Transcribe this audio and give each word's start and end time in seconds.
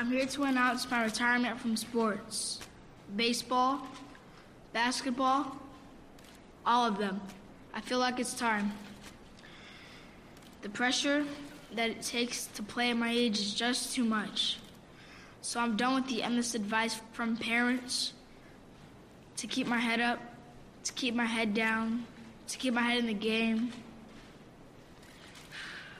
I'm 0.00 0.10
here 0.10 0.24
to 0.24 0.44
announce 0.44 0.90
my 0.90 1.04
retirement 1.04 1.60
from 1.60 1.76
sports 1.76 2.58
baseball, 3.16 3.86
basketball, 4.72 5.54
all 6.64 6.86
of 6.86 6.96
them. 6.96 7.20
I 7.74 7.82
feel 7.82 7.98
like 7.98 8.18
it's 8.18 8.32
time. 8.32 8.72
The 10.62 10.70
pressure 10.70 11.26
that 11.74 11.90
it 11.90 12.00
takes 12.00 12.46
to 12.46 12.62
play 12.62 12.88
at 12.88 12.96
my 12.96 13.10
age 13.10 13.38
is 13.40 13.52
just 13.52 13.94
too 13.94 14.06
much. 14.06 14.56
So 15.42 15.60
I'm 15.60 15.76
done 15.76 15.96
with 15.96 16.06
the 16.06 16.22
endless 16.22 16.54
advice 16.54 16.98
from 17.12 17.36
parents 17.36 18.14
to 19.36 19.46
keep 19.46 19.66
my 19.66 19.76
head 19.76 20.00
up, 20.00 20.18
to 20.84 20.94
keep 20.94 21.14
my 21.14 21.26
head 21.26 21.52
down, 21.52 22.06
to 22.48 22.56
keep 22.56 22.72
my 22.72 22.80
head 22.80 23.00
in 23.00 23.06
the 23.06 23.12
game. 23.12 23.70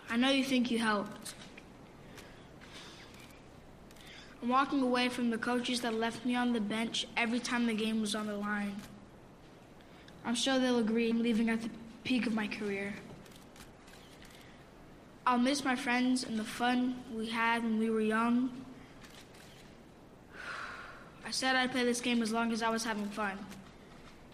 I 0.08 0.16
know 0.16 0.30
you 0.30 0.42
think 0.42 0.70
you 0.70 0.78
helped. 0.78 1.34
I'm 4.29 4.29
walking 4.42 4.82
away 4.82 5.08
from 5.08 5.30
the 5.30 5.38
coaches 5.38 5.80
that 5.82 5.94
left 5.94 6.24
me 6.24 6.34
on 6.34 6.52
the 6.52 6.60
bench 6.60 7.06
every 7.16 7.40
time 7.40 7.66
the 7.66 7.74
game 7.74 8.00
was 8.00 8.14
on 8.14 8.26
the 8.26 8.36
line. 8.36 8.74
I'm 10.24 10.34
sure 10.34 10.58
they'll 10.58 10.78
agree 10.78 11.10
I'm 11.10 11.22
leaving 11.22 11.50
at 11.50 11.62
the 11.62 11.70
peak 12.04 12.26
of 12.26 12.34
my 12.34 12.46
career. 12.46 12.94
I'll 15.26 15.38
miss 15.38 15.64
my 15.64 15.76
friends 15.76 16.24
and 16.24 16.38
the 16.38 16.44
fun 16.44 16.96
we 17.14 17.26
had 17.28 17.62
when 17.62 17.78
we 17.78 17.90
were 17.90 18.00
young. 18.00 18.50
I 21.24 21.30
said 21.30 21.54
I'd 21.54 21.70
play 21.70 21.84
this 21.84 22.00
game 22.00 22.22
as 22.22 22.32
long 22.32 22.52
as 22.52 22.62
I 22.62 22.70
was 22.70 22.82
having 22.82 23.06
fun. 23.06 23.38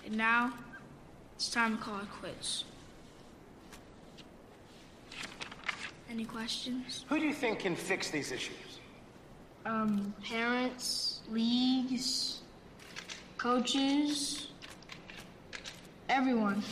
And 0.04 0.16
now, 0.16 0.52
it's 1.34 1.50
time 1.50 1.76
to 1.76 1.82
call 1.82 1.98
it 1.98 2.10
quits. 2.20 2.64
Any 6.08 6.24
questions? 6.24 7.04
Who 7.08 7.18
do 7.18 7.26
you 7.26 7.34
think 7.34 7.58
can 7.58 7.74
fix 7.76 8.10
these 8.10 8.30
issues? 8.32 8.65
Um, 9.66 10.14
parents, 10.22 11.22
leagues, 11.28 12.38
coaches, 13.36 14.46
everyone. 16.08 16.62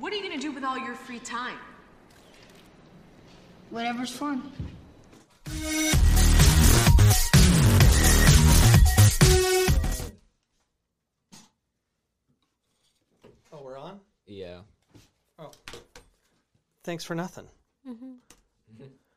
What 0.00 0.12
are 0.12 0.16
you 0.16 0.22
going 0.22 0.34
to 0.34 0.42
do 0.42 0.50
with 0.50 0.64
all 0.64 0.76
your 0.76 0.96
free 0.96 1.20
time? 1.20 1.56
Whatever's 3.70 4.10
fun. 4.10 4.50
Oh, 13.52 13.62
we're 13.62 13.78
on? 13.78 14.00
Yeah. 14.26 14.62
Oh. 15.38 15.52
Thanks 16.82 17.04
for 17.04 17.14
nothing. 17.14 17.46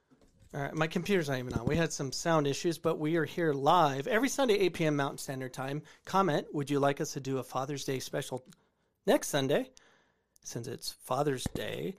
All 0.54 0.60
right, 0.60 0.74
my 0.74 0.88
computer's 0.88 1.30
not 1.30 1.40
even 1.40 1.54
on. 1.54 1.66
We 1.66 1.78
had 1.78 1.94
some 1.94 2.12
sound 2.12 2.46
issues, 2.46 2.78
but 2.78 3.00
we 3.00 3.16
are 3.16 3.24
here 3.24 3.54
live 3.54 4.06
every 4.06 4.28
Sunday, 4.28 4.56
8 4.56 4.74
p.m. 4.74 4.96
Mountain 4.98 5.20
Standard 5.20 5.54
Time. 5.54 5.82
Comment 6.04 6.46
Would 6.52 6.70
you 6.70 6.78
like 6.80 7.00
us 7.00 7.14
to 7.14 7.22
do 7.22 7.38
a 7.38 7.44
Father's 7.44 7.86
Day 7.86 8.00
special 8.00 8.44
next 9.08 9.30
Sunday, 9.30 9.70
since 10.44 10.68
it's 10.68 10.92
Father's 10.92 11.46
Day? 11.54 11.96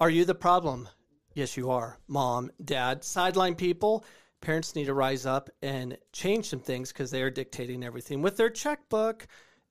Are 0.00 0.08
you 0.08 0.24
the 0.24 0.34
problem? 0.34 0.88
Yes, 1.34 1.58
you 1.58 1.70
are. 1.70 1.98
Mom, 2.08 2.50
dad, 2.64 3.04
sideline 3.04 3.56
people. 3.56 4.06
Parents 4.40 4.74
need 4.74 4.86
to 4.86 4.94
rise 4.94 5.26
up 5.26 5.50
and 5.60 5.98
change 6.14 6.46
some 6.46 6.60
things 6.60 6.92
because 6.94 7.10
they 7.10 7.20
are 7.20 7.30
dictating 7.30 7.84
everything 7.84 8.22
with 8.22 8.38
their 8.38 8.48
checkbook 8.48 9.26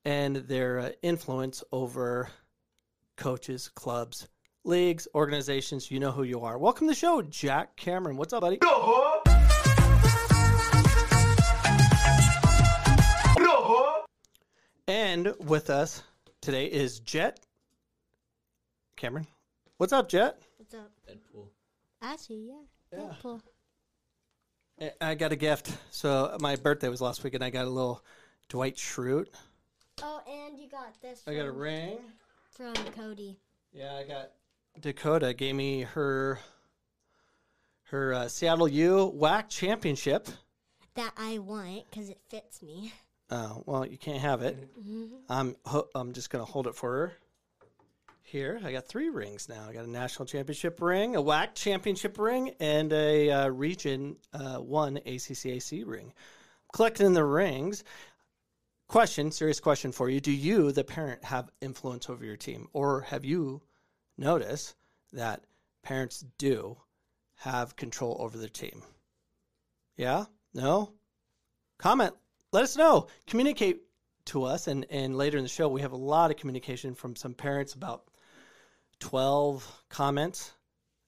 and 0.06 0.36
their 0.36 0.80
uh, 0.80 0.90
influence 1.02 1.64
over 1.72 2.30
coaches, 3.18 3.68
clubs, 3.74 4.28
leagues, 4.64 5.08
organizations. 5.16 5.90
You 5.92 6.00
know 6.00 6.12
who 6.12 6.24
you 6.24 6.42
are. 6.42 6.58
Welcome 6.58 6.88
to 6.88 6.92
the 6.94 7.00
show, 7.00 7.22
Jack 7.22 7.76
Cameron. 7.76 8.18
What's 8.18 8.34
up, 8.34 8.42
buddy? 8.42 8.60
And 14.88 15.34
with 15.40 15.70
us 15.70 16.04
today 16.42 16.66
is 16.66 17.00
Jet 17.00 17.40
Cameron. 18.98 19.28
What's 19.78 19.94
up, 19.94 20.10
Jet? 20.10 20.38
What's 20.58 20.74
up? 20.74 20.92
Deadpool. 21.10 21.48
Actually, 22.02 22.50
yeah. 22.50 23.00
Deadpool. 23.00 23.42
I- 24.80 24.92
I 25.02 25.16
got 25.16 25.32
a 25.32 25.36
gift. 25.36 25.72
So 25.92 26.36
my 26.42 26.56
birthday 26.56 26.90
was 26.90 27.02
last 27.02 27.24
week, 27.24 27.36
and 27.36 27.44
I 27.44 27.50
got 27.52 27.66
a 27.66 27.70
little 27.70 28.04
Dwight 28.50 28.76
Schrute. 28.76 29.28
Oh, 30.02 30.22
and 30.28 30.58
you 30.60 30.68
got 30.68 31.00
this 31.02 31.24
I 31.28 31.36
got 31.36 31.46
a 31.46 31.52
ring. 31.52 32.00
from 32.50 32.74
Cody. 32.96 33.40
Yeah, 33.72 33.96
I 33.96 34.04
got 34.04 34.32
Dakota 34.80 35.34
gave 35.34 35.56
me 35.56 35.82
her 35.82 36.40
her 37.92 38.14
uh, 38.14 38.28
Seattle 38.28 38.68
U 38.68 39.14
WAC 39.16 39.50
championship. 39.50 40.28
That 40.96 41.14
I 41.18 41.40
want 41.40 41.90
because 41.90 42.10
it 42.10 42.20
fits 42.30 42.62
me. 42.62 42.94
Oh 43.30 43.64
well, 43.66 43.86
you 43.86 43.98
can't 43.98 44.20
have 44.20 44.42
it. 44.42 44.58
I'm 45.30 45.56
ho- 45.66 45.88
I'm 45.96 46.14
just 46.14 46.30
gonna 46.30 46.46
hold 46.46 46.68
it 46.68 46.76
for 46.76 46.92
her. 46.92 47.14
Here, 48.24 48.62
I 48.64 48.72
got 48.72 48.88
three 48.88 49.10
rings 49.10 49.50
now. 49.50 49.68
I 49.68 49.74
got 49.74 49.84
a 49.84 49.90
national 49.90 50.26
championship 50.26 50.82
ring, 50.82 51.18
a 51.18 51.22
WAC 51.22 51.54
championship 51.54 52.18
ring, 52.18 52.52
and 52.62 52.94
a 52.94 53.30
uh, 53.30 53.48
region 53.50 54.16
uh, 54.34 54.58
one 54.58 55.00
ACCAC 55.06 55.86
ring. 55.86 56.14
Collecting 56.74 57.14
the 57.14 57.26
rings. 57.26 57.84
Question, 58.88 59.32
serious 59.32 59.60
question 59.60 59.92
for 59.92 60.10
you: 60.10 60.22
Do 60.22 60.32
you, 60.32 60.72
the 60.72 60.84
parent, 60.84 61.26
have 61.26 61.50
influence 61.62 62.10
over 62.10 62.24
your 62.24 62.38
team, 62.38 62.68
or 62.74 63.02
have 63.02 63.26
you 63.26 63.62
noticed 64.22 64.76
that 65.12 65.44
parents 65.84 66.24
do 66.38 66.78
have 67.36 67.76
control 67.76 68.16
over 68.20 68.38
their 68.38 68.48
team? 68.48 68.82
Yeah? 69.98 70.26
No? 70.54 70.94
Comment. 71.78 72.14
Let 72.54 72.64
us 72.64 72.78
know. 72.78 73.08
Communicate 73.28 73.82
to 74.26 74.44
us. 74.44 74.68
And, 74.68 74.86
and 74.90 75.18
later 75.18 75.38
in 75.38 75.44
the 75.44 75.50
show, 75.50 75.68
we 75.68 75.82
have 75.82 75.92
a 75.92 75.98
lot 75.98 76.32
of 76.32 76.38
communication 76.38 76.96
from 76.96 77.16
some 77.16 77.34
parents 77.34 77.74
about 77.74 78.04
12 79.00 79.84
comments 79.90 80.52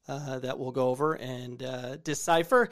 uh, 0.07 0.39
that 0.39 0.57
we'll 0.57 0.71
go 0.71 0.89
over 0.89 1.13
and 1.13 1.61
uh, 1.63 1.95
decipher. 1.97 2.69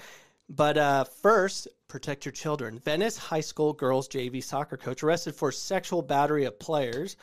But 0.49 0.77
uh, 0.77 1.03
first, 1.05 1.67
protect 1.87 2.25
your 2.25 2.33
children. 2.33 2.79
Venice 2.79 3.17
High 3.17 3.41
School 3.41 3.73
girls 3.73 4.09
JV 4.09 4.43
soccer 4.43 4.77
coach 4.77 5.03
arrested 5.03 5.35
for 5.35 5.51
sexual 5.51 6.01
battery 6.01 6.45
of 6.45 6.59
players 6.59 7.15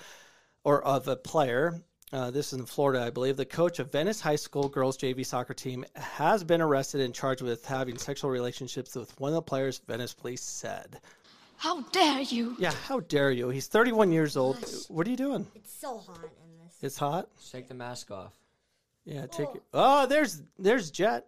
or 0.65 0.83
of 0.83 1.09
a 1.09 1.17
player. 1.17 1.83
Uh, 2.11 2.31
this 2.31 2.53
is 2.53 2.59
in 2.59 2.65
Florida, 2.65 3.05
I 3.05 3.11
believe. 3.11 3.37
The 3.37 3.45
coach 3.45 3.79
of 3.81 3.93
Venice 3.93 4.21
High 4.21 4.37
School 4.37 4.69
girls 4.69 4.97
JV 4.97 5.27
soccer 5.27 5.53
team 5.53 5.85
has 5.95 6.43
been 6.43 6.63
arrested 6.63 7.03
and 7.03 7.15
charged 7.15 7.43
with 7.43 7.67
having 7.67 7.99
sexual 7.99 8.31
relationships 8.31 8.95
with 8.95 9.19
one 9.21 9.31
of 9.31 9.35
the 9.35 9.43
players, 9.43 9.81
Venice 9.87 10.15
police 10.15 10.41
said. 10.43 11.01
How 11.59 11.83
dare 11.83 12.23
you? 12.23 12.57
Yeah, 12.59 12.71
how 12.71 13.01
dare 13.01 13.31
you? 13.31 13.51
He's 13.51 13.67
31 13.67 14.11
years 14.13 14.37
old. 14.37 14.57
What 14.89 15.07
are 15.07 15.11
you 15.11 15.17
doing? 15.17 15.47
It's 15.55 15.73
so 15.73 15.99
hot 15.99 16.23
in 16.25 16.65
this. 16.65 16.77
It's 16.81 16.97
hot. 16.99 17.29
Just 17.37 17.53
take 17.53 17.69
the 17.69 17.75
mask 17.75 18.11
off. 18.11 18.33
Yeah, 19.05 19.27
take 19.27 19.49
it. 19.55 19.63
Oh, 19.75 20.07
there's 20.07 20.43
there's 20.59 20.91
Jet. 20.91 21.27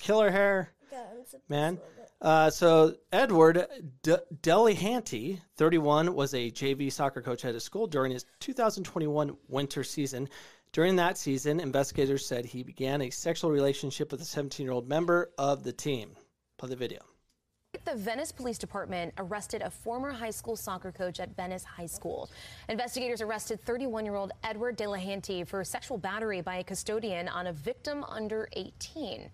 Killer 0.00 0.30
hair, 0.30 0.70
Yeah, 0.90 1.02
man. 1.48 1.78
Uh, 2.20 2.50
so 2.50 2.94
Edward 3.12 3.66
D- 4.02 4.16
Delahanty, 4.42 5.40
31, 5.56 6.14
was 6.14 6.34
a 6.34 6.50
JV 6.50 6.92
soccer 6.92 7.22
coach 7.22 7.44
at 7.44 7.54
his 7.54 7.64
school 7.64 7.86
during 7.86 8.12
his 8.12 8.26
2021 8.40 9.36
winter 9.48 9.82
season. 9.82 10.28
During 10.72 10.96
that 10.96 11.18
season, 11.18 11.60
investigators 11.60 12.26
said 12.26 12.44
he 12.44 12.62
began 12.62 13.02
a 13.02 13.10
sexual 13.10 13.50
relationship 13.50 14.12
with 14.12 14.20
a 14.20 14.24
17-year-old 14.24 14.88
member 14.88 15.30
of 15.38 15.64
the 15.64 15.72
team. 15.72 16.10
Play 16.58 16.68
the 16.68 16.76
video. 16.76 17.00
The 17.84 17.94
Venice 17.94 18.32
Police 18.32 18.58
Department 18.58 19.14
arrested 19.16 19.62
a 19.62 19.70
former 19.70 20.10
high 20.10 20.30
school 20.30 20.56
soccer 20.56 20.90
coach 20.90 21.20
at 21.20 21.34
Venice 21.36 21.64
High 21.64 21.86
School. 21.86 22.28
Investigators 22.68 23.20
arrested 23.20 23.60
31 23.60 24.04
year 24.04 24.16
old 24.16 24.32
Edward 24.42 24.76
Delahanty 24.76 25.46
for 25.46 25.62
sexual 25.62 25.96
battery 25.96 26.40
by 26.40 26.56
a 26.56 26.64
custodian 26.64 27.28
on 27.28 27.46
a 27.46 27.52
victim 27.52 28.04
under 28.04 28.48
18. 28.54 29.30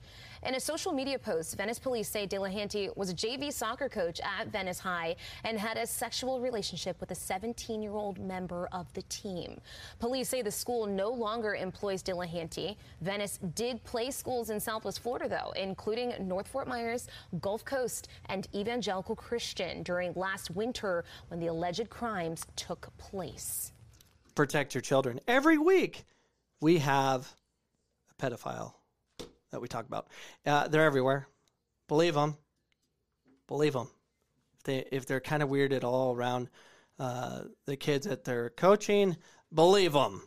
In 0.46 0.54
a 0.54 0.60
social 0.60 0.93
media 0.93 1.19
post, 1.19 1.56
Venice 1.56 1.81
police 1.81 2.08
say 2.08 2.25
Delahanty 2.25 2.96
was 2.96 3.10
a 3.10 3.14
JV 3.14 3.52
soccer 3.52 3.88
coach 3.88 4.20
at 4.20 4.46
Venice 4.46 4.78
High 4.78 5.16
and 5.43 5.58
had 5.58 5.76
a 5.76 5.84
sexual 5.84 6.38
relationship 6.40 7.00
with 7.00 7.10
a 7.10 7.16
17 7.16 7.82
year 7.82 7.96
old 7.96 8.20
member 8.20 8.69
of 8.70 8.93
the 8.93 9.02
team. 9.08 9.60
Police 9.98 10.28
say 10.28 10.43
the 10.43 10.50
school 10.52 10.87
no 10.87 11.10
longer 11.10 11.56
employs 11.56 12.00
Delahanty. 12.00 12.76
Venice 13.00 13.40
did 13.56 13.82
play 13.82 14.12
schools 14.12 14.50
in 14.50 14.60
Southwest 14.60 15.00
Florida, 15.00 15.28
though, 15.28 15.50
including 15.60 16.14
North 16.20 16.46
Fort 16.46 16.69
Myers, 16.69 17.08
Gulf 17.40 17.64
Coast, 17.64 18.06
and 18.26 18.46
Evangelical 18.54 19.16
Christian 19.16 19.82
during 19.82 20.12
last 20.14 20.52
winter 20.52 21.04
when 21.26 21.40
the 21.40 21.48
alleged 21.48 21.90
crimes 21.90 22.46
took 22.54 22.96
place. 22.98 23.72
protect 24.37 24.76
your 24.76 24.82
children. 24.82 25.19
Every 25.26 25.58
week, 25.58 26.04
we 26.60 26.78
have 26.78 27.34
a 28.12 28.22
pedophile 28.22 28.75
that 29.56 29.61
we 29.61 29.69
talk 29.69 29.87
about. 29.87 30.08
Uh, 30.44 30.69
they're 30.69 30.85
everywhere. 30.85 31.26
Believe 31.88 32.12
them. 32.12 32.37
Believe 33.49 33.73
them. 33.73 33.88
If 34.58 34.62
they 34.64 34.85
if 34.93 35.06
they're 35.06 35.20
kind 35.20 35.43
of 35.43 35.49
weird 35.49 35.73
at 35.73 35.82
all 35.82 36.14
around 36.14 36.50
uh, 36.99 37.43
the 37.64 37.76
kids 37.76 38.06
that 38.06 38.23
they're 38.23 38.50
coaching, 38.50 39.17
believe 39.53 39.94
them. 39.94 40.23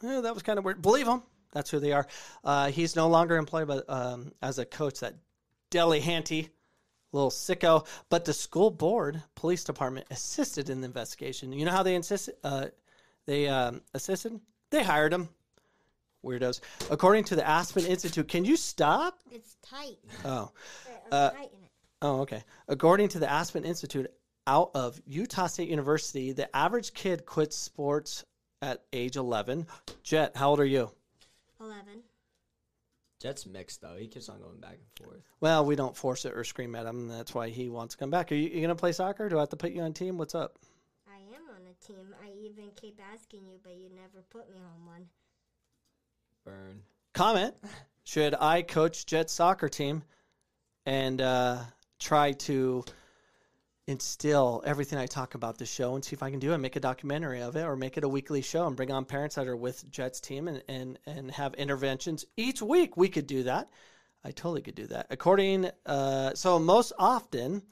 that 0.00 0.32
was 0.32 0.44
kind 0.44 0.60
of 0.60 0.64
weird. 0.64 0.80
Believe 0.80 1.06
them. 1.06 1.24
That's 1.52 1.70
who 1.70 1.80
they 1.80 1.92
are. 1.92 2.06
Uh, 2.44 2.70
he's 2.70 2.94
no 2.94 3.08
longer 3.08 3.36
employed 3.36 3.66
by, 3.66 3.78
um, 3.88 4.30
as 4.42 4.60
a 4.60 4.64
coach. 4.64 5.00
That 5.00 5.14
Delahanty, 5.72 6.50
little 7.10 7.30
sicko. 7.30 7.84
But 8.10 8.26
the 8.26 8.32
school 8.32 8.70
board, 8.70 9.20
police 9.34 9.64
department 9.64 10.06
assisted 10.12 10.70
in 10.70 10.82
the 10.82 10.86
investigation. 10.86 11.52
You 11.52 11.64
know 11.64 11.72
how 11.72 11.82
they 11.82 11.96
insisted? 11.96 12.36
Uh, 12.44 12.66
they 13.26 13.48
um, 13.48 13.80
assisted. 13.92 14.38
They 14.70 14.84
hired 14.84 15.12
him. 15.12 15.30
Weirdos. 16.24 16.60
According 16.90 17.24
to 17.24 17.36
the 17.36 17.46
Aspen 17.46 17.86
Institute, 17.86 18.28
can 18.28 18.44
you 18.44 18.56
stop? 18.56 19.18
It's 19.30 19.56
tight. 19.62 19.98
Oh. 20.24 20.50
I'm 21.10 21.12
uh, 21.12 21.30
it. 21.42 21.52
Oh, 22.02 22.20
okay. 22.20 22.44
According 22.68 23.08
to 23.10 23.18
the 23.18 23.30
Aspen 23.30 23.64
Institute, 23.64 24.10
out 24.46 24.70
of 24.74 25.00
Utah 25.06 25.46
State 25.46 25.68
University, 25.68 26.32
the 26.32 26.54
average 26.56 26.94
kid 26.94 27.26
quits 27.26 27.56
sports 27.56 28.24
at 28.62 28.82
age 28.92 29.16
11. 29.16 29.66
Jet, 30.02 30.36
how 30.36 30.50
old 30.50 30.60
are 30.60 30.64
you? 30.64 30.90
11. 31.60 32.02
Jet's 33.20 33.46
mixed 33.46 33.80
though. 33.80 33.96
He 33.96 34.06
keeps 34.06 34.28
on 34.28 34.40
going 34.40 34.60
back 34.60 34.74
and 34.74 35.06
forth. 35.06 35.22
Well, 35.40 35.64
we 35.64 35.74
don't 35.74 35.96
force 35.96 36.24
it 36.24 36.34
or 36.34 36.44
scream 36.44 36.74
at 36.76 36.86
him. 36.86 37.08
That's 37.08 37.34
why 37.34 37.48
he 37.48 37.68
wants 37.68 37.94
to 37.94 37.98
come 37.98 38.10
back. 38.10 38.30
Are 38.30 38.36
you, 38.36 38.48
you 38.48 38.60
going 38.60 38.68
to 38.68 38.76
play 38.76 38.92
soccer? 38.92 39.28
Do 39.28 39.38
I 39.38 39.40
have 39.40 39.48
to 39.50 39.56
put 39.56 39.72
you 39.72 39.82
on 39.82 39.92
team? 39.92 40.18
What's 40.18 40.36
up? 40.36 40.56
I 41.08 41.18
am 41.34 41.42
on 41.50 41.62
a 41.66 41.84
team. 41.84 42.14
I 42.22 42.30
even 42.40 42.70
keep 42.76 43.00
asking 43.12 43.44
you, 43.46 43.58
but 43.62 43.76
you 43.76 43.88
never 43.90 44.24
put 44.30 44.48
me 44.50 44.58
on 44.58 44.86
one. 44.86 45.06
Burn. 46.48 46.82
Comment. 47.12 47.54
Should 48.04 48.34
I 48.34 48.62
coach 48.62 49.04
Jet 49.04 49.28
soccer 49.28 49.68
team 49.68 50.02
and 50.86 51.20
uh, 51.20 51.58
try 51.98 52.32
to 52.32 52.84
instill 53.86 54.62
everything 54.64 54.98
I 54.98 55.04
talk 55.04 55.34
about 55.34 55.58
the 55.58 55.66
show 55.66 55.94
and 55.94 56.02
see 56.02 56.14
if 56.14 56.22
I 56.22 56.30
can 56.30 56.38
do 56.38 56.54
it, 56.54 56.58
make 56.58 56.76
a 56.76 56.80
documentary 56.80 57.42
of 57.42 57.54
it 57.56 57.64
or 57.64 57.76
make 57.76 57.98
it 57.98 58.04
a 58.04 58.08
weekly 58.08 58.40
show 58.40 58.66
and 58.66 58.74
bring 58.74 58.90
on 58.90 59.04
parents 59.04 59.34
that 59.34 59.46
are 59.46 59.56
with 59.56 59.90
Jet's 59.90 60.20
team 60.20 60.48
and, 60.48 60.62
and, 60.68 60.98
and 61.04 61.30
have 61.32 61.52
interventions 61.54 62.24
each 62.38 62.62
week. 62.62 62.96
We 62.96 63.10
could 63.10 63.26
do 63.26 63.42
that. 63.42 63.68
I 64.24 64.30
totally 64.30 64.62
could 64.62 64.74
do 64.74 64.86
that. 64.86 65.06
According, 65.10 65.70
uh, 65.84 66.32
so 66.34 66.58
most 66.58 66.94
often, 66.98 67.62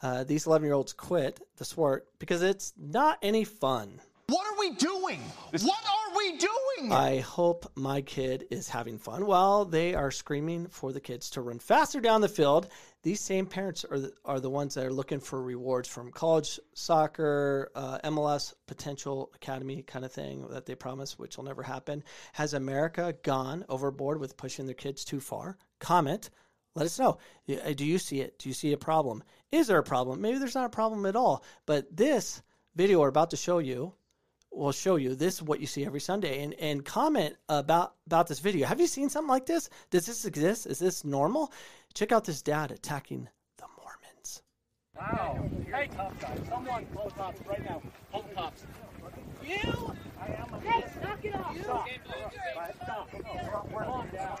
uh, 0.00 0.24
these 0.24 0.46
11 0.46 0.64
year 0.64 0.74
olds 0.74 0.94
quit 0.94 1.40
the 1.58 1.64
sport 1.66 2.06
because 2.18 2.42
it's 2.42 2.72
not 2.78 3.18
any 3.20 3.44
fun. 3.44 4.00
What 4.28 4.44
are 4.44 4.58
we 4.58 4.70
doing? 4.72 5.20
What 5.52 5.84
are 5.86 6.16
we 6.16 6.36
doing? 6.36 6.90
I 6.90 7.20
hope 7.20 7.70
my 7.76 8.00
kid 8.00 8.48
is 8.50 8.68
having 8.68 8.98
fun 8.98 9.24
while 9.24 9.64
they 9.64 9.94
are 9.94 10.10
screaming 10.10 10.66
for 10.66 10.92
the 10.92 11.00
kids 11.00 11.30
to 11.30 11.42
run 11.42 11.60
faster 11.60 12.00
down 12.00 12.22
the 12.22 12.28
field. 12.28 12.66
These 13.04 13.20
same 13.20 13.46
parents 13.46 13.84
are 13.84 14.00
the, 14.00 14.12
are 14.24 14.40
the 14.40 14.50
ones 14.50 14.74
that 14.74 14.84
are 14.84 14.92
looking 14.92 15.20
for 15.20 15.40
rewards 15.40 15.88
from 15.88 16.10
college 16.10 16.58
soccer, 16.74 17.70
uh, 17.76 18.00
MLS 18.02 18.52
potential 18.66 19.30
academy 19.36 19.82
kind 19.82 20.04
of 20.04 20.10
thing 20.10 20.44
that 20.50 20.66
they 20.66 20.74
promise, 20.74 21.16
which 21.16 21.36
will 21.36 21.44
never 21.44 21.62
happen. 21.62 22.02
Has 22.32 22.52
America 22.52 23.14
gone 23.22 23.64
overboard 23.68 24.18
with 24.18 24.36
pushing 24.36 24.66
their 24.66 24.74
kids 24.74 25.04
too 25.04 25.20
far? 25.20 25.56
Comment. 25.78 26.30
Let 26.74 26.86
us 26.86 26.98
know. 26.98 27.18
Uh, 27.48 27.74
Do 27.74 27.86
you 27.86 27.98
see 27.98 28.22
it? 28.22 28.40
Do 28.40 28.48
you 28.48 28.54
see 28.54 28.72
a 28.72 28.76
problem? 28.76 29.22
Is 29.52 29.68
there 29.68 29.78
a 29.78 29.84
problem? 29.84 30.20
Maybe 30.20 30.38
there's 30.38 30.56
not 30.56 30.66
a 30.66 30.70
problem 30.70 31.06
at 31.06 31.14
all. 31.14 31.44
But 31.64 31.96
this 31.96 32.42
video 32.74 32.98
we're 33.00 33.08
about 33.08 33.30
to 33.30 33.36
show 33.36 33.58
you 33.58 33.94
will 34.56 34.72
show 34.72 34.96
you 34.96 35.14
this 35.14 35.34
is 35.34 35.42
what 35.42 35.60
you 35.60 35.66
see 35.66 35.84
every 35.84 36.00
Sunday 36.00 36.42
and 36.42 36.54
and 36.54 36.84
comment 36.84 37.36
about 37.48 37.94
about 38.06 38.26
this 38.26 38.38
video. 38.40 38.66
Have 38.66 38.80
you 38.80 38.86
seen 38.86 39.08
something 39.08 39.28
like 39.28 39.46
this? 39.46 39.68
Does 39.90 40.06
this 40.06 40.24
exist? 40.24 40.66
Is 40.66 40.78
this 40.78 41.04
normal? 41.04 41.52
Check 41.94 42.12
out 42.12 42.24
this 42.24 42.42
dad 42.42 42.70
attacking 42.70 43.28
the 43.58 43.64
Mormons. 43.78 44.42
Wow. 44.96 45.48
Hey, 45.72 45.88
tough 45.96 46.20
guy. 46.20 46.36
Someone 46.48 46.86
call 46.94 47.10
cops 47.10 47.40
right 47.46 47.64
now. 47.64 47.82
Call 48.10 48.22
the 48.22 48.34
cops. 48.34 48.64
You? 49.44 49.94
I 50.20 50.26
am 50.26 50.54
a 50.54 50.60
Hey, 50.60 50.84
knock 51.02 51.24
it 51.24 51.34
off. 51.36 51.56
Stop. 51.62 51.86
Right, 52.56 52.74
stop. 52.82 53.10
Calm 53.72 54.08
down. 54.12 54.38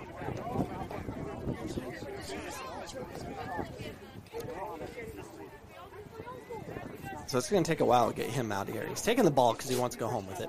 So 7.26 7.38
it's 7.38 7.50
going 7.50 7.64
to 7.64 7.68
take 7.70 7.80
a 7.80 7.84
while 7.84 8.10
to 8.10 8.16
get 8.16 8.30
him 8.30 8.52
out 8.52 8.68
of 8.68 8.74
here. 8.74 8.86
He's 8.88 9.02
taking 9.02 9.24
the 9.24 9.30
ball 9.30 9.52
because 9.52 9.68
he 9.68 9.76
wants 9.76 9.96
to 9.96 10.00
go 10.00 10.06
home 10.06 10.26
with 10.26 10.40
it. 10.40 10.48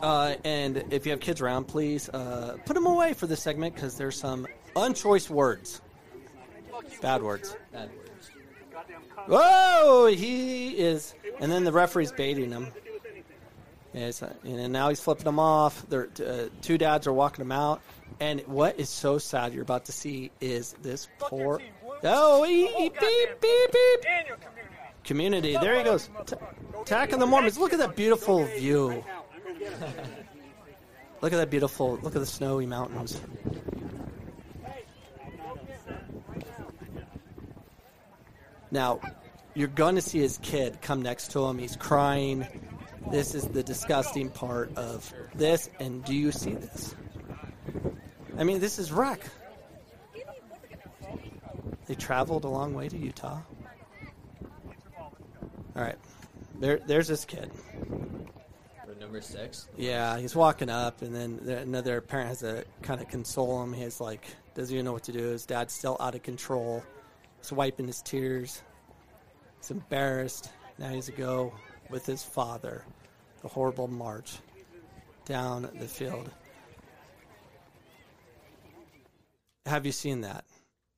Uh, 0.00 0.36
and 0.44 0.84
if 0.90 1.04
you 1.06 1.10
have 1.10 1.20
kids 1.20 1.40
around, 1.40 1.64
please 1.64 2.08
uh, 2.10 2.56
put 2.64 2.74
them 2.74 2.86
away 2.86 3.14
for 3.14 3.26
this 3.26 3.42
segment 3.42 3.74
because 3.74 3.96
there's 3.96 4.18
some 4.18 4.46
unchoice 4.76 5.28
words, 5.28 5.80
bad 7.02 7.20
words. 7.20 7.56
Bad 7.72 7.90
words. 7.96 8.30
Whoa, 9.26 10.06
he 10.06 10.78
is, 10.78 11.14
and 11.40 11.50
then 11.50 11.64
the 11.64 11.72
referee's 11.72 12.12
baiting 12.12 12.52
him. 12.52 12.68
Yes, 13.92 14.22
and 14.44 14.72
now 14.72 14.88
he's 14.88 15.00
flipping 15.00 15.24
them 15.24 15.40
off. 15.40 15.84
They're, 15.88 16.08
uh, 16.24 16.48
two 16.62 16.78
dads 16.78 17.08
are 17.08 17.12
walking 17.12 17.44
him 17.44 17.50
out, 17.52 17.80
and 18.20 18.40
what 18.42 18.78
is 18.78 18.88
so 18.88 19.18
sad 19.18 19.52
you're 19.52 19.62
about 19.62 19.86
to 19.86 19.92
see 19.92 20.30
is 20.40 20.74
this 20.82 21.08
poor. 21.18 21.60
Oh, 22.04 22.44
he- 22.44 22.66
beep 22.66 23.40
beep 23.40 23.72
beep. 23.72 24.04
Community. 25.04 25.54
Community, 25.54 25.66
there 25.66 25.78
he 25.78 25.84
goes, 25.84 26.10
T- 26.26 26.36
attacking 26.80 27.18
the 27.18 27.26
Mormons. 27.26 27.58
Look 27.58 27.72
at 27.72 27.78
that 27.78 27.96
beautiful 27.96 28.44
view. 28.44 29.04
Look 31.20 31.32
at 31.32 31.36
that 31.36 31.50
beautiful. 31.50 31.98
Look 32.02 32.14
at 32.14 32.20
the 32.20 32.26
snowy 32.26 32.66
mountains. 32.66 33.20
Now, 38.70 39.00
you're 39.54 39.68
going 39.68 39.94
to 39.94 40.02
see 40.02 40.18
his 40.18 40.38
kid 40.38 40.80
come 40.82 41.02
next 41.02 41.32
to 41.32 41.44
him. 41.46 41.58
He's 41.58 41.74
crying. 41.76 42.46
This 43.10 43.34
is 43.34 43.48
the 43.48 43.62
disgusting 43.62 44.30
part 44.30 44.76
of 44.76 45.12
this. 45.34 45.70
And 45.80 46.04
do 46.04 46.14
you 46.14 46.30
see 46.30 46.52
this? 46.52 46.94
I 48.38 48.44
mean, 48.44 48.60
this 48.60 48.78
is 48.78 48.92
wreck. 48.92 49.20
They 51.86 51.94
traveled 51.94 52.44
a 52.44 52.48
long 52.48 52.74
way 52.74 52.88
to 52.88 52.96
Utah. 52.96 53.40
All 55.78 55.84
right, 55.84 55.98
there, 56.58 56.80
there's 56.86 57.06
this 57.06 57.24
kid. 57.24 57.52
Number 59.00 59.20
six. 59.20 59.68
Yeah, 59.76 60.18
he's 60.18 60.34
walking 60.34 60.68
up, 60.68 61.02
and 61.02 61.14
then 61.14 61.38
the- 61.42 61.58
another 61.58 62.00
parent 62.00 62.28
has 62.28 62.40
to 62.40 62.64
kind 62.82 63.00
of 63.00 63.08
console 63.08 63.62
him. 63.62 63.72
He's 63.72 64.00
like, 64.00 64.26
doesn't 64.54 64.74
even 64.74 64.84
know 64.84 64.92
what 64.92 65.04
to 65.04 65.12
do. 65.12 65.22
His 65.28 65.46
dad's 65.46 65.72
still 65.72 65.96
out 66.00 66.16
of 66.16 66.24
control. 66.24 66.82
He's 67.38 67.52
wiping 67.52 67.86
his 67.86 68.02
tears. 68.02 68.60
He's 69.60 69.70
embarrassed. 69.70 70.50
Now 70.78 70.88
he's 70.88 71.06
to 71.06 71.12
go 71.12 71.54
with 71.88 72.04
his 72.04 72.24
father. 72.24 72.84
The 73.42 73.48
horrible 73.48 73.86
march 73.88 74.38
down 75.24 75.70
the 75.78 75.86
field. 75.86 76.28
Have 79.64 79.86
you 79.86 79.92
seen 79.92 80.22
that? 80.22 80.44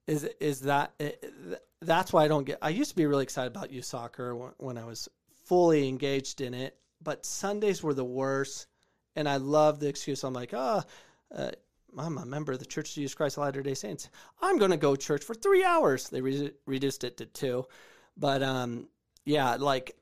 Is 0.06 0.24
is 0.40 0.60
that 0.62 0.92
eh, 0.98 1.12
that's 1.80 2.12
why 2.12 2.24
I 2.24 2.28
don't 2.28 2.44
get. 2.44 2.58
I 2.62 2.70
used 2.70 2.90
to 2.90 2.96
be 2.96 3.06
really 3.06 3.22
excited 3.22 3.54
about 3.54 3.70
youth 3.72 3.84
soccer 3.84 4.34
when, 4.58 4.78
I 4.78 4.84
was 4.84 5.08
fully 5.44 5.88
engaged 5.88 6.40
in 6.40 6.54
it, 6.54 6.76
but 7.02 7.24
Sundays 7.24 7.82
were 7.82 7.94
the 7.94 8.04
worst. 8.04 8.66
And 9.16 9.28
I 9.28 9.38
love 9.38 9.80
the 9.80 9.88
excuse. 9.88 10.22
I'm 10.22 10.32
like, 10.32 10.54
oh, 10.54 10.82
uh, 11.34 11.50
I'm 11.98 12.18
a 12.18 12.24
member 12.24 12.52
of 12.52 12.60
the 12.60 12.64
Church 12.64 12.90
of 12.90 12.94
Jesus 12.94 13.14
Christ 13.14 13.36
of 13.36 13.42
Latter 13.42 13.62
Day 13.62 13.74
Saints. 13.74 14.08
I'm 14.40 14.56
going 14.56 14.70
to 14.70 14.76
go 14.76 14.94
church 14.94 15.24
for 15.24 15.34
three 15.34 15.64
hours. 15.64 16.08
They 16.08 16.20
re- 16.20 16.52
reduced 16.66 17.02
it 17.02 17.16
to 17.16 17.26
two, 17.26 17.66
but 18.16 18.42
um, 18.42 18.88
yeah, 19.24 19.56
like 19.56 19.96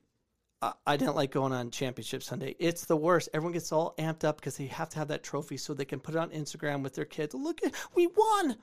I- 0.61 0.73
I 0.85 0.97
didn't 0.97 1.15
like 1.15 1.31
going 1.31 1.53
on 1.53 1.71
Championship 1.71 2.21
Sunday. 2.21 2.55
It's 2.59 2.85
the 2.85 2.95
worst. 2.95 3.29
Everyone 3.33 3.53
gets 3.53 3.71
all 3.71 3.95
amped 3.97 4.23
up 4.23 4.37
because 4.37 4.57
they 4.57 4.67
have 4.67 4.89
to 4.89 4.99
have 4.99 5.07
that 5.07 5.23
trophy 5.23 5.57
so 5.57 5.73
they 5.73 5.85
can 5.85 5.99
put 5.99 6.15
it 6.15 6.19
on 6.19 6.29
Instagram 6.29 6.83
with 6.83 6.93
their 6.93 7.05
kids. 7.05 7.33
Look, 7.33 7.63
at 7.65 7.73
we 7.95 8.07
won. 8.07 8.57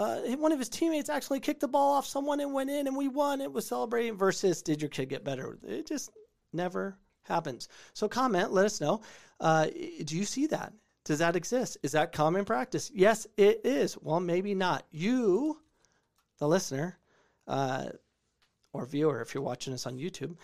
Uh, 0.00 0.20
one 0.36 0.50
of 0.50 0.58
his 0.58 0.70
teammates 0.70 1.10
actually 1.10 1.40
kicked 1.40 1.60
the 1.60 1.68
ball 1.68 1.92
off 1.92 2.06
someone 2.06 2.40
and 2.40 2.54
went 2.54 2.70
in, 2.70 2.86
and 2.86 2.96
we 2.96 3.06
won. 3.06 3.42
It 3.42 3.52
was 3.52 3.68
celebrating. 3.68 4.16
Versus, 4.16 4.62
did 4.62 4.80
your 4.80 4.88
kid 4.88 5.10
get 5.10 5.24
better? 5.24 5.58
It 5.62 5.86
just 5.86 6.10
never 6.54 6.96
happens. 7.24 7.68
So 7.92 8.08
comment. 8.08 8.50
Let 8.50 8.64
us 8.64 8.80
know. 8.80 9.02
Uh, 9.38 9.66
do 9.66 10.16
you 10.16 10.24
see 10.24 10.46
that? 10.46 10.72
Does 11.04 11.18
that 11.18 11.36
exist? 11.36 11.76
Is 11.82 11.92
that 11.92 12.12
common 12.12 12.46
practice? 12.46 12.90
Yes, 12.94 13.26
it 13.36 13.60
is. 13.64 13.98
Well, 14.00 14.20
maybe 14.20 14.54
not. 14.54 14.86
You, 14.90 15.58
the 16.38 16.48
listener, 16.48 16.98
uh, 17.46 17.90
or 18.72 18.86
viewer, 18.86 19.20
if 19.20 19.34
you're 19.34 19.42
watching 19.42 19.74
us 19.74 19.84
on 19.84 19.98
YouTube, 19.98 20.34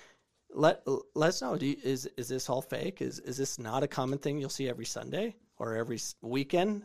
let 0.53 0.83
let 1.15 1.29
us 1.29 1.41
know. 1.41 1.55
You, 1.55 1.77
is 1.83 2.07
is 2.19 2.29
this 2.29 2.51
all 2.51 2.61
fake? 2.61 3.01
Is 3.01 3.21
is 3.21 3.39
this 3.39 3.59
not 3.59 3.83
a 3.83 3.89
common 3.89 4.19
thing 4.19 4.39
you'll 4.39 4.51
see 4.51 4.69
every 4.69 4.85
Sunday 4.85 5.35
or 5.57 5.77
every 5.77 5.99
weekend 6.21 6.85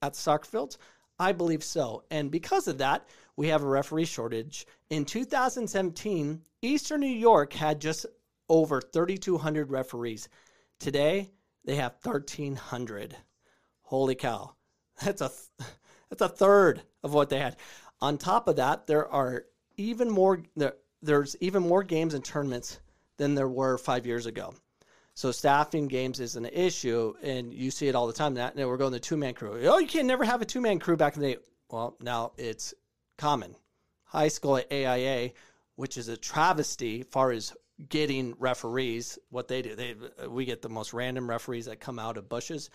at 0.00 0.16
soccer 0.16 0.46
fields? 0.46 0.78
I 1.18 1.32
believe 1.32 1.64
so. 1.64 2.04
And 2.10 2.30
because 2.30 2.68
of 2.68 2.78
that, 2.78 3.06
we 3.36 3.48
have 3.48 3.62
a 3.62 3.66
referee 3.66 4.04
shortage. 4.06 4.66
In 4.90 5.04
2017, 5.04 6.42
Eastern 6.62 7.00
New 7.00 7.06
York 7.06 7.52
had 7.52 7.80
just 7.80 8.06
over 8.48 8.80
3,200 8.80 9.70
referees. 9.70 10.28
Today, 10.78 11.30
they 11.64 11.76
have 11.76 11.96
1,300. 12.02 13.16
Holy 13.82 14.14
cow! 14.14 14.54
That's 15.04 15.20
a 15.20 15.30
that's 16.08 16.22
a 16.22 16.28
third 16.28 16.82
of 17.02 17.12
what 17.12 17.28
they 17.28 17.38
had. 17.38 17.56
On 18.00 18.16
top 18.16 18.48
of 18.48 18.56
that, 18.56 18.86
there 18.86 19.08
are 19.08 19.44
even 19.76 20.10
more 20.10 20.42
there, 20.56 20.74
there's 21.02 21.36
even 21.40 21.62
more 21.62 21.82
games 21.82 22.14
and 22.14 22.24
tournaments 22.24 22.80
than 23.16 23.34
there 23.34 23.48
were 23.48 23.78
five 23.78 24.06
years 24.06 24.26
ago. 24.26 24.54
So 25.16 25.32
staffing 25.32 25.88
games 25.88 26.20
is 26.20 26.36
an 26.36 26.44
issue, 26.44 27.14
and 27.22 27.50
you 27.52 27.70
see 27.70 27.88
it 27.88 27.94
all 27.94 28.06
the 28.06 28.12
time. 28.12 28.34
That 28.34 28.54
now 28.54 28.68
we're 28.68 28.76
going 28.76 28.92
to 28.92 29.00
two 29.00 29.16
man 29.16 29.32
crew. 29.32 29.58
Oh, 29.64 29.78
you 29.78 29.86
can't 29.86 30.06
never 30.06 30.24
have 30.24 30.42
a 30.42 30.44
two 30.44 30.60
man 30.60 30.78
crew 30.78 30.98
back 30.98 31.16
in 31.16 31.22
the 31.22 31.34
day. 31.34 31.40
well, 31.70 31.96
now 32.02 32.32
it's 32.36 32.74
common. 33.16 33.56
High 34.04 34.28
school 34.28 34.58
at 34.58 34.70
AIA, 34.70 35.30
which 35.76 35.96
is 35.96 36.08
a 36.08 36.18
travesty 36.18 37.02
far 37.02 37.30
as 37.32 37.54
getting 37.88 38.34
referees. 38.38 39.18
What 39.30 39.48
they 39.48 39.62
do, 39.62 39.74
they 39.74 39.96
we 40.28 40.44
get 40.44 40.60
the 40.60 40.68
most 40.68 40.92
random 40.92 41.30
referees 41.30 41.64
that 41.64 41.80
come 41.80 41.98
out 41.98 42.18
of 42.18 42.28
bushes. 42.28 42.68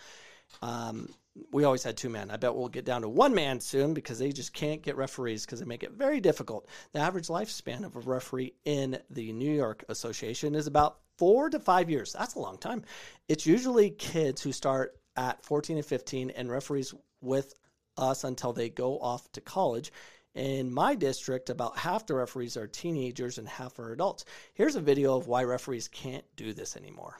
Um, 0.63 1.09
we 1.51 1.63
always 1.63 1.83
had 1.83 1.95
two 1.95 2.09
men. 2.09 2.31
I 2.31 2.37
bet 2.37 2.55
we'll 2.55 2.69
get 2.69 2.85
down 2.85 3.03
to 3.03 3.09
one 3.09 3.35
man 3.35 3.59
soon 3.59 3.93
because 3.93 4.17
they 4.17 4.31
just 4.31 4.51
can't 4.51 4.81
get 4.81 4.97
referees 4.97 5.45
because 5.45 5.59
they 5.59 5.65
make 5.67 5.83
it 5.83 5.91
very 5.91 6.19
difficult. 6.19 6.67
The 6.93 6.99
average 7.01 7.27
lifespan 7.27 7.85
of 7.85 7.95
a 7.95 7.99
referee 7.99 8.55
in 8.65 8.97
the 9.11 9.31
New 9.31 9.53
York 9.53 9.85
Association 9.89 10.55
is 10.55 10.65
about 10.65 10.97
four 11.21 11.51
to 11.51 11.59
five 11.59 11.87
years. 11.87 12.15
That's 12.17 12.33
a 12.33 12.39
long 12.39 12.57
time. 12.57 12.83
It's 13.27 13.45
usually 13.45 13.91
kids 13.91 14.41
who 14.41 14.51
start 14.51 14.97
at 15.15 15.45
14 15.45 15.77
and 15.77 15.85
15 15.85 16.31
and 16.31 16.49
referees 16.49 16.95
with 17.21 17.53
us 17.95 18.23
until 18.23 18.53
they 18.53 18.69
go 18.69 18.97
off 18.97 19.31
to 19.33 19.41
college. 19.41 19.93
In 20.33 20.73
my 20.73 20.95
district, 20.95 21.51
about 21.51 21.77
half 21.77 22.07
the 22.07 22.15
referees 22.15 22.57
are 22.57 22.65
teenagers 22.65 23.37
and 23.37 23.47
half 23.47 23.77
are 23.77 23.91
adults. 23.91 24.25
Here's 24.55 24.75
a 24.75 24.81
video 24.81 25.15
of 25.15 25.27
why 25.27 25.43
referees 25.43 25.87
can't 25.87 26.25
do 26.35 26.53
this 26.53 26.75
anymore. 26.75 27.19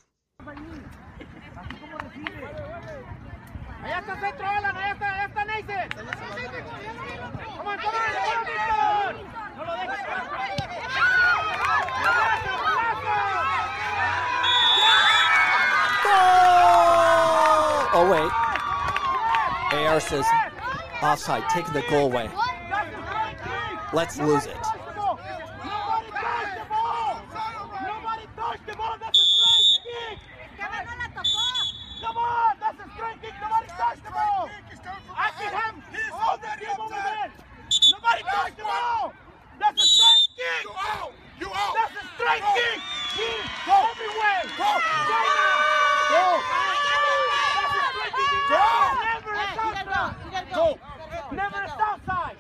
AR 19.92 20.00
says 20.00 20.26
offside, 21.02 21.44
taking 21.50 21.74
the 21.74 21.84
goal 21.90 22.06
away. 22.06 22.30
Let's 23.92 24.18
lose 24.18 24.46
it. 24.46 24.56
Nobody 24.56 26.08
touched 26.16 26.56
the 26.56 26.66
ball! 26.72 27.20
Nobody 27.84 28.26
touched 28.38 28.68
the 28.68 28.76
ball! 28.78 28.96
That's 29.02 29.20
a 29.20 29.26
straight 29.28 29.84
kick! 29.84 30.20
Come 32.00 32.18
on! 32.18 32.56
That's 32.62 32.80
a 32.80 32.88
straight 32.96 33.20
kick! 33.22 33.34
Nobody 33.42 33.68
touched 33.68 34.04
the 34.06 34.12
ball! 34.12 34.50
I 35.12 35.30
can 35.36 35.52
have 35.60 35.76
all 36.14 36.38
the 36.38 36.48
team 36.56 36.80
over 36.80 36.96
there! 36.96 37.32
Nobody 37.92 38.24
touched 38.32 38.58
the 38.58 38.64
ball! 38.64 39.14
That's 39.60 39.76
a 39.76 39.88
straight 39.88 40.28
kick! 40.40 40.64
You 40.64 40.72
out! 40.72 41.12
You 41.38 41.48
out! 41.52 41.76
That's 41.76 42.00
a 42.00 42.08
straight 42.16 42.44
kick! 42.56 42.80
Kick 43.12 43.44
everywhere! 43.68 44.44
Go! 44.56 44.72
Go! 46.16 46.40
That's 47.60 47.76
a 47.76 47.84
straight 47.92 48.16
kick! 48.16 48.32
Go! 48.48 48.92
Never 49.04 49.32
a 49.32 49.46
outside! 49.60 50.48
Go! 50.54 50.80
Never 51.32 51.58
a 51.58 51.70
outside! 51.82 52.36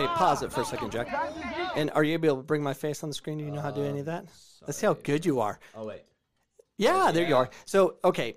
Hey, 0.00 0.06
pause 0.14 0.42
it 0.42 0.50
for 0.50 0.62
a 0.62 0.64
second, 0.64 0.92
Jack. 0.92 1.08
And 1.76 1.90
are 1.90 2.02
you 2.02 2.14
able 2.14 2.36
to 2.36 2.42
bring 2.42 2.62
my 2.62 2.72
face 2.72 3.02
on 3.02 3.10
the 3.10 3.14
screen? 3.14 3.36
Do 3.36 3.44
you 3.44 3.50
know 3.50 3.60
how 3.60 3.70
to 3.70 3.76
do 3.82 3.86
any 3.86 4.00
of 4.00 4.06
that? 4.06 4.24
Let's 4.66 4.78
see 4.78 4.86
how 4.86 4.94
good 4.94 5.26
you 5.26 5.40
are. 5.40 5.58
Oh 5.74 5.84
wait. 5.86 6.04
Yeah, 6.78 7.10
there 7.12 7.26
you 7.28 7.36
are. 7.36 7.50
So, 7.66 7.96
okay. 8.02 8.36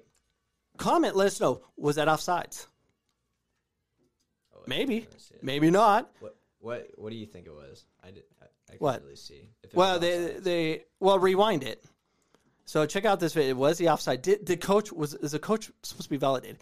Comment, 0.77 1.15
let 1.15 1.27
us 1.27 1.39
know. 1.39 1.61
Was 1.77 1.95
that 1.95 2.09
offsides? 2.09 2.67
Oh, 4.53 4.59
Maybe. 4.67 5.01
let 5.01 5.13
me 5.13 5.19
see 5.19 5.35
it. 5.35 5.43
Maybe 5.43 5.71
not. 5.71 6.11
What 6.19 6.35
what 6.59 6.87
what 6.95 7.11
do 7.11 7.15
you 7.15 7.25
think 7.25 7.45
it 7.47 7.53
was? 7.53 7.85
I 8.03 8.07
did. 8.11 8.23
I, 8.41 8.45
I 8.45 8.47
couldn't 8.71 8.81
What? 8.81 9.01
really 9.03 9.15
see. 9.15 9.49
If 9.63 9.71
it 9.71 9.75
Well, 9.77 9.93
was 9.93 10.01
they 10.01 10.17
offsides. 10.17 10.43
they 10.43 10.83
well 10.99 11.19
rewind 11.19 11.63
it. 11.63 11.85
So 12.65 12.85
check 12.85 13.05
out 13.05 13.21
this 13.21 13.33
video. 13.33 13.51
It 13.51 13.57
was 13.57 13.77
the 13.77 13.87
offside. 13.87 14.21
Did 14.21 14.45
the 14.45 14.57
coach 14.57 14.91
was 14.91 15.13
is 15.13 15.31
the 15.31 15.39
coach 15.39 15.71
supposed 15.83 16.03
to 16.03 16.09
be 16.09 16.17
validated? 16.17 16.57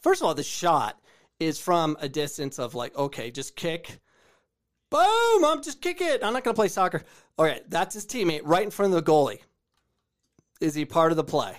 First 0.00 0.22
of 0.22 0.26
all, 0.26 0.34
the 0.34 0.42
shot 0.42 0.98
is 1.38 1.60
from 1.60 1.96
a 2.00 2.08
distance 2.08 2.58
of 2.58 2.74
like 2.74 2.96
okay, 2.96 3.30
just 3.30 3.54
kick. 3.54 4.00
Boom! 4.90 5.44
I'm 5.44 5.62
just 5.62 5.80
kick 5.80 6.00
it. 6.00 6.22
I'm 6.22 6.32
not 6.32 6.44
gonna 6.44 6.54
play 6.54 6.68
soccer. 6.68 7.02
All 7.38 7.44
right, 7.44 7.62
that's 7.70 7.94
his 7.94 8.06
teammate 8.06 8.42
right 8.44 8.64
in 8.64 8.70
front 8.70 8.92
of 8.92 9.04
the 9.04 9.10
goalie. 9.10 9.40
Is 10.60 10.74
he 10.74 10.84
part 10.84 11.12
of 11.12 11.16
the 11.16 11.24
play? 11.24 11.56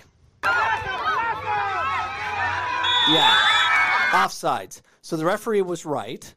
Yeah. 3.09 3.35
Offsides. 4.11 4.81
So 5.01 5.17
the 5.17 5.25
referee 5.25 5.63
was 5.63 5.85
right. 5.85 6.33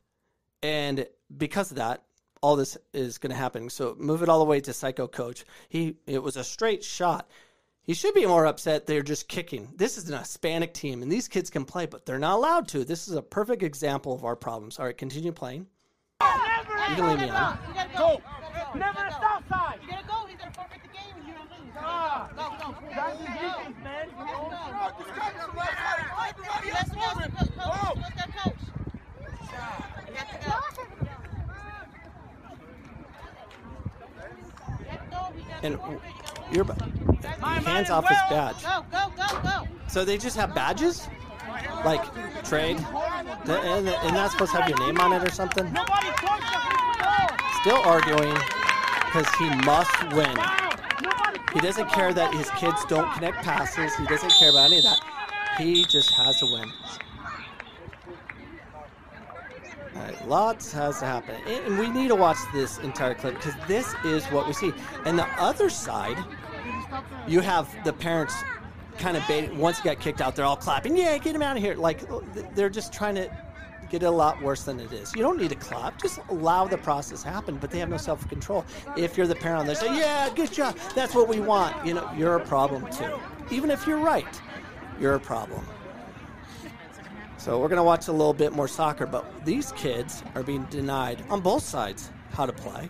And 0.63 1.07
because 1.37 1.71
of 1.71 1.77
that, 1.77 2.03
all 2.41 2.57
this 2.57 2.77
is 2.93 3.19
going 3.19 3.31
to 3.31 3.37
happen. 3.37 3.69
So 3.71 3.95
move 3.99 4.23
it 4.23 4.29
all 4.29 4.39
the 4.39 4.45
way 4.45 4.61
to 4.61 4.73
Psycho 4.73 5.07
Coach. 5.07 5.45
He 5.69 5.97
it 6.07 6.23
was 6.23 6.37
a 6.37 6.45
straight 6.45 6.83
shot. 6.83 7.29
He 7.83 7.93
should 7.93 8.15
be 8.15 8.25
more 8.25 8.47
upset 8.47 8.87
they're 8.87 9.03
just 9.03 9.29
kicking. 9.29 9.69
This 9.77 9.99
is 9.99 10.09
an 10.09 10.19
Hispanic 10.19 10.73
team 10.73 11.03
and 11.03 11.13
these 11.13 11.29
kids 11.29 11.51
can 11.51 11.67
play, 11.67 11.85
but 11.87 12.07
they're 12.07 12.19
not 12.19 12.37
allowed 12.37 12.69
to. 12.69 12.85
This 12.85 13.09
is 13.09 13.15
a 13.15 13.23
perfect 13.23 13.63
example 13.63 14.15
of 14.15 14.25
our 14.25 14.37
problems. 14.37 14.79
All 14.79 14.87
right, 14.87 14.97
continue 14.97 15.33
playing. 15.33 15.67
You 16.95 16.97
can 16.97 17.09
leave 17.09 17.19
me 17.19 17.31
on. 17.31 17.59
Go! 17.97 18.23
Never 18.77 19.05
a 19.05 19.11
stop 19.11 19.43
sign! 19.49 19.79
You 19.83 19.89
gotta 19.91 20.07
go, 20.07 20.27
he's 20.29 20.39
gonna 20.39 20.53
forfeit 20.53 20.81
the 20.83 20.89
game 20.89 21.17
and 21.17 21.27
you 21.27 21.35
don't 21.35 21.51
lose. 21.51 21.73
Ah, 21.77 22.29
go, 22.37 22.43
go. 22.61 22.75
That's 22.95 23.19
his 23.19 23.27
defense, 23.27 23.77
man. 23.83 24.09
Let's 24.17 24.31
go, 24.31 24.61
coach. 24.79 25.07
Coach. 25.55 26.67
Let's 26.73 26.91
go, 26.95 28.27
coach. 28.39 28.63
You 30.09 30.15
have 30.15 30.31
to 30.31 30.37
go. 30.39 30.55
You 34.79 34.87
have 34.87 35.03
to 35.03 35.09
go. 35.11 35.21
And 35.63 35.73
to 35.75 35.79
forfeit. 35.79 36.13
You're 36.53 36.65
hands 37.65 37.91
off 37.91 38.07
his 38.09 38.19
badge. 38.31 38.63
Go, 38.63 38.85
go, 38.93 39.13
go, 39.17 39.27
go. 39.43 39.69
So 39.89 40.05
they 40.05 40.19
just 40.19 40.37
have 40.37 40.55
badges? 40.55 41.09
Like 41.85 42.05
trade? 42.45 42.79
And, 43.47 43.89
and 43.89 44.17
that's 44.17 44.33
supposed 44.33 44.53
to 44.53 44.61
have 44.61 44.69
your 44.69 44.79
name 44.79 44.99
on 45.01 45.13
it 45.13 45.27
or 45.27 45.31
something? 45.31 45.67
Still 47.61 47.83
arguing 47.85 48.35
because 49.07 49.33
he 49.37 49.49
must 49.65 50.13
win. 50.13 50.37
He 51.53 51.61
doesn't 51.61 51.89
care 51.91 52.13
that 52.13 52.35
his 52.35 52.51
kids 52.51 52.85
don't 52.87 53.11
connect 53.13 53.45
passes. 53.45 53.95
He 53.95 54.05
doesn't 54.07 54.33
care 54.33 54.51
about 54.51 54.67
any 54.67 54.79
of 54.79 54.85
that. 54.85 55.01
He 55.59 55.85
just 55.85 56.11
has 56.15 56.41
to 56.41 56.47
win. 56.47 56.69
Right, 59.95 60.29
lots 60.29 60.73
has 60.73 60.99
to 60.99 61.07
happen. 61.07 61.37
And 61.47 61.79
we 61.79 61.89
need 61.89 62.09
to 62.09 62.17
watch 62.17 62.39
this 62.53 62.79
entire 62.79 63.15
clip 63.15 63.35
because 63.37 63.55
this 63.69 63.95
is 64.05 64.25
what 64.27 64.49
we 64.49 64.53
see. 64.53 64.73
And 65.05 65.17
the 65.17 65.29
other 65.41 65.71
side, 65.71 66.19
you 67.29 67.39
have 67.39 67.73
the 67.85 67.93
parents 67.93 68.35
kind 68.99 69.17
of 69.17 69.27
baiting. 69.27 69.59
Once 69.59 69.79
he 69.79 69.85
got 69.85 70.01
kicked 70.01 70.21
out, 70.21 70.37
they're 70.37 70.45
all 70.45 70.57
clapping. 70.57 70.97
Yeah, 70.97 71.17
get 71.19 71.35
him 71.35 71.43
out 71.43 71.57
of 71.57 71.63
here. 71.63 71.75
Like 71.75 72.03
they're 72.55 72.71
just 72.71 72.93
trying 72.93 73.15
to 73.17 73.31
get 73.91 74.03
it 74.03 74.07
a 74.07 74.11
lot 74.11 74.41
worse 74.43 74.65
than 74.65 74.81
it 74.81 74.93
is. 74.93 75.15
You 75.15 75.23
don't 75.23 75.39
need 75.39 75.51
to 75.51 75.57
clap. 75.57 76.01
Just 76.01 76.19
allow 76.29 76.67
the 76.67 76.79
process 76.79 77.23
to 77.23 77.29
happen. 77.29 77.57
But 77.57 77.71
they 77.71 77.79
have 77.79 77.89
no 77.89 77.97
self 77.97 78.29
control. 78.29 78.65
If 78.97 79.17
you're 79.17 79.27
the 79.27 79.35
parent, 79.35 79.67
they 79.67 79.75
say, 79.75 79.97
"Yeah, 79.97 80.29
good 80.35 80.53
job. 80.53 80.77
That's 80.95 81.15
what 81.15 81.29
we 81.29 81.41
want." 81.41 81.87
You 81.87 81.95
know, 81.95 82.11
you're 82.17 82.37
a 82.37 82.45
problem 82.45 82.87
too. 82.91 83.19
Even 83.51 83.71
if 83.71 83.87
you're 83.87 83.99
right, 83.99 84.41
you're 85.01 85.15
a 85.15 85.21
problem. 85.21 85.65
So 87.37 87.61
we're 87.61 87.69
gonna 87.69 87.85
watch 87.85 88.09
a 88.09 88.13
little 88.13 88.33
bit 88.33 88.55
more 88.55 88.69
soccer, 88.69 89.07
but 89.07 89.45
these 89.45 89.71
kids 89.73 90.23
are 90.35 90.43
being 90.43 90.65
denied 90.71 91.23
on 91.29 91.41
both 91.41 91.63
sides 91.63 92.11
how 92.33 92.47
to 92.47 92.53
play. 92.53 92.89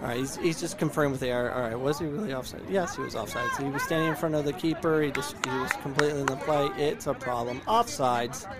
All 0.00 0.08
right, 0.08 0.16
he's, 0.16 0.36
he's 0.36 0.58
just 0.58 0.78
confirming 0.78 1.12
with 1.12 1.20
the 1.20 1.28
air. 1.28 1.52
All 1.54 1.60
right, 1.60 1.78
was 1.78 1.98
he 1.98 2.06
really 2.06 2.32
offside? 2.32 2.62
Yes, 2.70 2.96
he 2.96 3.02
was 3.02 3.14
offside. 3.14 3.50
So 3.56 3.64
he 3.64 3.70
was 3.70 3.82
standing 3.82 4.08
in 4.08 4.14
front 4.16 4.34
of 4.34 4.46
the 4.46 4.52
keeper. 4.54 5.02
He 5.02 5.10
just 5.10 5.36
he 5.44 5.58
was 5.58 5.70
completely 5.82 6.20
in 6.20 6.26
the 6.26 6.36
play. 6.36 6.70
It's 6.78 7.06
a 7.06 7.12
problem. 7.12 7.60
Offsides. 7.62 8.50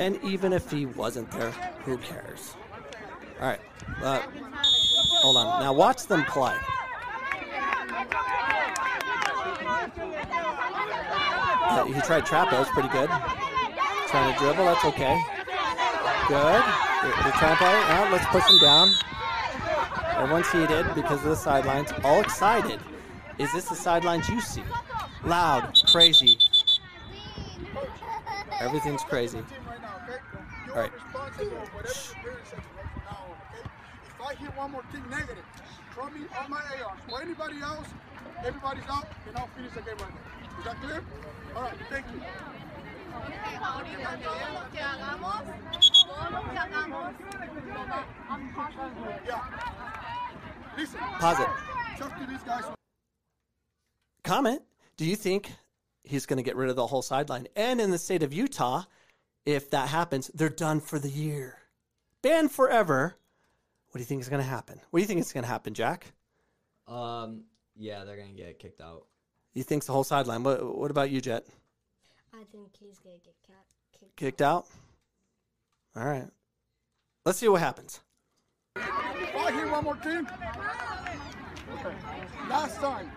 And 0.00 0.18
even 0.24 0.52
if 0.52 0.68
he 0.68 0.86
wasn't 0.86 1.30
there, 1.30 1.52
who 1.84 1.96
cares? 1.98 2.54
All 3.40 3.46
right, 3.46 3.60
uh, 4.02 4.20
hold 5.22 5.36
on. 5.36 5.62
Now 5.62 5.72
watch 5.72 6.06
them 6.06 6.24
play. 6.24 6.56
Uh, 11.64 11.84
he 11.84 12.00
tried 12.00 12.26
trap. 12.26 12.50
That 12.50 12.58
was 12.58 12.68
pretty 12.70 12.88
good. 12.88 13.08
Trying 14.08 14.32
to 14.32 14.38
dribble. 14.40 14.64
That's 14.64 14.84
okay. 14.86 15.22
Good. 16.26 16.62
They're, 17.02 17.14
they're 17.22 17.56
play. 17.56 18.10
Let's 18.10 18.26
push 18.26 18.48
him 18.50 18.58
down. 18.58 18.90
Everyone's 20.22 20.52
heated 20.52 20.86
because 20.94 21.18
of 21.24 21.30
the 21.30 21.34
sidelines. 21.34 21.92
All 22.04 22.20
excited. 22.20 22.78
Is 23.40 23.52
this 23.52 23.64
the 23.64 23.74
sidelines 23.74 24.28
you 24.28 24.40
see? 24.40 24.62
Loud, 25.24 25.76
crazy. 25.88 26.38
Everything's 28.60 29.02
crazy. 29.02 29.42
All 30.70 30.76
right. 30.76 30.92
If 30.94 32.14
I 34.24 34.34
hear 34.36 34.50
one 34.50 34.70
more 34.70 34.84
thing 34.92 35.02
negative, 35.10 35.44
throw 35.92 36.08
me 36.10 36.20
all 36.38 36.48
my 36.48 36.60
or 37.10 37.20
anybody 37.20 37.60
else, 37.60 37.88
everybody's 38.44 38.84
out, 38.88 39.08
and 39.26 39.36
I'll 39.36 39.48
finish 39.56 39.72
the 39.72 39.80
game 39.80 39.96
right 39.98 40.08
now. 40.08 40.58
Is 40.60 40.64
that 40.66 40.80
clear? 40.82 41.02
All 41.56 41.62
right, 41.62 41.74
thank 41.90 42.06
you. 42.14 42.20
Yeah. 49.26 50.11
Listen. 50.76 50.98
Pause 50.98 51.40
it. 51.40 51.48
Talk 51.98 52.18
to 52.18 52.26
these 52.26 52.42
guys. 52.42 52.64
Comment. 54.24 54.62
Do 54.96 55.04
you 55.04 55.16
think 55.16 55.50
he's 56.04 56.26
going 56.26 56.36
to 56.36 56.42
get 56.42 56.56
rid 56.56 56.70
of 56.70 56.76
the 56.76 56.86
whole 56.86 57.02
sideline? 57.02 57.48
And 57.56 57.80
in 57.80 57.90
the 57.90 57.98
state 57.98 58.22
of 58.22 58.32
Utah, 58.32 58.84
if 59.44 59.70
that 59.70 59.88
happens, 59.88 60.30
they're 60.34 60.48
done 60.48 60.80
for 60.80 60.98
the 60.98 61.08
year. 61.08 61.58
Banned 62.22 62.52
forever. 62.52 63.16
What 63.90 63.98
do 63.98 64.00
you 64.00 64.06
think 64.06 64.22
is 64.22 64.28
going 64.28 64.42
to 64.42 64.48
happen? 64.48 64.80
What 64.90 64.98
do 64.98 65.02
you 65.02 65.06
think 65.06 65.20
is 65.20 65.32
going 65.32 65.44
to 65.44 65.48
happen, 65.48 65.74
Jack? 65.74 66.12
Um, 66.86 67.44
yeah, 67.76 68.04
they're 68.04 68.16
gonna 68.16 68.32
get 68.32 68.58
kicked 68.58 68.80
out. 68.80 69.06
You 69.54 69.62
think's 69.62 69.86
the 69.86 69.92
whole 69.92 70.04
sideline. 70.04 70.42
What, 70.42 70.76
what 70.76 70.90
about 70.90 71.10
you, 71.10 71.20
Jet? 71.20 71.46
I 72.34 72.44
think 72.50 72.68
he's 72.78 72.98
gonna 72.98 73.16
get 73.24 73.34
cat 73.46 73.64
kicked. 73.92 74.04
Out. 74.04 74.16
Kicked 74.16 74.42
out? 74.42 74.66
All 75.96 76.04
right. 76.04 76.28
Let's 77.24 77.38
see 77.38 77.48
what 77.48 77.60
happens. 77.60 78.00
I 79.52 79.52
hear 79.52 79.70
one 79.70 79.84
more 79.84 79.94
okay. 79.94 80.20
Last 82.48 82.80
time. 82.80 83.10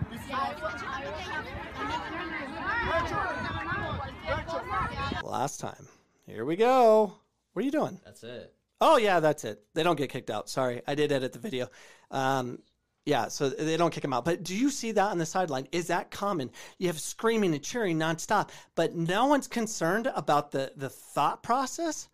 Last 5.23 5.59
time. 5.59 5.87
Here 6.25 6.45
we 6.45 6.55
go. 6.55 7.13
What 7.53 7.61
are 7.61 7.65
you 7.65 7.71
doing? 7.71 7.99
That's 8.03 8.23
it. 8.23 8.53
Oh 8.81 8.97
yeah, 8.97 9.19
that's 9.19 9.45
it. 9.45 9.63
They 9.73 9.83
don't 9.83 9.95
get 9.97 10.09
kicked 10.09 10.29
out. 10.29 10.49
Sorry, 10.49 10.81
I 10.87 10.95
did 10.95 11.11
edit 11.11 11.31
the 11.33 11.39
video. 11.39 11.69
Um, 12.11 12.59
yeah, 13.05 13.27
so 13.27 13.49
they 13.49 13.77
don't 13.77 13.91
kick 13.93 14.01
them 14.01 14.13
out. 14.13 14.25
But 14.25 14.43
do 14.43 14.55
you 14.55 14.69
see 14.71 14.91
that 14.93 15.11
on 15.11 15.19
the 15.19 15.25
sideline? 15.25 15.67
Is 15.71 15.87
that 15.87 16.11
common? 16.11 16.49
You 16.79 16.87
have 16.87 16.99
screaming 16.99 17.53
and 17.53 17.63
cheering 17.63 17.99
nonstop, 17.99 18.49
but 18.73 18.95
no 18.95 19.27
one's 19.27 19.47
concerned 19.47 20.11
about 20.15 20.51
the 20.51 20.73
the 20.75 20.89
thought 20.89 21.43
process. 21.43 22.09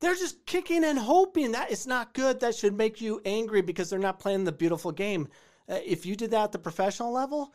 They're 0.00 0.14
just 0.14 0.46
kicking 0.46 0.84
and 0.84 0.98
hoping 0.98 1.52
that 1.52 1.70
it's 1.70 1.86
not 1.86 2.14
good. 2.14 2.40
That 2.40 2.54
should 2.54 2.74
make 2.76 3.00
you 3.00 3.20
angry 3.24 3.60
because 3.60 3.90
they're 3.90 3.98
not 3.98 4.18
playing 4.18 4.44
the 4.44 4.52
beautiful 4.52 4.92
game. 4.92 5.28
Uh, 5.68 5.78
if 5.84 6.06
you 6.06 6.16
did 6.16 6.30
that 6.30 6.44
at 6.44 6.52
the 6.52 6.58
professional 6.58 7.12
level, 7.12 7.54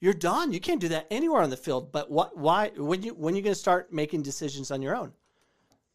you're 0.00 0.14
done. 0.14 0.52
You 0.52 0.60
can't 0.60 0.80
do 0.80 0.88
that 0.88 1.08
anywhere 1.10 1.42
on 1.42 1.50
the 1.50 1.56
field. 1.56 1.90
But 1.92 2.10
what? 2.10 2.36
Why? 2.36 2.70
When 2.76 3.02
you 3.02 3.12
when 3.14 3.34
you 3.34 3.42
going 3.42 3.54
to 3.54 3.58
start 3.58 3.92
making 3.92 4.22
decisions 4.22 4.70
on 4.70 4.82
your 4.82 4.96
own? 4.96 5.12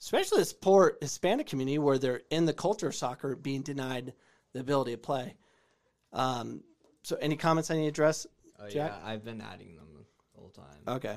Especially 0.01 0.39
this 0.39 0.53
poor 0.53 0.97
Hispanic 1.01 1.47
community 1.47 1.79
where 1.79 1.97
they're 1.97 2.21
in 2.29 2.45
the 2.45 2.53
culture 2.53 2.87
of 2.87 2.95
soccer 2.95 3.35
being 3.35 3.61
denied 3.61 4.13
the 4.53 4.59
ability 4.59 4.91
to 4.91 4.97
play. 4.97 5.35
Um, 6.11 6.61
so, 7.03 7.15
any 7.21 7.37
comments 7.37 7.71
I 7.71 7.75
need 7.77 7.83
to 7.83 7.87
address, 7.87 8.27
Oh 8.59 8.67
Jack? 8.69 8.91
yeah, 8.91 9.09
I've 9.09 9.23
been 9.23 9.41
adding 9.41 9.75
them 9.75 9.87
the 9.95 10.39
whole 10.39 10.49
time. 10.49 10.95
Okay. 10.95 11.15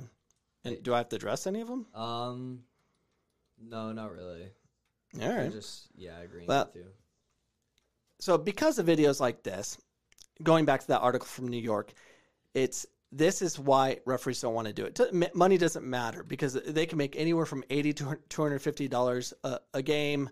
And 0.64 0.82
do 0.82 0.94
I 0.94 0.98
have 0.98 1.08
to 1.10 1.16
address 1.16 1.46
any 1.46 1.60
of 1.60 1.68
them? 1.68 1.86
Um, 1.94 2.60
no, 3.60 3.92
not 3.92 4.12
really. 4.12 4.48
All 5.20 5.48
Just 5.50 5.88
yeah, 5.96 6.18
agreeing 6.20 6.46
Well- 6.46 6.66
with 6.66 6.76
you. 6.76 6.90
so 8.20 8.36
because 8.38 8.78
of 8.78 8.86
videos 8.86 9.20
like 9.20 9.42
this, 9.42 9.78
going 10.42 10.64
back 10.64 10.80
to 10.80 10.86
that 10.88 11.00
article 11.00 11.26
from 11.26 11.48
New 11.48 11.60
York, 11.60 11.92
it's 12.54 12.86
this 13.10 13.40
is 13.40 13.58
why 13.58 14.00
referees 14.04 14.40
don't 14.40 14.52
want 14.54 14.66
to 14.66 14.72
do 14.74 14.84
it. 14.84 15.34
Money 15.34 15.56
doesn't 15.56 15.84
matter 15.84 16.22
because 16.22 16.52
they 16.52 16.84
can 16.84 16.98
make 16.98 17.16
anywhere 17.16 17.46
from 17.46 17.64
eighty 17.70 17.92
to 17.94 18.18
two 18.28 18.42
hundred 18.42 18.60
fifty 18.60 18.86
dollars 18.86 19.32
a 19.72 19.82
game, 19.82 20.28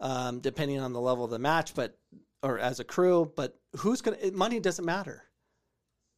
um, 0.00 0.40
depending 0.40 0.80
on 0.80 0.92
the 0.92 1.00
level 1.00 1.24
of 1.24 1.30
the 1.30 1.38
match, 1.38 1.74
but 1.74 1.96
or 2.42 2.58
as 2.58 2.80
a 2.80 2.84
crew. 2.84 3.32
But 3.36 3.56
who's 3.76 4.00
gonna? 4.02 4.18
Money 4.32 4.58
doesn't 4.58 4.84
matter. 4.84 5.22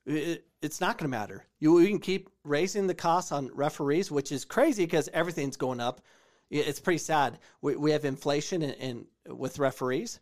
It, 0.07 0.47
it's 0.63 0.81
not 0.81 0.97
going 0.97 1.11
to 1.11 1.17
matter. 1.17 1.45
You, 1.61 1.79
you 1.81 1.89
can 1.89 1.99
keep 1.99 2.31
raising 2.43 2.87
the 2.87 2.95
costs 2.95 3.31
on 3.31 3.51
referees, 3.55 4.11
which 4.11 4.33
is 4.33 4.47
crazy 4.47 4.87
because 4.87 5.11
everything's 5.13 5.59
going 5.59 5.81
up. 5.81 6.01
It- 6.51 6.67
It's 6.69 6.81
pretty 6.81 6.99
sad. 6.99 7.39
We, 7.61 7.77
we 7.77 7.93
have 7.93 8.05
inflation 8.05 8.63
in, 8.63 8.71
in 9.27 9.37
with 9.37 9.59
referees 9.59 10.21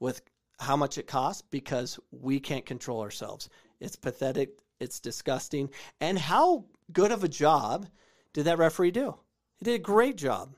with 0.00 0.22
how 0.60 0.76
much 0.76 0.98
it 0.98 1.06
costs 1.06 1.42
because 1.50 1.98
we 2.10 2.40
can't 2.40 2.66
control 2.66 3.00
ourselves. 3.00 3.48
It's 3.80 3.96
pathetic. 3.96 4.58
It's 4.80 5.00
disgusting. 5.00 5.70
And 6.00 6.18
how 6.18 6.64
good 6.92 7.12
of 7.12 7.24
a 7.24 7.28
job 7.28 7.86
did 8.32 8.44
that 8.44 8.58
referee 8.58 8.92
do? 8.92 9.16
He 9.56 9.64
did 9.64 9.74
a 9.74 9.78
great 9.78 10.16
job. 10.16 10.54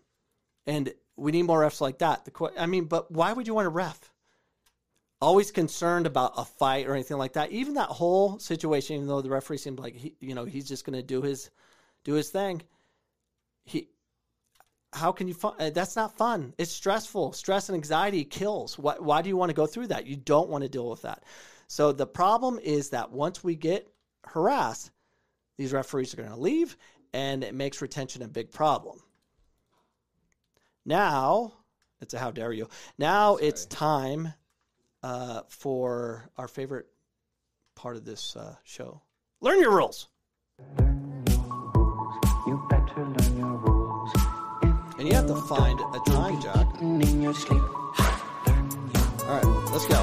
And 0.66 0.92
we 1.16 1.32
need 1.32 1.42
more 1.42 1.60
refs 1.60 1.80
like 1.80 1.98
that. 1.98 2.24
The 2.24 2.52
I 2.58 2.66
mean, 2.66 2.84
but 2.84 3.10
why 3.10 3.32
would 3.32 3.46
you 3.46 3.54
want 3.54 3.66
a 3.66 3.70
ref? 3.70 4.12
Always 5.22 5.50
concerned 5.50 6.06
about 6.06 6.32
a 6.36 6.44
fight 6.46 6.86
or 6.86 6.94
anything 6.94 7.18
like 7.18 7.34
that. 7.34 7.50
Even 7.50 7.74
that 7.74 7.88
whole 7.88 8.38
situation, 8.38 8.96
even 8.96 9.08
though 9.08 9.20
the 9.20 9.28
referee 9.28 9.58
seemed 9.58 9.78
like 9.78 9.94
he, 9.94 10.14
you 10.20 10.34
know, 10.34 10.44
he's 10.46 10.68
just 10.68 10.86
going 10.86 10.98
to 10.98 11.02
do 11.02 11.20
his, 11.20 11.50
do 12.04 12.14
his 12.14 12.30
thing. 12.30 12.62
He, 14.92 14.98
how 14.98 15.12
can 15.12 15.28
you 15.28 15.34
fun? 15.34 15.54
uh, 15.58 15.70
That's 15.70 15.96
not 15.96 16.16
fun. 16.16 16.54
It's 16.58 16.72
stressful. 16.72 17.32
Stress 17.32 17.68
and 17.68 17.76
anxiety 17.76 18.24
kills. 18.24 18.78
Why, 18.78 18.94
why 18.98 19.22
do 19.22 19.28
you 19.28 19.36
want 19.36 19.50
to 19.50 19.54
go 19.54 19.66
through 19.66 19.88
that? 19.88 20.06
You 20.06 20.16
don't 20.16 20.48
want 20.48 20.62
to 20.62 20.68
deal 20.68 20.88
with 20.88 21.02
that. 21.02 21.24
So 21.68 21.92
the 21.92 22.06
problem 22.06 22.58
is 22.62 22.90
that 22.90 23.12
once 23.12 23.44
we 23.44 23.54
get 23.54 23.88
harassed, 24.26 24.90
these 25.56 25.72
referees 25.72 26.14
are 26.14 26.16
going 26.16 26.30
to 26.30 26.36
leave, 26.36 26.76
and 27.12 27.44
it 27.44 27.54
makes 27.54 27.82
retention 27.82 28.22
a 28.22 28.28
big 28.28 28.50
problem. 28.50 29.00
Now, 30.86 31.52
it's 32.00 32.14
a 32.14 32.18
how 32.18 32.30
dare 32.30 32.52
you. 32.52 32.68
Now 32.98 33.36
it's 33.36 33.66
time 33.66 34.32
uh, 35.02 35.42
for 35.48 36.30
our 36.38 36.48
favorite 36.48 36.86
part 37.74 37.96
of 37.96 38.04
this 38.04 38.36
uh, 38.36 38.56
show. 38.64 39.02
Learn 39.40 39.60
your 39.60 39.76
rules. 39.76 40.08
You 42.46 42.66
better 42.68 43.04
learn 43.06 43.38
your 43.38 43.56
rules. 43.58 43.69
And 45.00 45.08
you 45.08 45.14
have 45.14 45.28
to 45.28 45.34
find 45.34 45.80
a 45.80 45.98
time, 46.10 46.42
Jack. 46.42 46.66
In 46.82 47.22
your 47.22 47.32
sleep. 47.32 47.62
All 47.62 49.34
right, 49.34 49.46
let's 49.72 49.86
go. 49.86 49.96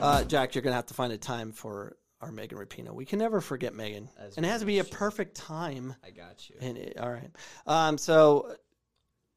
Uh, 0.00 0.24
Jack, 0.24 0.52
you're 0.52 0.62
going 0.62 0.72
to 0.72 0.76
have 0.76 0.86
to 0.86 0.94
find 0.94 1.12
a 1.12 1.16
time 1.16 1.52
for 1.52 1.96
our 2.20 2.32
Megan 2.32 2.58
Rapinoe. 2.58 2.92
We 2.92 3.04
can 3.04 3.20
never 3.20 3.40
forget 3.40 3.72
Megan. 3.72 4.08
As 4.18 4.36
and 4.36 4.44
it 4.44 4.48
has 4.48 4.62
to 4.62 4.66
we 4.66 4.72
be 4.72 4.78
a 4.80 4.84
perfect 4.84 5.36
time. 5.36 5.94
I 6.04 6.10
got 6.10 6.50
you. 6.50 6.56
And 6.60 6.76
it, 6.76 6.98
all 6.98 7.08
right. 7.08 7.30
Um, 7.68 7.98
so, 7.98 8.56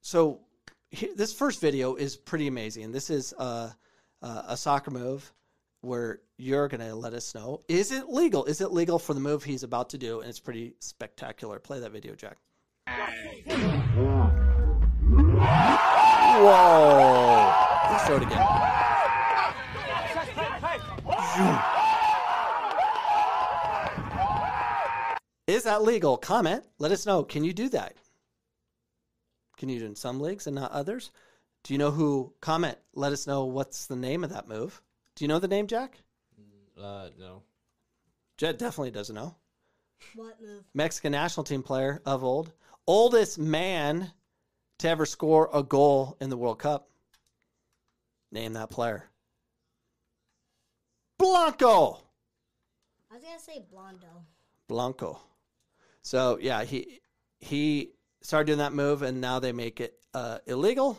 so 0.02 0.40
he, 0.90 1.14
this 1.16 1.36
first 1.36 1.62
video 1.62 1.94
is 1.94 2.18
pretty 2.18 2.48
amazing. 2.48 2.92
This 2.92 3.12
is 3.12 3.32
uh, 3.38 3.70
uh, 4.24 4.42
a 4.48 4.58
soccer 4.58 4.90
move 4.90 5.32
where 5.82 6.22
you're 6.38 6.68
going 6.68 6.82
to 6.82 6.96
let 6.96 7.14
us 7.14 7.36
know 7.36 7.62
is 7.68 7.92
it 7.92 8.10
legal? 8.10 8.46
Is 8.46 8.60
it 8.60 8.72
legal 8.72 8.98
for 8.98 9.14
the 9.14 9.20
move 9.20 9.44
he's 9.44 9.62
about 9.62 9.92
to 9.92 10.00
do? 10.00 10.22
And 10.22 10.30
it's 10.32 10.40
pretty 10.40 10.74
spectacular. 10.80 11.60
Play 11.60 11.80
that 11.80 11.92
video, 11.92 12.16
Jack. 12.16 12.38
Whoa! 16.42 17.54
Let's 17.92 18.08
show 18.08 18.16
it 18.16 18.24
again. 18.24 18.48
Is 25.48 25.64
that 25.64 25.82
legal? 25.84 26.18
Comment. 26.18 26.64
Let 26.78 26.92
us 26.92 27.06
know. 27.06 27.24
Can 27.24 27.44
you 27.44 27.54
do 27.54 27.70
that? 27.70 27.96
Can 29.58 29.70
you 29.70 29.80
do 29.80 29.86
it 29.86 29.90
in 29.90 29.96
some 29.96 30.20
leagues 30.20 30.48
and 30.48 30.56
not 30.56 30.72
others? 30.72 31.12
Do 31.64 31.74
you 31.74 31.78
know 31.78 31.92
who? 31.92 32.34
Comment. 32.40 32.78
Let 32.94 33.12
us 33.12 33.28
know 33.28 33.46
what's 33.46 33.88
the 33.88 33.96
name 33.96 34.24
of 34.24 34.30
that 34.30 34.48
move. 34.48 34.82
Do 35.16 35.24
you 35.24 35.28
know 35.28 35.40
the 35.40 35.48
name, 35.48 35.68
Jack? 35.68 35.98
Uh, 36.80 37.10
no. 37.20 37.44
Jet 38.38 38.58
definitely 38.58 38.92
doesn't 38.92 39.16
know. 39.16 39.36
What 40.16 40.42
move? 40.42 40.64
Mexican 40.74 41.12
national 41.12 41.44
team 41.44 41.62
player 41.62 42.02
of 42.06 42.24
old, 42.24 42.54
oldest 42.88 43.38
man 43.38 44.14
to 44.80 44.90
ever 44.90 45.06
score 45.06 45.50
a 45.54 45.62
goal 45.62 46.18
in 46.20 46.30
the 46.30 46.38
World 46.38 46.60
Cup. 46.60 46.90
Name 48.32 48.54
that 48.54 48.70
player. 48.70 49.06
Blanco. 51.18 52.02
I 53.12 53.16
was 53.16 53.24
gonna 53.24 53.40
say 53.40 53.64
Blondo. 53.72 54.24
Blanco. 54.68 55.20
So 56.02 56.38
yeah, 56.42 56.64
he 56.64 57.02
he 57.40 57.92
started 58.22 58.48
doing 58.48 58.60
that 58.60 58.74
move, 58.74 59.02
and 59.02 59.20
now 59.20 59.40
they 59.40 59.52
make 59.52 59.82
it 59.82 59.96
uh, 60.14 60.40
illegal, 60.46 60.98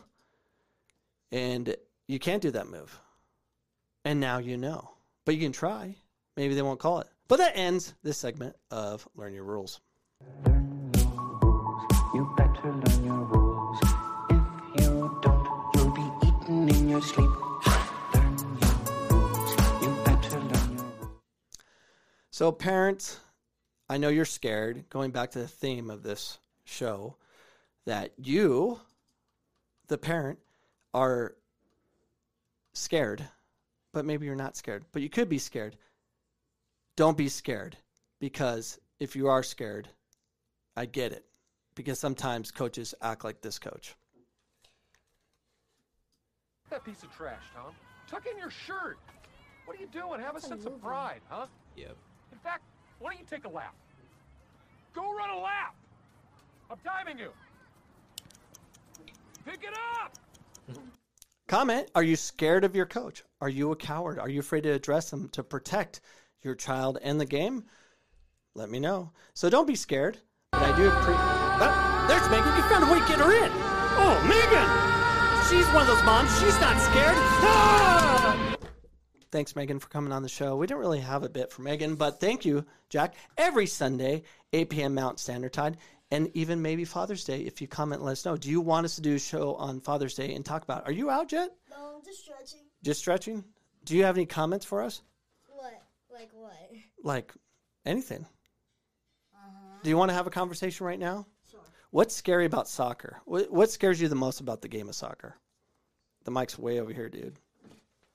and 1.32 1.74
you 2.06 2.18
can't 2.18 2.42
do 2.42 2.50
that 2.50 2.68
move. 2.68 2.98
And 4.04 4.20
now 4.20 4.38
you 4.38 4.56
know, 4.56 4.90
but 5.24 5.34
you 5.34 5.40
can 5.40 5.52
try. 5.52 5.94
Maybe 6.36 6.54
they 6.54 6.62
won't 6.62 6.80
call 6.80 7.00
it. 7.00 7.08
But 7.28 7.38
that 7.38 7.56
ends 7.56 7.94
this 8.02 8.18
segment 8.18 8.56
of 8.70 9.08
Learn 9.14 9.34
Your 9.34 9.44
Rules. 9.44 9.80
Sleep. 17.00 17.30
So, 22.30 22.50
parents, 22.52 23.20
I 23.88 23.98
know 23.98 24.08
you're 24.08 24.24
scared, 24.24 24.88
going 24.88 25.10
back 25.10 25.32
to 25.32 25.40
the 25.40 25.48
theme 25.48 25.90
of 25.90 26.02
this 26.02 26.38
show, 26.64 27.16
that 27.86 28.12
you, 28.16 28.80
the 29.88 29.98
parent, 29.98 30.38
are 30.94 31.36
scared, 32.72 33.24
but 33.92 34.04
maybe 34.04 34.26
you're 34.26 34.34
not 34.34 34.56
scared, 34.56 34.84
but 34.92 35.02
you 35.02 35.10
could 35.10 35.28
be 35.28 35.38
scared. 35.38 35.76
Don't 36.96 37.16
be 37.16 37.28
scared 37.28 37.76
because 38.20 38.78
if 39.00 39.16
you 39.16 39.28
are 39.28 39.42
scared, 39.42 39.88
I 40.76 40.86
get 40.86 41.12
it 41.12 41.24
because 41.74 41.98
sometimes 41.98 42.50
coaches 42.50 42.94
act 43.02 43.24
like 43.24 43.40
this 43.40 43.58
coach. 43.58 43.94
That 46.70 46.84
piece 46.84 47.02
of 47.02 47.14
trash, 47.14 47.42
Tom. 47.54 47.74
Tuck 48.08 48.26
in 48.30 48.38
your 48.38 48.50
shirt. 48.50 48.98
What 49.66 49.76
are 49.76 49.80
you 49.80 49.88
doing? 49.88 50.20
Have 50.20 50.36
a 50.36 50.40
sense 50.40 50.66
of 50.66 50.80
pride, 50.80 51.20
huh? 51.28 51.46
Yep. 51.76 51.96
In 52.32 52.38
fact, 52.38 52.62
why 53.00 53.10
don't 53.10 53.20
you 53.20 53.26
take 53.28 53.44
a 53.44 53.48
lap? 53.48 53.74
Go 54.94 55.12
run 55.12 55.30
a 55.30 55.38
lap. 55.38 55.74
I'm 56.70 56.78
timing 56.84 57.18
you. 57.18 57.30
Pick 59.44 59.64
it 59.64 59.74
up! 60.02 60.12
Comment 61.48 61.90
Are 61.96 62.02
you 62.04 62.14
scared 62.14 62.62
of 62.62 62.76
your 62.76 62.86
coach? 62.86 63.24
Are 63.40 63.48
you 63.48 63.72
a 63.72 63.76
coward? 63.76 64.20
Are 64.20 64.28
you 64.28 64.38
afraid 64.38 64.62
to 64.62 64.70
address 64.70 65.12
him 65.12 65.28
to 65.30 65.42
protect 65.42 66.00
your 66.42 66.54
child 66.54 66.98
and 67.02 67.20
the 67.20 67.24
game? 67.24 67.64
Let 68.54 68.70
me 68.70 68.78
know. 68.78 69.10
So 69.34 69.50
don't 69.50 69.66
be 69.66 69.74
scared. 69.74 70.18
But 70.52 70.62
I 70.62 70.76
do 70.76 70.88
appreciate. 70.88 71.16
Oh, 71.16 72.04
there's 72.08 72.28
Megan. 72.30 72.56
You 72.56 72.62
found 72.62 72.84
a 72.84 72.92
way 72.92 73.00
to 73.00 73.06
get 73.06 73.18
her 73.18 73.44
in. 73.44 73.50
Oh, 73.52 74.24
Megan! 74.28 74.99
She's 75.50 75.66
one 75.72 75.82
of 75.82 75.88
those 75.88 76.04
moms. 76.04 76.30
She's 76.38 76.60
not 76.60 76.80
scared. 76.80 77.16
Ah! 77.16 78.56
Thanks, 79.32 79.56
Megan, 79.56 79.80
for 79.80 79.88
coming 79.88 80.12
on 80.12 80.22
the 80.22 80.28
show. 80.28 80.54
We 80.54 80.68
didn't 80.68 80.78
really 80.78 81.00
have 81.00 81.24
a 81.24 81.28
bit 81.28 81.50
for 81.50 81.62
Megan, 81.62 81.96
but 81.96 82.20
thank 82.20 82.44
you, 82.44 82.64
Jack. 82.88 83.16
Every 83.36 83.66
Sunday, 83.66 84.22
8 84.52 84.70
p.m. 84.70 84.94
Mountain 84.94 85.18
Standard 85.18 85.52
Time, 85.52 85.74
and 86.12 86.30
even 86.34 86.62
maybe 86.62 86.84
Father's 86.84 87.24
Day, 87.24 87.40
if 87.40 87.60
you 87.60 87.66
comment, 87.66 88.00
let 88.00 88.12
us 88.12 88.24
know. 88.24 88.36
Do 88.36 88.48
you 88.48 88.60
want 88.60 88.84
us 88.84 88.94
to 88.94 89.00
do 89.00 89.16
a 89.16 89.18
show 89.18 89.56
on 89.56 89.80
Father's 89.80 90.14
Day 90.14 90.34
and 90.34 90.44
talk 90.44 90.62
about? 90.62 90.86
Are 90.86 90.92
you 90.92 91.10
out 91.10 91.32
yet? 91.32 91.50
No, 91.68 91.96
I'm 91.96 92.04
just 92.04 92.22
stretching. 92.22 92.60
Just 92.84 93.00
stretching? 93.00 93.42
Do 93.84 93.96
you 93.96 94.04
have 94.04 94.16
any 94.16 94.26
comments 94.26 94.64
for 94.64 94.82
us? 94.82 95.02
What? 95.48 95.82
Like 96.12 96.30
what? 96.32 96.70
Like 97.02 97.34
anything? 97.84 98.24
Do 99.82 99.90
you 99.90 99.96
want 99.96 100.10
to 100.10 100.14
have 100.14 100.28
a 100.28 100.30
conversation 100.30 100.86
right 100.86 100.98
now? 100.98 101.26
Sure. 101.90 101.96
What's 101.98 102.14
scary 102.14 102.44
about 102.46 102.68
soccer? 102.68 103.20
What, 103.24 103.50
what 103.50 103.70
scares 103.70 104.00
you 104.00 104.08
the 104.08 104.14
most 104.14 104.40
about 104.40 104.62
the 104.62 104.68
game 104.68 104.88
of 104.88 104.94
soccer? 104.94 105.34
The 106.24 106.30
mic's 106.30 106.58
way 106.58 106.80
over 106.80 106.92
here, 106.92 107.08
dude. 107.08 107.36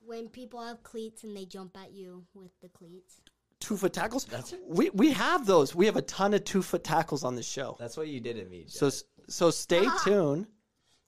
When 0.05 0.29
people 0.29 0.61
have 0.63 0.83
cleats 0.83 1.23
and 1.23 1.35
they 1.35 1.45
jump 1.45 1.75
at 1.77 1.91
you 1.91 2.23
with 2.33 2.51
the 2.61 2.69
cleats. 2.69 3.21
Two 3.59 3.75
foot 3.77 3.93
tackles? 3.93 4.27
we, 4.67 4.89
we 4.91 5.11
have 5.13 5.45
those. 5.45 5.73
We 5.73 5.87
have 5.87 5.95
a 5.95 6.01
ton 6.03 6.33
of 6.33 6.43
two 6.43 6.61
foot 6.61 6.83
tackles 6.83 7.23
on 7.23 7.35
this 7.35 7.47
show. 7.47 7.75
That's 7.79 7.97
what 7.97 8.07
you 8.07 8.19
did 8.19 8.37
to 8.37 8.45
me. 8.45 8.65
So 8.67 8.91
so 9.27 9.49
stay 9.49 9.87
tuned. 10.03 10.45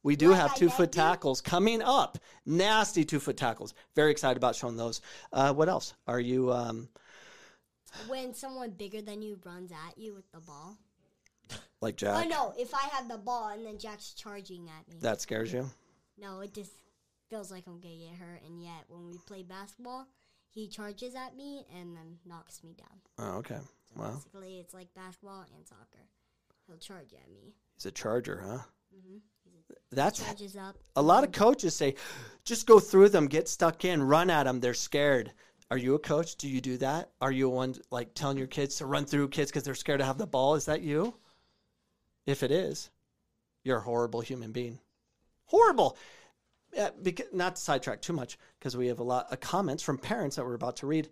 We 0.04 0.16
do 0.16 0.32
have 0.32 0.56
two 0.56 0.70
foot 0.70 0.92
tackles 0.92 1.42
coming 1.42 1.82
up. 1.82 2.18
Nasty 2.46 3.04
two 3.04 3.20
foot 3.20 3.38
tackles. 3.38 3.74
Very 3.96 4.12
excited 4.12 4.38
about 4.38 4.56
showing 4.56 4.78
those. 4.78 5.02
Uh, 5.32 5.54
what 5.54 5.70
else? 5.70 5.94
Are 6.08 6.20
you? 6.20 6.52
Um, 6.52 6.90
When 8.08 8.34
someone 8.34 8.72
bigger 8.72 9.02
than 9.02 9.22
you 9.22 9.38
runs 9.46 9.72
at 9.72 9.98
you 9.98 10.16
with 10.16 10.32
the 10.32 10.40
ball. 10.40 10.78
Like 11.82 11.96
Jack? 11.96 12.26
Oh 12.26 12.28
no! 12.28 12.54
If 12.58 12.74
I 12.74 12.88
have 12.92 13.08
the 13.08 13.18
ball 13.18 13.50
and 13.50 13.66
then 13.66 13.78
Jack's 13.78 14.14
charging 14.14 14.70
at 14.70 14.88
me. 14.92 15.00
That 15.02 15.22
scares 15.22 15.52
you? 15.54 15.70
No, 16.20 16.40
it 16.42 16.54
just 16.54 16.72
feels 17.30 17.52
like 17.52 17.64
I'm 17.68 17.80
gonna 17.80 17.96
get 17.96 18.16
hurt. 18.20 18.42
And 18.48 18.62
yet, 18.64 18.86
when 18.88 19.08
we 19.08 19.18
play 19.28 19.44
basketball, 19.44 20.08
he 20.50 20.68
charges 20.68 21.14
at 21.16 21.36
me 21.36 21.66
and 21.78 21.96
then 21.96 22.18
knocks 22.26 22.64
me 22.64 22.74
down. 22.78 23.00
Oh, 23.20 23.38
okay. 23.40 23.60
Well, 23.96 24.14
Basically, 24.14 24.60
it's 24.60 24.74
like 24.74 24.94
basketball 24.96 25.46
and 25.56 25.68
soccer. 25.68 26.06
He'll 26.68 26.78
charge 26.78 27.14
at 27.14 27.30
me. 27.32 27.54
he's 27.76 27.86
a 27.86 27.92
charger, 27.92 28.44
huh? 28.46 28.60
hmm 28.94 29.18
That's 29.92 30.24
charges 30.24 30.56
up. 30.58 30.76
a 30.96 31.02
lot 31.02 31.24
of 31.24 31.32
coaches 31.32 31.76
say, 31.76 31.96
just 32.44 32.68
go 32.68 32.80
through 32.80 33.10
them, 33.10 33.28
get 33.28 33.48
stuck 33.48 33.86
in, 33.86 34.02
run 34.04 34.30
at 34.30 34.44
them. 34.44 34.60
They're 34.60 34.74
scared. 34.74 35.32
Are 35.72 35.78
you 35.78 35.96
a 35.96 36.00
coach? 36.00 36.36
Do 36.36 36.48
you 36.50 36.62
do 36.62 36.78
that? 36.78 37.12
Are 37.22 37.32
you 37.32 37.50
one 37.50 37.76
like 37.92 38.14
telling 38.14 38.38
your 38.38 38.48
kids 38.48 38.76
to 38.78 38.86
run 38.86 39.06
through 39.06 39.30
kids 39.30 39.52
because 39.52 39.64
they're 39.64 39.76
scared 39.76 40.00
to 40.00 40.06
have 40.06 40.18
the 40.18 40.28
ball? 40.28 40.56
Is 40.56 40.66
that 40.66 40.82
you? 40.82 41.14
If 42.28 42.44
it 42.44 42.52
is, 42.52 42.92
you're 43.64 43.78
a 43.78 43.82
horrible 43.82 44.22
human 44.22 44.52
being. 44.52 44.80
Horrible. 45.46 45.98
Yeah, 46.74 46.90
because, 47.02 47.28
not 47.34 47.56
to 47.56 47.62
sidetrack 47.62 48.02
too 48.02 48.14
much 48.14 48.38
because 48.60 48.78
we 48.78 48.88
have 48.88 49.00
a 49.00 49.04
lot 49.04 49.32
of 49.32 49.40
comments 49.40 49.82
from 49.82 49.98
parents 49.98 50.36
that 50.36 50.46
we're 50.46 50.54
about 50.54 50.78
to 50.78 50.88
read. 50.88 51.10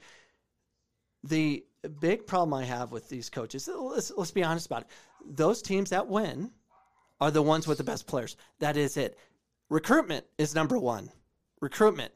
The 1.23 1.65
big 1.99 2.28
problem 2.28 2.54
I 2.54 2.65
have 2.65 2.91
with 2.91 3.10
these 3.10 3.30
coaches, 3.30 3.67
uh, 3.67 3.80
let's, 3.82 4.12
let's 4.15 4.32
be 4.32 4.43
honest 4.43 4.67
about 4.67 4.84
it. 4.84 4.88
Those 5.25 5.62
teams 5.62 5.89
that 5.89 6.08
win 6.08 6.51
are 7.19 7.32
the 7.32 7.41
ones 7.41 7.65
with 7.65 7.78
the 7.78 7.84
best 7.84 8.06
players. 8.06 8.36
That 8.60 8.78
is 8.78 8.97
it. 8.97 9.17
Recruitment 9.69 10.25
is 10.38 10.54
number 10.54 10.78
one. 10.78 11.10
Recruitment. 11.62 12.12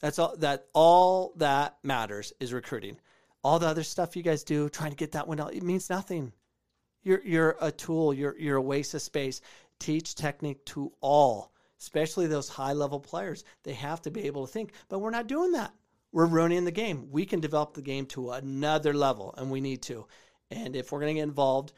That's 0.00 0.18
all 0.18 0.36
that 0.38 0.66
all 0.74 1.32
that 1.36 1.76
matters 1.82 2.32
is 2.40 2.52
recruiting. 2.52 2.96
All 3.44 3.58
the 3.58 3.68
other 3.68 3.84
stuff 3.84 4.16
you 4.16 4.22
guys 4.22 4.42
do, 4.42 4.68
trying 4.68 4.90
to 4.90 4.96
get 4.96 5.12
that 5.12 5.28
one 5.28 5.40
out, 5.40 5.54
it 5.54 5.62
means 5.62 5.88
nothing. 5.88 6.32
You're 7.02 7.22
you're 7.24 7.56
a 7.60 7.72
tool, 7.72 8.12
you're 8.12 8.38
you're 8.38 8.56
a 8.56 8.62
waste 8.62 8.94
of 8.94 9.02
space. 9.02 9.40
Teach 9.78 10.14
technique 10.14 10.64
to 10.66 10.92
all, 11.00 11.52
especially 11.80 12.26
those 12.26 12.48
high 12.48 12.74
level 12.74 13.00
players. 13.00 13.44
They 13.62 13.72
have 13.72 14.02
to 14.02 14.10
be 14.10 14.26
able 14.26 14.46
to 14.46 14.52
think, 14.52 14.72
but 14.88 14.98
we're 14.98 15.10
not 15.10 15.26
doing 15.26 15.52
that. 15.52 15.72
We're 16.12 16.26
ruining 16.26 16.64
the 16.64 16.70
game. 16.70 17.10
We 17.10 17.24
can 17.24 17.40
develop 17.40 17.74
the 17.74 17.82
game 17.82 18.04
to 18.06 18.32
another 18.32 18.92
level, 18.92 19.34
and 19.38 19.50
we 19.50 19.60
need 19.60 19.82
to. 19.82 20.06
And 20.50 20.74
if 20.74 20.90
we're 20.90 21.00
going 21.00 21.14
to 21.14 21.20
get 21.20 21.28
involved, 21.28 21.72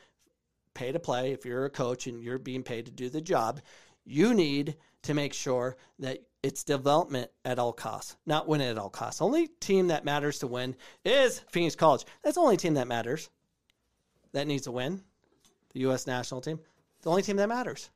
pay 0.75 0.91
to 0.91 0.99
play, 0.99 1.33
if 1.33 1.45
you're 1.45 1.67
a 1.67 1.71
coach 1.71 2.07
and 2.07 2.23
you're 2.23 2.39
being 2.39 2.63
paid 2.63 2.87
to 2.87 2.91
do 2.93 3.11
the 3.11 3.21
job, 3.21 3.61
you 4.05 4.35
need 4.35 4.77
to 5.03 5.15
make 5.15 5.35
sure 5.35 5.77
that 5.99 6.21
it's 6.43 6.65
development 6.65 7.31
at 7.45 7.59
all 7.59 7.73
costs, 7.73 8.17
not 8.27 8.49
win 8.49 8.61
at 8.61 8.79
all 8.79 8.91
costs. 8.91 9.21
Only 9.21 9.49
team 9.61 9.89
that 9.89 10.05
matters 10.05 10.39
to 10.41 10.47
win 10.47 10.75
is 11.05 11.41
Phoenix 11.51 11.77
College. 11.77 12.05
That's 12.25 12.35
the 12.35 12.41
only 12.41 12.57
team 12.57 12.75
that 12.75 12.89
matters 12.89 13.29
that 14.33 14.47
needs 14.47 14.65
to 14.65 14.73
win. 14.73 15.03
The 15.73 15.81
U.S. 15.81 16.07
national 16.07 16.41
team, 16.41 16.59
the 17.03 17.11
only 17.11 17.23
team 17.23 17.37
that 17.37 17.49
matters, 17.49 17.91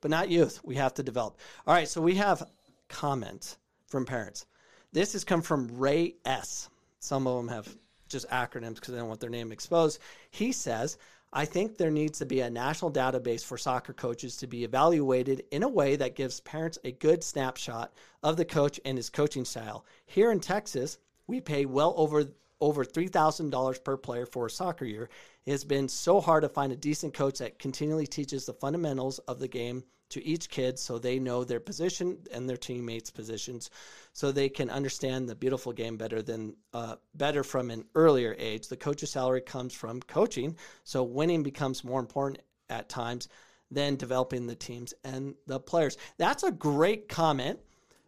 but 0.00 0.10
not 0.10 0.28
youth. 0.28 0.60
We 0.62 0.76
have 0.76 0.94
to 0.94 1.02
develop. 1.02 1.38
All 1.66 1.74
right, 1.74 1.88
so 1.88 2.00
we 2.00 2.14
have 2.16 2.48
comments 2.88 3.56
from 3.86 4.04
parents. 4.04 4.46
This 4.92 5.12
has 5.14 5.24
come 5.24 5.42
from 5.42 5.78
Ray 5.78 6.16
S. 6.24 6.68
Some 7.00 7.26
of 7.26 7.36
them 7.36 7.48
have 7.48 7.68
just 8.08 8.28
acronyms 8.30 8.76
because 8.76 8.94
they 8.94 8.98
don't 8.98 9.08
want 9.08 9.20
their 9.20 9.30
name 9.30 9.52
exposed. 9.52 9.98
He 10.30 10.52
says, 10.52 10.96
I 11.32 11.44
think 11.44 11.76
there 11.76 11.90
needs 11.90 12.18
to 12.20 12.26
be 12.26 12.40
a 12.40 12.50
national 12.50 12.92
database 12.92 13.44
for 13.44 13.58
soccer 13.58 13.92
coaches 13.92 14.36
to 14.38 14.46
be 14.46 14.64
evaluated 14.64 15.44
in 15.50 15.64
a 15.64 15.68
way 15.68 15.96
that 15.96 16.14
gives 16.14 16.40
parents 16.40 16.78
a 16.84 16.92
good 16.92 17.22
snapshot 17.24 17.92
of 18.22 18.36
the 18.36 18.44
coach 18.44 18.80
and 18.84 18.96
his 18.96 19.10
coaching 19.10 19.44
style. 19.44 19.84
Here 20.06 20.30
in 20.30 20.40
Texas, 20.40 20.98
we 21.26 21.40
pay 21.40 21.66
well 21.66 21.94
over 21.96 22.24
over 22.60 22.84
$3,000 22.84 23.84
per 23.84 23.96
player 23.96 24.26
for 24.26 24.46
a 24.46 24.50
soccer 24.50 24.84
year. 24.84 25.08
It 25.44 25.52
has 25.52 25.64
been 25.64 25.88
so 25.88 26.20
hard 26.20 26.42
to 26.42 26.48
find 26.48 26.72
a 26.72 26.76
decent 26.76 27.14
coach 27.14 27.38
that 27.38 27.58
continually 27.58 28.06
teaches 28.06 28.46
the 28.46 28.54
fundamentals 28.54 29.18
of 29.20 29.38
the 29.38 29.48
game 29.48 29.84
to 30.08 30.24
each 30.24 30.48
kid 30.48 30.78
so 30.78 30.98
they 30.98 31.18
know 31.18 31.44
their 31.44 31.60
position 31.60 32.18
and 32.32 32.48
their 32.48 32.56
teammates' 32.56 33.10
positions 33.10 33.70
so 34.12 34.30
they 34.30 34.48
can 34.48 34.70
understand 34.70 35.28
the 35.28 35.34
beautiful 35.34 35.72
game 35.72 35.96
better 35.96 36.22
than 36.22 36.54
uh, 36.72 36.96
better 37.14 37.42
from 37.42 37.70
an 37.70 37.84
earlier 37.94 38.34
age. 38.38 38.68
The 38.68 38.76
coach's 38.76 39.10
salary 39.10 39.40
comes 39.40 39.74
from 39.74 40.00
coaching, 40.02 40.56
so 40.84 41.02
winning 41.02 41.42
becomes 41.42 41.84
more 41.84 42.00
important 42.00 42.40
at 42.70 42.88
times 42.88 43.28
than 43.70 43.96
developing 43.96 44.46
the 44.46 44.54
teams 44.54 44.94
and 45.02 45.34
the 45.46 45.58
players. 45.58 45.96
That's 46.18 46.44
a 46.44 46.52
great 46.52 47.08
comment. 47.08 47.58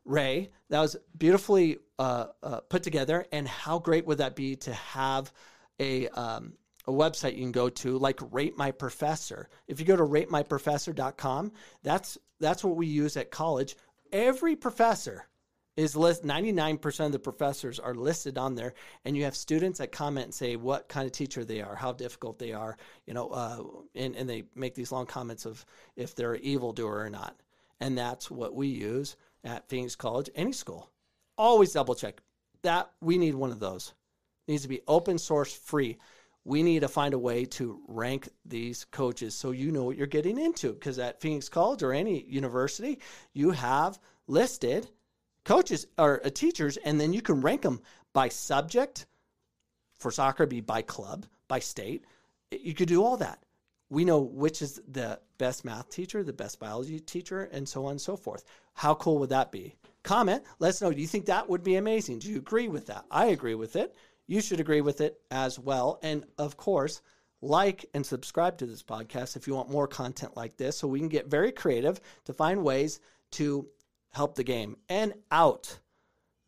Ray, 0.05 0.51
that 0.71 0.81
was 0.81 0.97
beautifully 1.19 1.79
uh, 1.99 2.27
uh, 2.43 2.61
put 2.61 2.83
together. 2.83 3.27
And 3.33 3.47
how 3.47 3.79
great 3.79 4.07
would 4.07 4.19
that 4.19 4.37
be 4.37 4.57
to 4.57 4.73
have 4.73 5.33
a 5.81 6.09
um, 6.09 6.55
a 6.87 6.91
website 6.91 7.35
you 7.35 7.43
can 7.43 7.53
go 7.53 7.69
to 7.69 7.99
like 7.99 8.19
Rate 8.33 8.57
My 8.57 8.71
Professor. 8.71 9.49
If 9.69 9.79
you 9.79 9.87
go 9.87 9.97
to 9.97 10.05
ratemyprofessor.com, 10.05 11.53
that's 11.83 12.19
that's 12.41 12.65
what 12.65 12.77
we 12.77 12.87
use 12.87 13.17
at 13.17 13.31
college. 13.31 13.77
Every 14.11 14.57
professor 14.57 15.27
is 15.77 15.95
list 15.95 16.25
99% 16.25 17.07
of 17.07 17.13
the 17.13 17.21
professors 17.21 17.79
are 17.79 17.95
listed 17.95 18.37
on 18.37 18.57
there 18.57 18.75
and 19.05 19.17
you 19.17 19.23
have 19.25 19.37
students 19.37 19.79
that 19.79 19.93
comment 19.93 20.25
and 20.25 20.35
say 20.35 20.57
what 20.57 20.89
kind 20.89 21.07
of 21.07 21.13
teacher 21.13 21.45
they 21.45 21.61
are 21.61 21.77
how 21.77 21.93
difficult 21.93 22.37
they 22.37 22.53
are 22.53 22.77
you 23.07 23.15
know 23.15 23.29
uh, 23.29 23.63
and, 23.95 24.17
and 24.17 24.29
they 24.29 24.43
make 24.57 24.75
these 24.75 24.91
long 24.91 25.07
comments 25.07 25.47
of 25.47 25.65
if 25.95 26.17
they're 26.17 26.35
an 26.35 26.43
evildoer 26.43 26.99
or 27.05 27.09
not 27.09 27.37
and 27.79 27.97
that's 27.97 28.29
what 28.29 28.57
we 28.57 28.67
use 28.67 29.17
at 29.45 29.69
phoenix 29.69 29.95
college 29.95 30.29
any 30.35 30.51
school 30.51 30.91
always 31.39 31.73
double 31.73 31.95
check. 31.95 32.21
That 32.63 32.91
we 33.01 33.17
need 33.17 33.35
one 33.35 33.53
of 33.53 33.61
those. 33.61 33.95
It 34.47 34.53
needs 34.53 34.63
to 34.65 34.69
be 34.69 34.83
open 34.89 35.19
source 35.19 35.55
free. 35.55 35.97
We 36.45 36.63
need 36.63 36.81
to 36.81 36.89
find 36.89 37.15
a 37.15 37.19
way 37.19 37.45
to 37.45 37.81
rank 37.87 38.29
these 38.45 38.85
coaches 38.87 39.35
so 39.35 39.51
you 39.51 39.71
know 39.71 39.85
what 39.85 39.97
you're 39.97 40.07
getting 40.07 40.39
into 40.39 40.73
because 40.73 40.99
at 40.99 41.21
phoenix 41.21 41.49
college 41.49 41.83
or 41.83 41.93
any 41.93 42.23
university 42.23 43.01
you 43.35 43.51
have 43.51 43.99
listed 44.27 44.89
coaches 45.45 45.87
or 45.99 46.25
uh, 46.25 46.31
teachers 46.31 46.79
and 46.79 46.99
then 46.99 47.13
you 47.13 47.21
can 47.21 47.43
rank 47.43 47.63
them 47.63 47.83
by 48.15 48.31
subject 48.31 49.07
for 49.99 50.11
soccer 50.11 50.47
be 50.47 50.63
by 50.63 50.81
club 50.81 51.27
by 51.49 51.59
state. 51.59 52.05
You 52.51 52.73
could 52.73 52.89
do 52.89 53.05
all 53.05 53.19
that. 53.19 53.43
We 53.91 54.07
know 54.07 54.21
which 54.21 54.63
is 54.63 54.81
the 54.89 55.21
best 55.37 55.65
math 55.65 55.91
teacher 55.91 56.25
the 56.25 56.33
best 56.33 56.59
biology 56.59 56.99
teacher 56.99 57.43
and 57.53 57.69
so 57.69 57.85
on 57.85 57.93
and 57.93 58.01
so 58.01 58.17
forth. 58.17 58.45
How 58.73 58.95
cool 58.95 59.19
would 59.19 59.31
that 59.31 59.53
be 59.53 59.75
comment 60.03 60.43
let 60.59 60.71
us 60.71 60.83
know 60.83 60.93
do 60.93 61.01
you 61.01 61.07
think 61.07 61.27
that 61.27 61.49
would 61.49 61.63
be 61.63 61.77
amazing 61.77 62.19
do 62.19 62.31
you 62.31 62.39
agree 62.39 62.69
with 62.69 62.87
that 62.87 63.05
i 63.11 63.27
agree 63.27 63.55
with 63.55 63.77
it 63.77 63.95
you 64.27 64.41
should 64.41 64.61
agree 64.61 64.81
with 64.81 65.01
it 65.01 65.21
as 65.31 65.59
well 65.59 65.99
and 66.03 66.25
of 66.39 66.57
course 66.57 67.03
like 67.41 67.85
and 67.95 68.05
subscribe 68.05 68.59
to 68.59 68.67
this 68.67 68.83
podcast 68.83 69.37
if 69.37 69.47
you 69.47 69.55
want 69.55 69.71
more 69.71 69.87
content 69.87 70.37
like 70.37 70.57
this 70.57 70.77
so 70.77 70.89
we 70.89 70.99
can 70.99 71.09
get 71.09 71.27
very 71.27 71.53
creative 71.53 72.01
to 72.25 72.33
find 72.33 72.63
ways 72.63 73.01
to 73.31 73.67
help 74.13 74.35
the 74.35 74.45
game 74.45 74.77
and 74.89 75.15
out 75.31 75.79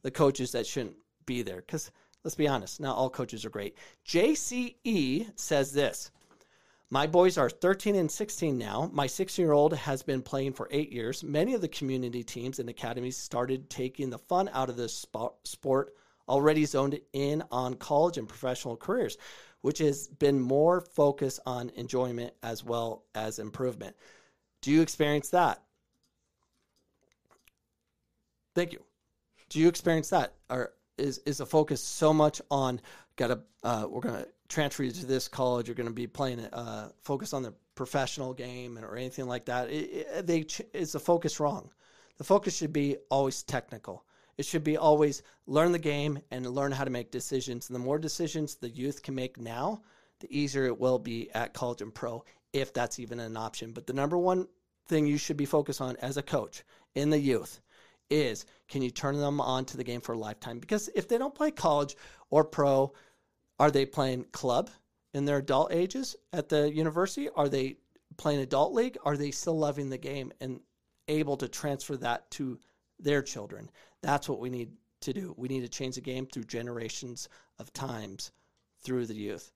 the 0.02 0.10
coaches 0.10 0.52
that 0.52 0.66
shouldn't 0.66 0.96
be 1.26 1.42
there. 1.42 1.56
Because 1.56 1.90
let's 2.24 2.34
be 2.34 2.48
honest, 2.48 2.80
not 2.80 2.96
all 2.96 3.10
coaches 3.10 3.44
are 3.44 3.50
great. 3.50 3.76
JCE 4.06 5.38
says 5.38 5.72
this 5.72 6.10
My 6.92 7.06
boys 7.06 7.38
are 7.38 7.48
13 7.48 7.94
and 7.94 8.10
16 8.10 8.58
now. 8.58 8.90
My 8.92 9.06
16 9.06 9.44
year 9.44 9.52
old 9.52 9.74
has 9.74 10.02
been 10.02 10.22
playing 10.22 10.54
for 10.54 10.66
eight 10.72 10.92
years. 10.92 11.22
Many 11.22 11.54
of 11.54 11.60
the 11.60 11.68
community 11.68 12.24
teams 12.24 12.58
and 12.58 12.68
academies 12.68 13.16
started 13.16 13.70
taking 13.70 14.10
the 14.10 14.18
fun 14.18 14.50
out 14.52 14.68
of 14.68 14.76
this 14.76 15.06
sport, 15.44 15.94
already 16.28 16.64
zoned 16.64 16.98
in 17.12 17.44
on 17.52 17.74
college 17.74 18.18
and 18.18 18.28
professional 18.28 18.76
careers, 18.76 19.16
which 19.60 19.78
has 19.78 20.08
been 20.08 20.40
more 20.40 20.80
focused 20.80 21.38
on 21.46 21.70
enjoyment 21.76 22.34
as 22.42 22.64
well 22.64 23.04
as 23.14 23.38
improvement. 23.38 23.94
Do 24.60 24.72
you 24.72 24.82
experience 24.82 25.30
that? 25.30 25.62
Thank 28.56 28.72
you. 28.72 28.82
Do 29.48 29.60
you 29.60 29.68
experience 29.68 30.10
that? 30.10 30.34
Or 30.48 30.72
is 30.98 31.18
is 31.18 31.38
the 31.38 31.46
focus 31.46 31.82
so 31.82 32.12
much 32.12 32.42
on 32.50 32.80
got 33.14 33.28
to 33.28 33.40
uh, 33.62 33.86
we're 33.88 34.00
going 34.00 34.24
to 34.50 34.54
transfer 34.54 34.82
you 34.82 34.90
to 34.90 35.06
this 35.06 35.28
college? 35.28 35.68
You're 35.68 35.74
going 35.74 35.88
to 35.88 35.94
be 35.94 36.06
playing 36.06 36.40
uh, 36.40 36.90
focus 37.02 37.32
on 37.32 37.42
the 37.42 37.54
professional 37.74 38.34
game 38.34 38.78
or 38.78 38.96
anything 38.96 39.26
like 39.26 39.46
that? 39.46 39.70
It, 39.70 40.06
it, 40.14 40.26
they 40.26 40.46
is 40.74 40.92
the 40.92 41.00
focus 41.00 41.40
wrong? 41.40 41.70
The 42.18 42.24
focus 42.24 42.56
should 42.56 42.72
be 42.72 42.98
always 43.10 43.42
technical. 43.42 44.04
It 44.36 44.46
should 44.46 44.64
be 44.64 44.76
always 44.76 45.22
learn 45.46 45.72
the 45.72 45.78
game 45.78 46.18
and 46.30 46.46
learn 46.46 46.72
how 46.72 46.84
to 46.84 46.90
make 46.90 47.10
decisions. 47.10 47.68
And 47.68 47.74
the 47.74 47.84
more 47.84 47.98
decisions 47.98 48.54
the 48.54 48.70
youth 48.70 49.02
can 49.02 49.14
make 49.14 49.38
now, 49.38 49.82
the 50.20 50.28
easier 50.30 50.64
it 50.64 50.78
will 50.78 50.98
be 50.98 51.30
at 51.32 51.54
college 51.54 51.82
and 51.82 51.94
pro, 51.94 52.24
if 52.52 52.72
that's 52.72 52.98
even 52.98 53.20
an 53.20 53.36
option. 53.36 53.72
But 53.72 53.86
the 53.86 53.92
number 53.92 54.18
one 54.18 54.48
thing 54.86 55.06
you 55.06 55.18
should 55.18 55.36
be 55.36 55.46
focused 55.46 55.80
on 55.80 55.96
as 55.96 56.16
a 56.16 56.22
coach 56.22 56.62
in 56.94 57.10
the 57.10 57.18
youth 57.18 57.60
is 58.10 58.44
can 58.68 58.82
you 58.82 58.90
turn 58.90 59.18
them 59.18 59.40
on 59.40 59.64
to 59.66 59.76
the 59.76 59.84
game 59.84 60.00
for 60.00 60.12
a 60.12 60.18
lifetime? 60.18 60.58
Because 60.58 60.88
if 60.94 61.08
they 61.08 61.18
don't 61.18 61.34
play 61.34 61.50
college 61.50 61.96
or 62.30 62.44
pro, 62.44 62.92
are 63.60 63.70
they 63.70 63.84
playing 63.84 64.24
club 64.32 64.70
in 65.12 65.26
their 65.26 65.36
adult 65.36 65.70
ages 65.70 66.16
at 66.32 66.48
the 66.48 66.72
university? 66.72 67.28
Are 67.36 67.48
they 67.48 67.76
playing 68.16 68.40
adult 68.40 68.72
league? 68.72 68.96
Are 69.04 69.18
they 69.18 69.30
still 69.30 69.58
loving 69.58 69.90
the 69.90 69.98
game 69.98 70.32
and 70.40 70.60
able 71.08 71.36
to 71.36 71.46
transfer 71.46 71.98
that 71.98 72.30
to 72.32 72.58
their 72.98 73.20
children? 73.20 73.70
That's 74.02 74.30
what 74.30 74.40
we 74.40 74.48
need 74.48 74.70
to 75.02 75.12
do. 75.12 75.34
We 75.36 75.48
need 75.48 75.60
to 75.60 75.68
change 75.68 75.96
the 75.96 76.00
game 76.00 76.26
through 76.26 76.44
generations 76.44 77.28
of 77.58 77.70
times 77.74 78.32
through 78.82 79.04
the 79.06 79.14
youth. 79.14 79.52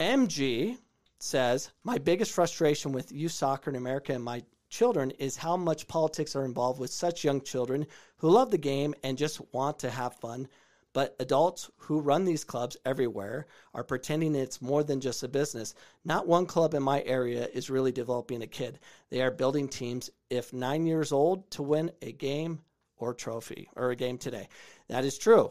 MG 0.00 0.76
says, 1.20 1.70
My 1.84 1.98
biggest 1.98 2.32
frustration 2.32 2.90
with 2.90 3.12
youth 3.12 3.32
soccer 3.32 3.70
in 3.70 3.76
America 3.76 4.12
and 4.12 4.24
my 4.24 4.42
children 4.68 5.12
is 5.12 5.36
how 5.36 5.56
much 5.56 5.86
politics 5.86 6.34
are 6.34 6.44
involved 6.44 6.80
with 6.80 6.90
such 6.90 7.22
young 7.22 7.40
children 7.40 7.86
who 8.16 8.30
love 8.30 8.50
the 8.50 8.58
game 8.58 8.94
and 9.04 9.16
just 9.16 9.40
want 9.52 9.78
to 9.78 9.90
have 9.90 10.16
fun. 10.16 10.48
But 10.94 11.16
adults 11.20 11.70
who 11.76 12.00
run 12.00 12.24
these 12.24 12.44
clubs 12.44 12.76
everywhere 12.84 13.46
are 13.72 13.84
pretending 13.84 14.34
it's 14.34 14.60
more 14.60 14.84
than 14.84 15.00
just 15.00 15.22
a 15.22 15.28
business. 15.28 15.74
Not 16.04 16.26
one 16.26 16.44
club 16.44 16.74
in 16.74 16.82
my 16.82 17.02
area 17.04 17.48
is 17.52 17.70
really 17.70 17.92
developing 17.92 18.42
a 18.42 18.46
kid. 18.46 18.78
They 19.10 19.22
are 19.22 19.30
building 19.30 19.68
teams, 19.68 20.10
if 20.28 20.52
nine 20.52 20.86
years 20.86 21.10
old, 21.10 21.50
to 21.52 21.62
win 21.62 21.90
a 22.02 22.12
game 22.12 22.60
or 22.96 23.14
trophy 23.14 23.68
or 23.74 23.90
a 23.90 23.96
game 23.96 24.18
today. 24.18 24.48
That 24.88 25.04
is 25.04 25.16
true. 25.16 25.50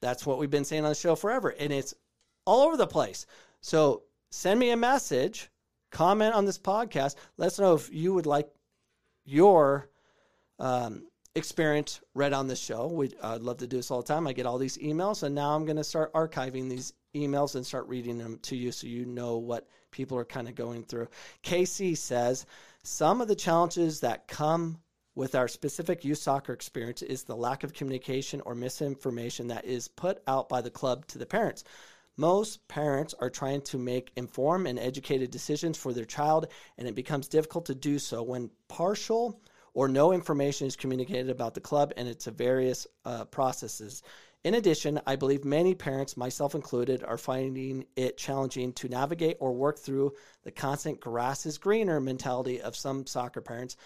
That's 0.00 0.24
what 0.24 0.38
we've 0.38 0.50
been 0.50 0.64
saying 0.64 0.84
on 0.84 0.90
the 0.90 0.94
show 0.94 1.14
forever. 1.14 1.50
And 1.50 1.72
it's 1.72 1.94
all 2.46 2.62
over 2.66 2.78
the 2.78 2.86
place. 2.86 3.26
So 3.60 4.04
send 4.30 4.58
me 4.58 4.70
a 4.70 4.76
message, 4.76 5.50
comment 5.90 6.34
on 6.34 6.46
this 6.46 6.58
podcast. 6.58 7.16
Let 7.36 7.48
us 7.48 7.58
know 7.58 7.74
if 7.74 7.92
you 7.92 8.14
would 8.14 8.26
like 8.26 8.48
your 9.26 9.90
um, 10.58 11.06
experience 11.34 12.00
read 12.14 12.32
on 12.32 12.48
this 12.48 12.58
show. 12.58 12.86
We, 12.88 13.12
uh, 13.22 13.34
I'd 13.34 13.42
love 13.42 13.58
to 13.58 13.66
do 13.66 13.76
this 13.76 13.90
all 13.90 14.02
the 14.02 14.08
time. 14.08 14.26
I 14.26 14.32
get 14.32 14.46
all 14.46 14.58
these 14.58 14.78
emails, 14.78 15.22
and 15.22 15.34
now 15.34 15.54
I'm 15.54 15.64
going 15.64 15.76
to 15.76 15.84
start 15.84 16.12
archiving 16.12 16.68
these 16.68 16.92
emails 17.14 17.54
and 17.54 17.64
start 17.64 17.88
reading 17.88 18.18
them 18.18 18.38
to 18.42 18.56
you 18.56 18.72
so 18.72 18.86
you 18.86 19.04
know 19.04 19.38
what 19.38 19.68
people 19.90 20.18
are 20.18 20.24
kind 20.24 20.48
of 20.48 20.54
going 20.54 20.84
through. 20.84 21.08
Casey 21.42 21.94
says 21.94 22.46
some 22.82 23.20
of 23.20 23.28
the 23.28 23.34
challenges 23.34 24.00
that 24.00 24.28
come 24.28 24.78
with 25.14 25.34
our 25.34 25.48
specific 25.48 26.04
youth 26.04 26.18
soccer 26.18 26.52
experience 26.52 27.02
is 27.02 27.24
the 27.24 27.36
lack 27.36 27.64
of 27.64 27.72
communication 27.72 28.40
or 28.46 28.54
misinformation 28.54 29.48
that 29.48 29.64
is 29.64 29.88
put 29.88 30.22
out 30.26 30.48
by 30.48 30.60
the 30.60 30.70
club 30.70 31.06
to 31.06 31.18
the 31.18 31.26
parents. 31.26 31.64
Most 32.16 32.66
parents 32.68 33.14
are 33.18 33.30
trying 33.30 33.62
to 33.62 33.78
make 33.78 34.12
informed 34.16 34.66
and 34.66 34.78
educated 34.78 35.30
decisions 35.30 35.76
for 35.76 35.92
their 35.92 36.04
child, 36.04 36.46
and 36.78 36.86
it 36.86 36.94
becomes 36.94 37.28
difficult 37.28 37.66
to 37.66 37.74
do 37.74 37.98
so 37.98 38.22
when 38.22 38.50
partial 38.68 39.40
or 39.74 39.88
no 39.88 40.12
information 40.12 40.66
is 40.66 40.76
communicated 40.76 41.30
about 41.30 41.54
the 41.54 41.60
club 41.60 41.92
and 41.96 42.08
its 42.08 42.26
various 42.26 42.86
uh, 43.04 43.24
processes. 43.26 44.02
In 44.42 44.54
addition, 44.54 45.00
I 45.06 45.16
believe 45.16 45.44
many 45.44 45.74
parents, 45.74 46.16
myself 46.16 46.54
included, 46.54 47.04
are 47.04 47.18
finding 47.18 47.84
it 47.94 48.16
challenging 48.16 48.72
to 48.74 48.88
navigate 48.88 49.36
or 49.38 49.52
work 49.52 49.78
through 49.78 50.14
the 50.44 50.50
constant 50.50 50.98
grass 50.98 51.44
is 51.44 51.58
greener 51.58 52.00
mentality 52.00 52.60
of 52.62 52.74
some 52.74 53.06
soccer 53.06 53.42
parents. 53.42 53.76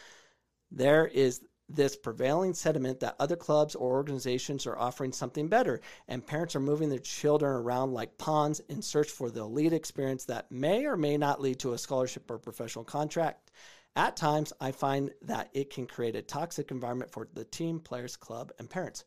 There 0.71 1.07
is 1.07 1.41
this 1.69 1.97
prevailing 1.97 2.55
sentiment 2.55 3.01
that 3.01 3.17
other 3.19 3.37
clubs 3.37 3.75
or 3.75 3.93
organizations 3.93 4.67
are 4.67 4.79
offering 4.79 5.13
something 5.13 5.49
better, 5.49 5.81
and 6.09 6.25
parents 6.25 6.55
are 6.55 6.61
moving 6.61 6.89
their 6.89 6.99
children 6.99 7.53
around 7.53 7.93
like 7.93 8.19
pawns 8.19 8.61
in 8.69 8.83
search 8.83 9.11
for 9.11 9.31
the 9.31 9.41
elite 9.41 9.73
experience 9.73 10.25
that 10.27 10.53
may 10.53 10.85
or 10.85 10.97
may 10.97 11.17
not 11.17 11.41
lead 11.41 11.59
to 11.61 11.73
a 11.73 11.79
scholarship 11.79 12.31
or 12.31 12.39
professional 12.39 12.85
contract. 12.85 13.51
At 13.97 14.17
times, 14.17 14.53
I 14.61 14.73
find 14.73 15.13
that 15.23 15.51
it 15.55 15.71
can 15.71 15.87
create 15.87 16.17
a 16.17 16.23
toxic 16.23 16.71
environment 16.71 17.13
for 17.13 17.29
the 17.33 17.45
team, 17.45 17.79
players, 17.79 18.17
club, 18.17 18.53
and 18.59 18.69
parents. 18.69 19.05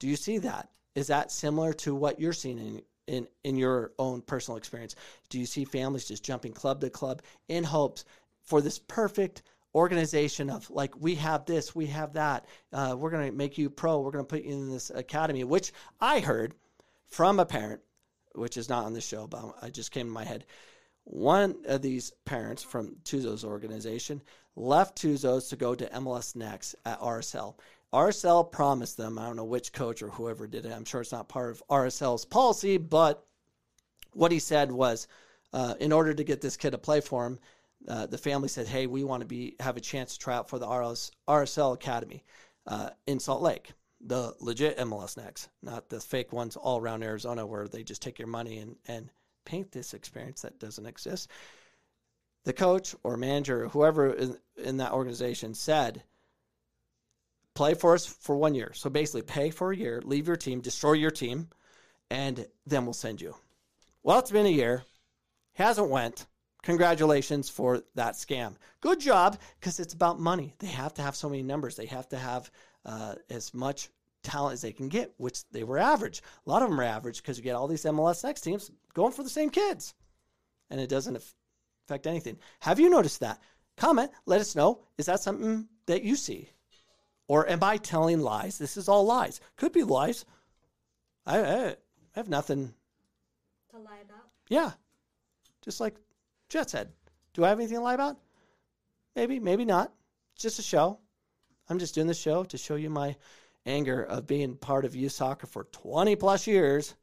Do 0.00 0.08
you 0.08 0.16
see 0.16 0.38
that? 0.38 0.70
Is 0.96 1.06
that 1.06 1.30
similar 1.30 1.72
to 1.74 1.94
what 1.94 2.18
you're 2.18 2.32
seeing 2.32 2.58
in, 2.58 2.82
in, 3.06 3.28
in 3.44 3.56
your 3.56 3.92
own 3.98 4.22
personal 4.22 4.58
experience? 4.58 4.96
Do 5.28 5.38
you 5.38 5.46
see 5.46 5.64
families 5.64 6.08
just 6.08 6.24
jumping 6.24 6.52
club 6.52 6.80
to 6.80 6.90
club 6.90 7.22
in 7.48 7.62
hopes 7.62 8.04
for 8.42 8.60
this 8.60 8.80
perfect 8.80 9.42
organization 9.74 10.50
of 10.50 10.68
like, 10.70 11.00
we 11.00 11.14
have 11.14 11.44
this, 11.44 11.76
we 11.76 11.86
have 11.86 12.14
that, 12.14 12.46
uh, 12.72 12.96
we're 12.98 13.10
going 13.10 13.30
to 13.30 13.36
make 13.36 13.56
you 13.56 13.70
pro, 13.70 14.00
we're 14.00 14.10
going 14.10 14.24
to 14.24 14.28
put 14.28 14.42
you 14.42 14.52
in 14.52 14.68
this 14.68 14.90
academy, 14.90 15.44
which 15.44 15.72
I 16.00 16.18
heard 16.18 16.54
from 17.06 17.38
a 17.38 17.46
parent, 17.46 17.80
which 18.34 18.56
is 18.56 18.68
not 18.68 18.84
on 18.84 18.94
the 18.94 19.00
show, 19.00 19.28
but 19.28 19.54
I 19.62 19.70
just 19.70 19.92
came 19.92 20.06
to 20.06 20.12
my 20.12 20.24
head 20.24 20.44
one 21.04 21.56
of 21.66 21.82
these 21.82 22.12
parents 22.24 22.62
from 22.62 22.96
Tuzo's 23.04 23.44
organization 23.44 24.22
left 24.56 25.00
Tuzo's 25.00 25.48
to 25.48 25.56
go 25.56 25.74
to 25.74 25.86
MLS 25.86 26.36
Next 26.36 26.74
at 26.84 27.00
RSL. 27.00 27.54
RSL 27.92 28.52
promised 28.52 28.96
them, 28.96 29.18
I 29.18 29.26
don't 29.26 29.36
know 29.36 29.44
which 29.44 29.72
coach 29.72 30.02
or 30.02 30.10
whoever 30.10 30.46
did 30.46 30.66
it, 30.66 30.72
I'm 30.72 30.84
sure 30.84 31.00
it's 31.00 31.12
not 31.12 31.28
part 31.28 31.50
of 31.50 31.62
RSL's 31.68 32.24
policy, 32.24 32.76
but 32.76 33.26
what 34.12 34.32
he 34.32 34.38
said 34.38 34.70
was 34.70 35.08
uh, 35.52 35.74
in 35.80 35.92
order 35.92 36.14
to 36.14 36.24
get 36.24 36.40
this 36.40 36.56
kid 36.56 36.70
to 36.70 36.78
play 36.78 37.00
for 37.00 37.26
him, 37.26 37.38
uh, 37.88 38.06
the 38.06 38.18
family 38.18 38.48
said, 38.48 38.68
"Hey, 38.68 38.86
we 38.86 39.04
want 39.04 39.22
to 39.22 39.26
be 39.26 39.56
have 39.58 39.76
a 39.76 39.80
chance 39.80 40.12
to 40.12 40.18
try 40.18 40.36
out 40.36 40.50
for 40.50 40.58
the 40.58 40.68
RS, 40.68 41.12
RSL 41.26 41.74
Academy 41.74 42.24
uh, 42.66 42.90
in 43.06 43.18
Salt 43.18 43.42
Lake, 43.42 43.72
the 44.00 44.34
legit 44.40 44.78
MLS 44.78 45.16
Next, 45.16 45.48
not 45.62 45.88
the 45.88 46.00
fake 46.00 46.32
ones 46.32 46.56
all 46.56 46.78
around 46.78 47.02
Arizona 47.02 47.46
where 47.46 47.68
they 47.68 47.82
just 47.82 48.02
take 48.02 48.18
your 48.18 48.28
money 48.28 48.58
and 48.58 48.76
and 48.86 49.10
paint 49.50 49.72
this 49.72 49.94
experience 49.94 50.42
that 50.42 50.60
doesn't 50.60 50.86
exist. 50.86 51.28
The 52.44 52.52
coach 52.52 52.94
or 53.02 53.16
manager 53.16 53.64
or 53.64 53.68
whoever 53.68 54.12
in, 54.12 54.36
in 54.56 54.76
that 54.76 54.92
organization 54.92 55.54
said, 55.54 56.04
play 57.54 57.74
for 57.74 57.94
us 57.94 58.06
for 58.06 58.36
one 58.36 58.54
year. 58.54 58.70
So 58.74 58.88
basically, 58.88 59.22
pay 59.22 59.50
for 59.50 59.72
a 59.72 59.76
year, 59.76 60.00
leave 60.04 60.28
your 60.28 60.36
team, 60.36 60.60
destroy 60.60 60.92
your 60.92 61.10
team, 61.10 61.48
and 62.10 62.46
then 62.64 62.84
we'll 62.84 62.92
send 62.92 63.20
you. 63.20 63.34
Well, 64.04 64.20
it's 64.20 64.30
been 64.30 64.46
a 64.46 64.50
year, 64.50 64.84
hasn't 65.54 65.90
went. 65.90 66.26
Congratulations 66.62 67.48
for 67.48 67.82
that 67.96 68.14
scam. 68.14 68.54
Good 68.80 69.00
job 69.00 69.38
because 69.58 69.80
it's 69.80 69.94
about 69.94 70.20
money. 70.20 70.54
They 70.60 70.68
have 70.68 70.94
to 70.94 71.02
have 71.02 71.16
so 71.16 71.28
many 71.28 71.42
numbers. 71.42 71.74
They 71.74 71.86
have 71.86 72.08
to 72.10 72.18
have 72.18 72.50
uh, 72.84 73.14
as 73.28 73.52
much 73.52 73.88
talent 74.22 74.54
as 74.54 74.60
they 74.60 74.72
can 74.72 74.88
get, 74.88 75.12
which 75.16 75.48
they 75.50 75.64
were 75.64 75.78
average. 75.78 76.22
A 76.46 76.50
lot 76.50 76.62
of 76.62 76.68
them 76.68 76.78
are 76.80 76.84
average 76.84 77.16
because 77.16 77.36
you 77.36 77.44
get 77.44 77.56
all 77.56 77.66
these 77.66 77.84
MLS 77.84 78.22
next 78.22 78.42
teams 78.42 78.70
going 78.94 79.12
for 79.12 79.22
the 79.22 79.30
same 79.30 79.50
kids, 79.50 79.94
and 80.70 80.80
it 80.80 80.88
doesn't 80.88 81.16
affect 81.86 82.06
anything. 82.06 82.38
Have 82.60 82.80
you 82.80 82.90
noticed 82.90 83.20
that? 83.20 83.40
Comment, 83.76 84.10
let 84.26 84.40
us 84.40 84.54
know. 84.54 84.82
Is 84.98 85.06
that 85.06 85.20
something 85.20 85.68
that 85.86 86.02
you 86.02 86.16
see? 86.16 86.50
Or 87.28 87.48
am 87.48 87.62
I 87.62 87.76
telling 87.76 88.20
lies? 88.20 88.58
This 88.58 88.76
is 88.76 88.88
all 88.88 89.04
lies. 89.04 89.40
Could 89.56 89.72
be 89.72 89.84
lies. 89.84 90.24
I, 91.26 91.40
I 91.40 91.76
have 92.12 92.28
nothing. 92.28 92.74
To 93.70 93.78
lie 93.78 94.00
about? 94.04 94.26
Yeah. 94.48 94.72
Just 95.62 95.80
like 95.80 95.94
Jet 96.48 96.70
said. 96.70 96.90
Do 97.34 97.44
I 97.44 97.48
have 97.48 97.58
anything 97.58 97.76
to 97.76 97.82
lie 97.82 97.94
about? 97.94 98.18
Maybe, 99.14 99.38
maybe 99.38 99.64
not. 99.64 99.92
It's 100.34 100.42
just 100.42 100.58
a 100.58 100.62
show. 100.62 100.98
I'm 101.68 101.78
just 101.78 101.94
doing 101.94 102.08
the 102.08 102.14
show 102.14 102.42
to 102.44 102.58
show 102.58 102.74
you 102.74 102.90
my 102.90 103.14
anger 103.64 104.02
of 104.02 104.26
being 104.26 104.56
part 104.56 104.84
of 104.84 104.96
youth 104.96 105.12
soccer 105.12 105.46
for 105.46 105.64
20 105.64 106.16
plus 106.16 106.46
years. 106.46 106.94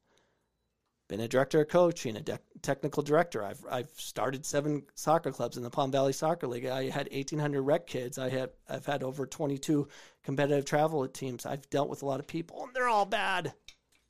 Been 1.08 1.22
a 1.22 1.28
director 1.28 1.62
of 1.62 1.70
coaching, 1.70 2.18
a 2.18 2.22
de- 2.22 2.40
technical 2.62 3.02
director. 3.02 3.42
I've 3.44 3.64
I've 3.72 3.90
started 3.96 4.46
seven 4.46 4.84
soccer 4.96 5.32
clubs 5.32 5.56
in 5.56 5.64
the 5.64 5.70
Palm 5.70 5.90
Valley 5.90 6.12
Soccer 6.12 6.48
League. 6.48 6.66
I 6.66 6.90
had 6.90 7.10
1,800 7.12 7.62
rec 7.62 7.88
kids. 7.88 8.18
I 8.18 8.30
had 8.30 8.50
I've 8.68 8.86
had 8.86 9.04
over 9.04 9.26
22 9.26 9.88
competitive 10.24 10.66
travel 10.66 11.08
teams. 11.08 11.46
I've 11.46 11.70
dealt 11.70 11.90
with 11.90 12.02
a 12.02 12.06
lot 12.06 12.20
of 12.20 12.28
people, 12.28 12.62
and 12.64 12.74
they're 12.74 12.90
all 12.90 13.06
bad. 13.06 13.54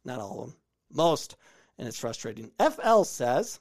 Not 0.06 0.20
all 0.20 0.42
of 0.42 0.48
them, 0.48 0.56
most, 0.92 1.36
and 1.78 1.88
it's 1.88 2.00
frustrating. 2.00 2.52
FL 2.60 3.04
says, 3.04 3.60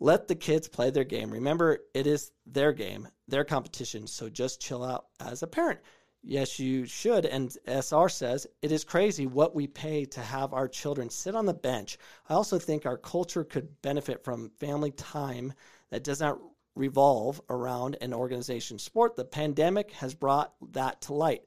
Let 0.00 0.26
the 0.26 0.34
kids 0.34 0.68
play 0.68 0.90
their 0.90 1.04
game. 1.04 1.30
Remember, 1.30 1.80
it 1.92 2.06
is 2.06 2.32
their 2.46 2.72
game, 2.72 3.06
their 3.28 3.44
competition. 3.44 4.06
So 4.06 4.28
just 4.28 4.60
chill 4.60 4.82
out 4.82 5.06
as 5.20 5.42
a 5.42 5.46
parent. 5.46 5.80
Yes, 6.26 6.58
you 6.58 6.86
should. 6.86 7.26
And 7.26 7.54
SR 7.66 8.08
says 8.08 8.46
it 8.62 8.72
is 8.72 8.82
crazy 8.82 9.26
what 9.26 9.54
we 9.54 9.66
pay 9.66 10.06
to 10.06 10.20
have 10.20 10.54
our 10.54 10.66
children 10.66 11.10
sit 11.10 11.34
on 11.34 11.44
the 11.44 11.52
bench. 11.52 11.98
I 12.30 12.34
also 12.34 12.58
think 12.58 12.86
our 12.86 12.96
culture 12.96 13.44
could 13.44 13.82
benefit 13.82 14.24
from 14.24 14.50
family 14.58 14.90
time 14.92 15.52
that 15.90 16.02
does 16.02 16.20
not 16.20 16.38
revolve 16.74 17.42
around 17.50 17.98
an 18.00 18.14
organization 18.14 18.78
sport. 18.78 19.16
The 19.16 19.24
pandemic 19.26 19.90
has 19.92 20.14
brought 20.14 20.54
that 20.72 21.02
to 21.02 21.12
light. 21.12 21.42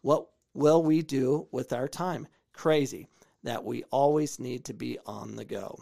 What 0.00 0.28
will 0.54 0.82
we 0.82 1.02
do 1.02 1.46
with 1.52 1.74
our 1.74 1.86
time? 1.86 2.26
Crazy 2.54 3.08
that 3.42 3.64
we 3.64 3.84
always 3.90 4.40
need 4.40 4.64
to 4.64 4.74
be 4.74 4.98
on 5.04 5.36
the 5.36 5.44
go. 5.44 5.78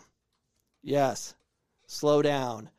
Yes, 0.82 1.34
slow 1.86 2.20
down. 2.20 2.70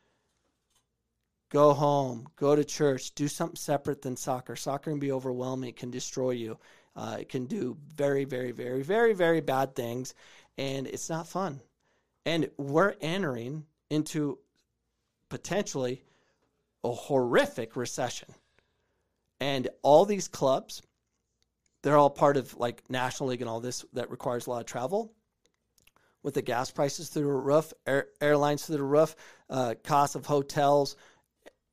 Go 1.52 1.74
home, 1.74 2.26
go 2.36 2.56
to 2.56 2.64
church, 2.64 3.14
do 3.14 3.28
something 3.28 3.56
separate 3.56 4.00
than 4.00 4.16
soccer. 4.16 4.56
Soccer 4.56 4.90
can 4.90 4.98
be 4.98 5.12
overwhelming, 5.12 5.68
it 5.68 5.76
can 5.76 5.90
destroy 5.90 6.30
you. 6.30 6.58
Uh, 6.96 7.18
it 7.20 7.28
can 7.28 7.44
do 7.44 7.76
very, 7.94 8.24
very, 8.24 8.52
very, 8.52 8.82
very, 8.82 9.12
very 9.12 9.42
bad 9.42 9.74
things, 9.74 10.14
and 10.56 10.86
it's 10.86 11.10
not 11.10 11.28
fun. 11.28 11.60
And 12.24 12.48
we're 12.56 12.94
entering 13.02 13.66
into 13.90 14.38
potentially 15.28 16.02
a 16.84 16.90
horrific 16.90 17.76
recession. 17.76 18.28
And 19.38 19.68
all 19.82 20.06
these 20.06 20.28
clubs, 20.28 20.80
they're 21.82 21.98
all 21.98 22.08
part 22.08 22.38
of 22.38 22.56
like 22.56 22.82
National 22.88 23.28
League 23.28 23.42
and 23.42 23.50
all 23.50 23.60
this 23.60 23.84
that 23.92 24.10
requires 24.10 24.46
a 24.46 24.50
lot 24.50 24.60
of 24.60 24.66
travel. 24.66 25.12
With 26.22 26.32
the 26.32 26.42
gas 26.42 26.70
prices 26.70 27.08
through 27.08 27.24
the 27.24 27.32
roof, 27.32 27.74
air, 27.86 28.06
airlines 28.22 28.64
through 28.64 28.76
the 28.76 28.84
roof, 28.84 29.16
uh, 29.50 29.74
cost 29.82 30.14
of 30.14 30.24
hotels, 30.24 30.96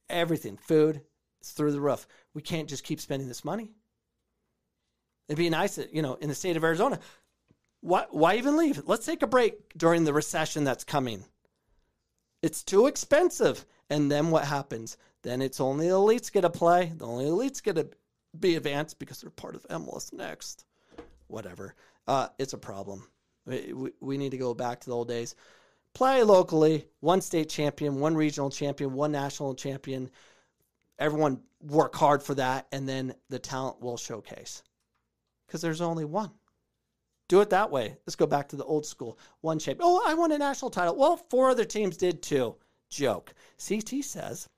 everything, 0.09 0.57
food, 0.57 1.01
it's 1.41 1.51
through 1.51 1.71
the 1.71 1.81
roof. 1.81 2.07
We 2.33 2.41
can't 2.41 2.69
just 2.69 2.83
keep 2.83 2.99
spending 2.99 3.27
this 3.27 3.45
money. 3.45 3.71
It'd 5.27 5.37
be 5.37 5.49
nice 5.49 5.75
that, 5.75 5.93
you 5.93 6.01
know, 6.01 6.15
in 6.15 6.29
the 6.29 6.35
state 6.35 6.57
of 6.57 6.63
Arizona, 6.63 6.99
why, 7.81 8.05
why 8.09 8.35
even 8.35 8.57
leave? 8.57 8.81
Let's 8.85 9.05
take 9.05 9.21
a 9.21 9.27
break 9.27 9.73
during 9.77 10.03
the 10.03 10.13
recession 10.13 10.63
that's 10.63 10.83
coming. 10.83 11.23
It's 12.41 12.63
too 12.63 12.87
expensive. 12.87 13.65
And 13.89 14.11
then 14.11 14.31
what 14.31 14.45
happens? 14.45 14.97
Then 15.23 15.41
it's 15.41 15.59
only 15.59 15.87
the 15.87 15.95
elites 15.95 16.31
get 16.31 16.41
to 16.41 16.49
play. 16.49 16.91
The 16.95 17.05
only 17.05 17.25
elites 17.25 17.61
get 17.63 17.75
to 17.75 17.89
be 18.37 18.55
advanced 18.55 18.99
because 18.99 19.21
they're 19.21 19.29
part 19.29 19.55
of 19.55 19.67
MLS 19.67 20.13
next. 20.13 20.65
Whatever. 21.27 21.75
Uh, 22.07 22.27
it's 22.37 22.53
a 22.53 22.57
problem. 22.57 23.07
We, 23.45 23.73
we, 23.73 23.91
we 23.99 24.17
need 24.17 24.31
to 24.31 24.37
go 24.37 24.53
back 24.53 24.81
to 24.81 24.89
the 24.89 24.95
old 24.95 25.07
days. 25.07 25.35
Play 25.93 26.23
locally, 26.23 26.87
one 26.99 27.21
state 27.21 27.49
champion, 27.49 27.99
one 27.99 28.15
regional 28.15 28.49
champion, 28.49 28.93
one 28.93 29.11
national 29.11 29.55
champion. 29.55 30.09
Everyone 30.97 31.41
work 31.61 31.95
hard 31.95 32.23
for 32.23 32.35
that, 32.35 32.67
and 32.71 32.87
then 32.87 33.13
the 33.29 33.39
talent 33.39 33.81
will 33.81 33.97
showcase. 33.97 34.63
Because 35.47 35.61
there's 35.61 35.81
only 35.81 36.05
one. 36.05 36.31
Do 37.27 37.41
it 37.41 37.49
that 37.51 37.71
way. 37.71 37.97
Let's 38.05 38.15
go 38.15 38.25
back 38.25 38.49
to 38.49 38.55
the 38.55 38.65
old 38.65 38.85
school. 38.85 39.19
One 39.41 39.59
champion. 39.59 39.87
Oh, 39.87 40.03
I 40.05 40.13
won 40.13 40.31
a 40.31 40.37
national 40.37 40.71
title. 40.71 40.95
Well, 40.95 41.17
four 41.29 41.49
other 41.49 41.65
teams 41.65 41.97
did 41.97 42.21
too. 42.21 42.55
Joke. 42.89 43.33
CT 43.63 44.03
says, 44.03 44.49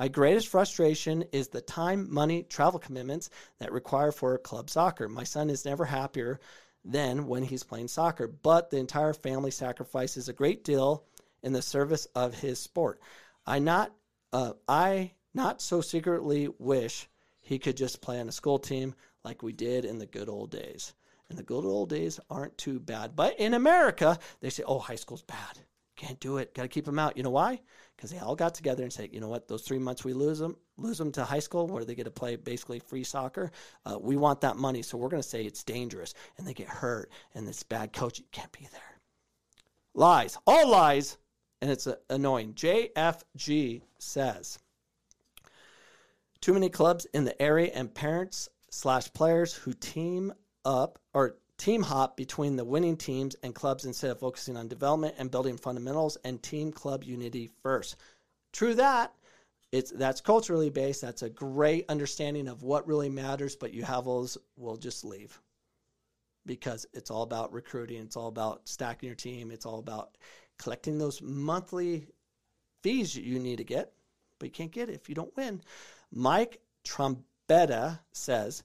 my 0.00 0.08
greatest 0.08 0.48
frustration 0.48 1.24
is 1.30 1.48
the 1.48 1.60
time, 1.60 2.12
money, 2.12 2.42
travel 2.42 2.78
commitments 2.80 3.28
that 3.58 3.70
require 3.70 4.12
for 4.12 4.38
club 4.38 4.70
soccer. 4.70 5.10
My 5.10 5.24
son 5.24 5.50
is 5.50 5.66
never 5.66 5.84
happier 5.84 6.40
than 6.84 7.26
when 7.26 7.42
he's 7.42 7.62
playing 7.62 7.88
soccer, 7.88 8.26
but 8.26 8.70
the 8.70 8.78
entire 8.78 9.12
family 9.12 9.50
sacrifices 9.50 10.28
a 10.28 10.32
great 10.32 10.64
deal 10.64 11.04
in 11.42 11.52
the 11.52 11.62
service 11.62 12.06
of 12.14 12.34
his 12.34 12.58
sport. 12.58 13.00
I 13.46 13.58
not 13.58 13.92
uh, 14.32 14.52
I 14.68 15.12
not 15.34 15.60
so 15.60 15.80
secretly 15.80 16.48
wish 16.58 17.08
he 17.40 17.58
could 17.58 17.76
just 17.76 18.00
play 18.00 18.20
on 18.20 18.28
a 18.28 18.32
school 18.32 18.58
team 18.58 18.94
like 19.24 19.42
we 19.42 19.52
did 19.52 19.84
in 19.84 19.98
the 19.98 20.06
good 20.06 20.28
old 20.28 20.50
days. 20.50 20.94
And 21.28 21.38
the 21.38 21.44
good 21.44 21.64
old 21.64 21.88
days 21.88 22.18
aren't 22.28 22.58
too 22.58 22.80
bad. 22.80 23.14
But 23.14 23.38
in 23.38 23.54
America, 23.54 24.18
they 24.40 24.50
say, 24.50 24.64
oh, 24.66 24.78
high 24.78 24.96
school's 24.96 25.22
bad. 25.22 25.60
Can't 25.96 26.18
do 26.18 26.38
it. 26.38 26.54
Got 26.54 26.62
to 26.62 26.68
keep 26.68 26.84
them 26.84 26.98
out. 26.98 27.16
You 27.16 27.22
know 27.22 27.30
why? 27.30 27.60
Because 28.00 28.12
they 28.12 28.18
all 28.18 28.34
got 28.34 28.54
together 28.54 28.82
and 28.82 28.90
said, 28.90 29.10
you 29.12 29.20
know 29.20 29.28
what? 29.28 29.46
Those 29.46 29.60
three 29.60 29.78
months 29.78 30.06
we 30.06 30.14
lose 30.14 30.38
them, 30.38 30.56
lose 30.78 30.96
them 30.96 31.12
to 31.12 31.22
high 31.22 31.38
school 31.38 31.66
where 31.66 31.84
they 31.84 31.94
get 31.94 32.04
to 32.04 32.10
play 32.10 32.34
basically 32.34 32.78
free 32.78 33.04
soccer. 33.04 33.52
Uh, 33.84 33.98
we 34.00 34.16
want 34.16 34.40
that 34.40 34.56
money, 34.56 34.80
so 34.80 34.96
we're 34.96 35.10
going 35.10 35.22
to 35.22 35.28
say 35.28 35.44
it's 35.44 35.62
dangerous, 35.62 36.14
and 36.38 36.46
they 36.46 36.54
get 36.54 36.66
hurt, 36.66 37.10
and 37.34 37.46
this 37.46 37.62
bad 37.62 37.92
coaching. 37.92 38.24
Can't 38.32 38.50
be 38.52 38.66
there. 38.72 38.80
Lies, 39.92 40.38
all 40.46 40.70
lies, 40.70 41.18
and 41.60 41.70
it's 41.70 41.86
uh, 41.86 41.96
annoying. 42.08 42.54
JFG 42.54 43.82
says 43.98 44.58
too 46.40 46.54
many 46.54 46.70
clubs 46.70 47.06
in 47.12 47.24
the 47.24 47.42
area 47.42 47.70
and 47.74 47.94
parents 47.94 48.48
slash 48.70 49.12
players 49.12 49.52
who 49.52 49.74
team 49.74 50.32
up 50.64 50.98
or 51.12 51.36
team 51.60 51.82
hop 51.82 52.16
between 52.16 52.56
the 52.56 52.64
winning 52.64 52.96
teams 52.96 53.36
and 53.42 53.54
clubs 53.54 53.84
instead 53.84 54.10
of 54.10 54.18
focusing 54.18 54.56
on 54.56 54.66
development 54.66 55.14
and 55.18 55.30
building 55.30 55.58
fundamentals 55.58 56.16
and 56.24 56.42
team 56.42 56.72
club 56.72 57.04
unity 57.04 57.50
first. 57.62 57.96
True 58.52 58.74
that. 58.74 59.12
It's 59.70 59.92
that's 59.92 60.22
culturally 60.22 60.70
based. 60.70 61.02
That's 61.02 61.22
a 61.22 61.28
great 61.28 61.84
understanding 61.90 62.48
of 62.48 62.62
what 62.62 62.88
really 62.88 63.10
matters, 63.10 63.56
but 63.56 63.74
you 63.74 63.84
have 63.84 64.06
those 64.06 64.38
will 64.56 64.78
just 64.78 65.04
leave. 65.04 65.38
Because 66.46 66.86
it's 66.94 67.10
all 67.10 67.22
about 67.22 67.52
recruiting, 67.52 68.00
it's 68.00 68.16
all 68.16 68.28
about 68.28 68.66
stacking 68.66 69.06
your 69.08 69.14
team, 69.14 69.50
it's 69.50 69.66
all 69.66 69.78
about 69.78 70.16
collecting 70.58 70.96
those 70.96 71.20
monthly 71.20 72.06
fees 72.82 73.14
you 73.14 73.38
need 73.38 73.58
to 73.58 73.64
get, 73.64 73.92
but 74.38 74.46
you 74.46 74.52
can't 74.52 74.72
get 74.72 74.88
it 74.88 74.94
if 74.94 75.10
you 75.10 75.14
don't 75.14 75.36
win. 75.36 75.60
Mike 76.10 76.62
Trombetta 76.86 78.00
says 78.12 78.64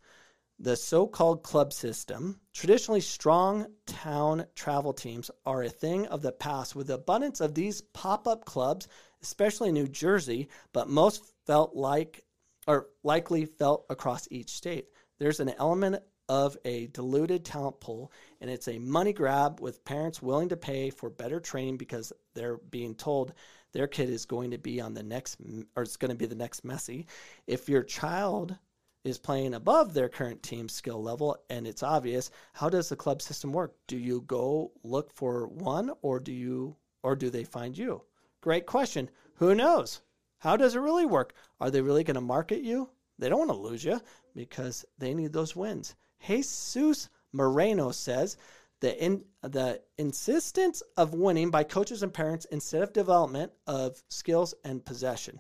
the 0.59 0.75
so 0.75 1.05
called 1.05 1.43
club 1.43 1.73
system, 1.73 2.39
traditionally 2.53 3.01
strong 3.01 3.67
town 3.85 4.45
travel 4.55 4.93
teams, 4.93 5.29
are 5.45 5.63
a 5.63 5.69
thing 5.69 6.07
of 6.07 6.21
the 6.21 6.31
past 6.31 6.75
with 6.75 6.87
the 6.87 6.95
abundance 6.95 7.41
of 7.41 7.53
these 7.53 7.81
pop 7.81 8.27
up 8.27 8.45
clubs, 8.45 8.87
especially 9.21 9.69
in 9.69 9.75
New 9.75 9.87
Jersey, 9.87 10.47
but 10.73 10.89
most 10.89 11.23
felt 11.45 11.75
like 11.75 12.23
or 12.67 12.87
likely 13.03 13.45
felt 13.45 13.85
across 13.89 14.27
each 14.31 14.49
state. 14.49 14.87
There's 15.19 15.39
an 15.39 15.53
element 15.57 16.01
of 16.27 16.57
a 16.65 16.87
diluted 16.87 17.45
talent 17.45 17.79
pool, 17.79 18.11
and 18.41 18.49
it's 18.49 18.67
a 18.67 18.79
money 18.79 19.13
grab 19.13 19.59
with 19.59 19.85
parents 19.85 20.21
willing 20.21 20.49
to 20.49 20.57
pay 20.57 20.89
for 20.89 21.09
better 21.09 21.39
training 21.39 21.77
because 21.77 22.11
they're 22.33 22.57
being 22.57 22.95
told 22.95 23.33
their 23.73 23.87
kid 23.87 24.09
is 24.09 24.25
going 24.25 24.51
to 24.51 24.57
be 24.57 24.81
on 24.81 24.93
the 24.93 25.03
next 25.03 25.37
or 25.75 25.83
it's 25.83 25.97
going 25.97 26.09
to 26.09 26.17
be 26.17 26.25
the 26.25 26.33
next 26.33 26.65
Messi. 26.65 27.05
If 27.45 27.69
your 27.69 27.83
child 27.83 28.57
is 29.05 29.19
playing 29.19 29.53
above 29.53 29.93
their 29.93 30.09
current 30.09 30.43
team 30.43 30.67
skill 30.67 31.01
level 31.01 31.37
and 31.49 31.67
it's 31.67 31.83
obvious 31.83 32.31
how 32.53 32.67
does 32.67 32.89
the 32.89 32.95
club 32.95 33.21
system 33.21 33.53
work? 33.53 33.75
Do 33.87 33.97
you 33.97 34.21
go 34.21 34.71
look 34.83 35.13
for 35.13 35.47
one 35.47 35.91
or 36.01 36.19
do 36.19 36.33
you 36.33 36.75
or 37.03 37.15
do 37.15 37.29
they 37.29 37.43
find 37.43 37.77
you? 37.77 38.01
Great 38.41 38.65
question. 38.65 39.09
Who 39.35 39.53
knows? 39.53 40.01
How 40.39 40.57
does 40.57 40.75
it 40.75 40.79
really 40.79 41.05
work? 41.05 41.33
Are 41.61 41.69
they 41.69 41.81
really 41.81 42.03
going 42.03 42.15
to 42.15 42.21
market 42.21 42.61
you? 42.61 42.89
They 43.19 43.29
don't 43.29 43.39
want 43.39 43.51
to 43.51 43.57
lose 43.57 43.85
you 43.85 44.01
because 44.35 44.83
they 44.97 45.13
need 45.13 45.31
those 45.31 45.55
wins. 45.55 45.95
Jesus 46.27 47.09
moreno 47.31 47.91
says 47.91 48.37
the 48.81 49.03
in, 49.03 49.23
the 49.41 49.81
insistence 49.97 50.81
of 50.97 51.13
winning 51.13 51.51
by 51.51 51.63
coaches 51.63 52.03
and 52.03 52.13
parents 52.13 52.45
instead 52.45 52.81
of 52.81 52.91
development 52.91 53.51
of 53.67 54.01
skills 54.09 54.53
and 54.63 54.83
possession. 54.83 55.39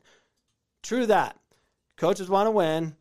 True 0.83 1.07
that. 1.07 1.37
Coaches 1.97 2.29
want 2.29 2.47
to 2.47 2.51
win 2.51 2.95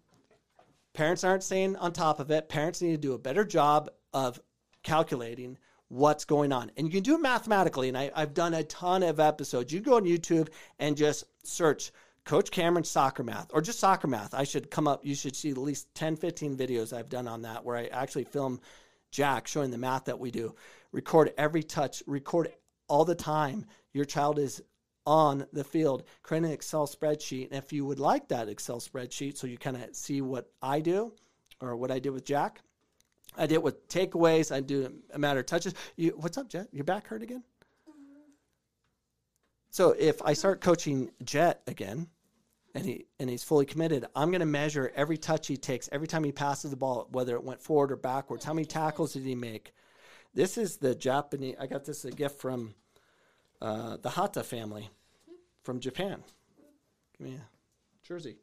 Parents 0.94 1.24
aren't 1.24 1.42
staying 1.42 1.76
on 1.76 1.92
top 1.92 2.20
of 2.20 2.30
it. 2.30 2.48
Parents 2.48 2.80
need 2.80 2.92
to 2.92 2.96
do 2.96 3.12
a 3.12 3.18
better 3.18 3.44
job 3.44 3.90
of 4.12 4.40
calculating 4.82 5.58
what's 5.88 6.24
going 6.24 6.52
on. 6.52 6.70
And 6.76 6.86
you 6.86 6.92
can 6.92 7.02
do 7.02 7.16
it 7.16 7.20
mathematically. 7.20 7.88
And 7.88 7.98
I, 7.98 8.10
have 8.14 8.32
done 8.32 8.54
a 8.54 8.64
ton 8.64 9.02
of 9.02 9.20
episodes. 9.20 9.72
You 9.72 9.80
go 9.80 9.96
on 9.96 10.04
YouTube 10.04 10.48
and 10.78 10.96
just 10.96 11.24
search 11.44 11.92
Coach 12.24 12.50
Cameron 12.50 12.84
soccer 12.84 13.22
math 13.22 13.50
or 13.52 13.60
just 13.60 13.80
soccer 13.80 14.08
math. 14.08 14.34
I 14.34 14.44
should 14.44 14.70
come 14.70 14.88
up, 14.88 15.04
you 15.04 15.14
should 15.14 15.36
see 15.36 15.50
at 15.50 15.58
least 15.58 15.94
10, 15.94 16.16
15 16.16 16.56
videos 16.56 16.96
I've 16.96 17.10
done 17.10 17.28
on 17.28 17.42
that 17.42 17.64
where 17.64 17.76
I 17.76 17.86
actually 17.86 18.24
film 18.24 18.60
Jack 19.10 19.46
showing 19.46 19.70
the 19.70 19.78
math 19.78 20.06
that 20.06 20.18
we 20.18 20.30
do. 20.30 20.54
Record 20.92 21.32
every 21.36 21.62
touch, 21.62 22.02
record 22.06 22.52
all 22.88 23.04
the 23.04 23.14
time 23.14 23.66
your 23.92 24.04
child 24.04 24.38
is 24.38 24.62
on 25.06 25.46
the 25.52 25.64
field, 25.64 26.04
create 26.22 26.44
an 26.44 26.50
Excel 26.50 26.86
spreadsheet. 26.86 27.48
And 27.50 27.58
if 27.58 27.72
you 27.72 27.84
would 27.84 27.98
like 27.98 28.28
that 28.28 28.48
Excel 28.48 28.80
spreadsheet 28.80 29.36
so 29.36 29.46
you 29.46 29.58
kind 29.58 29.76
of 29.76 29.94
see 29.94 30.20
what 30.20 30.50
I 30.62 30.80
do 30.80 31.12
or 31.60 31.76
what 31.76 31.90
I 31.90 31.98
did 31.98 32.10
with 32.10 32.24
Jack, 32.24 32.60
I 33.36 33.46
did 33.46 33.58
with 33.58 33.88
takeaways, 33.88 34.54
I 34.54 34.60
do 34.60 34.92
a 35.12 35.18
matter 35.18 35.40
of 35.40 35.46
touches. 35.46 35.74
You, 35.96 36.12
what's 36.16 36.38
up, 36.38 36.48
Jet? 36.48 36.68
Your 36.72 36.84
back 36.84 37.08
hurt 37.08 37.22
again? 37.22 37.42
Mm-hmm. 37.88 38.30
So 39.70 39.94
if 39.98 40.22
I 40.22 40.34
start 40.34 40.60
coaching 40.60 41.10
Jet 41.22 41.62
again, 41.66 42.08
and 42.76 42.84
he 42.84 43.06
and 43.20 43.30
he's 43.30 43.44
fully 43.44 43.66
committed, 43.66 44.04
I'm 44.16 44.30
going 44.30 44.40
to 44.40 44.46
measure 44.46 44.92
every 44.96 45.16
touch 45.16 45.46
he 45.46 45.56
takes, 45.56 45.88
every 45.92 46.08
time 46.08 46.24
he 46.24 46.32
passes 46.32 46.70
the 46.70 46.76
ball, 46.76 47.08
whether 47.12 47.36
it 47.36 47.44
went 47.44 47.62
forward 47.62 47.92
or 47.92 47.96
backwards. 47.96 48.44
How 48.44 48.52
many 48.52 48.66
tackles 48.66 49.12
did 49.12 49.22
he 49.22 49.34
make? 49.34 49.72
This 50.34 50.58
is 50.58 50.78
the 50.78 50.94
Japanese. 50.94 51.54
I 51.60 51.66
got 51.66 51.84
this 51.84 52.04
as 52.04 52.12
a 52.12 52.16
gift 52.16 52.40
from 52.40 52.74
uh, 53.64 53.96
the 53.96 54.10
Hata 54.10 54.42
family 54.42 54.90
from 55.62 55.80
Japan. 55.80 56.22
Give 57.18 57.28
me 57.28 57.34
a 57.36 58.06
jersey. 58.06 58.36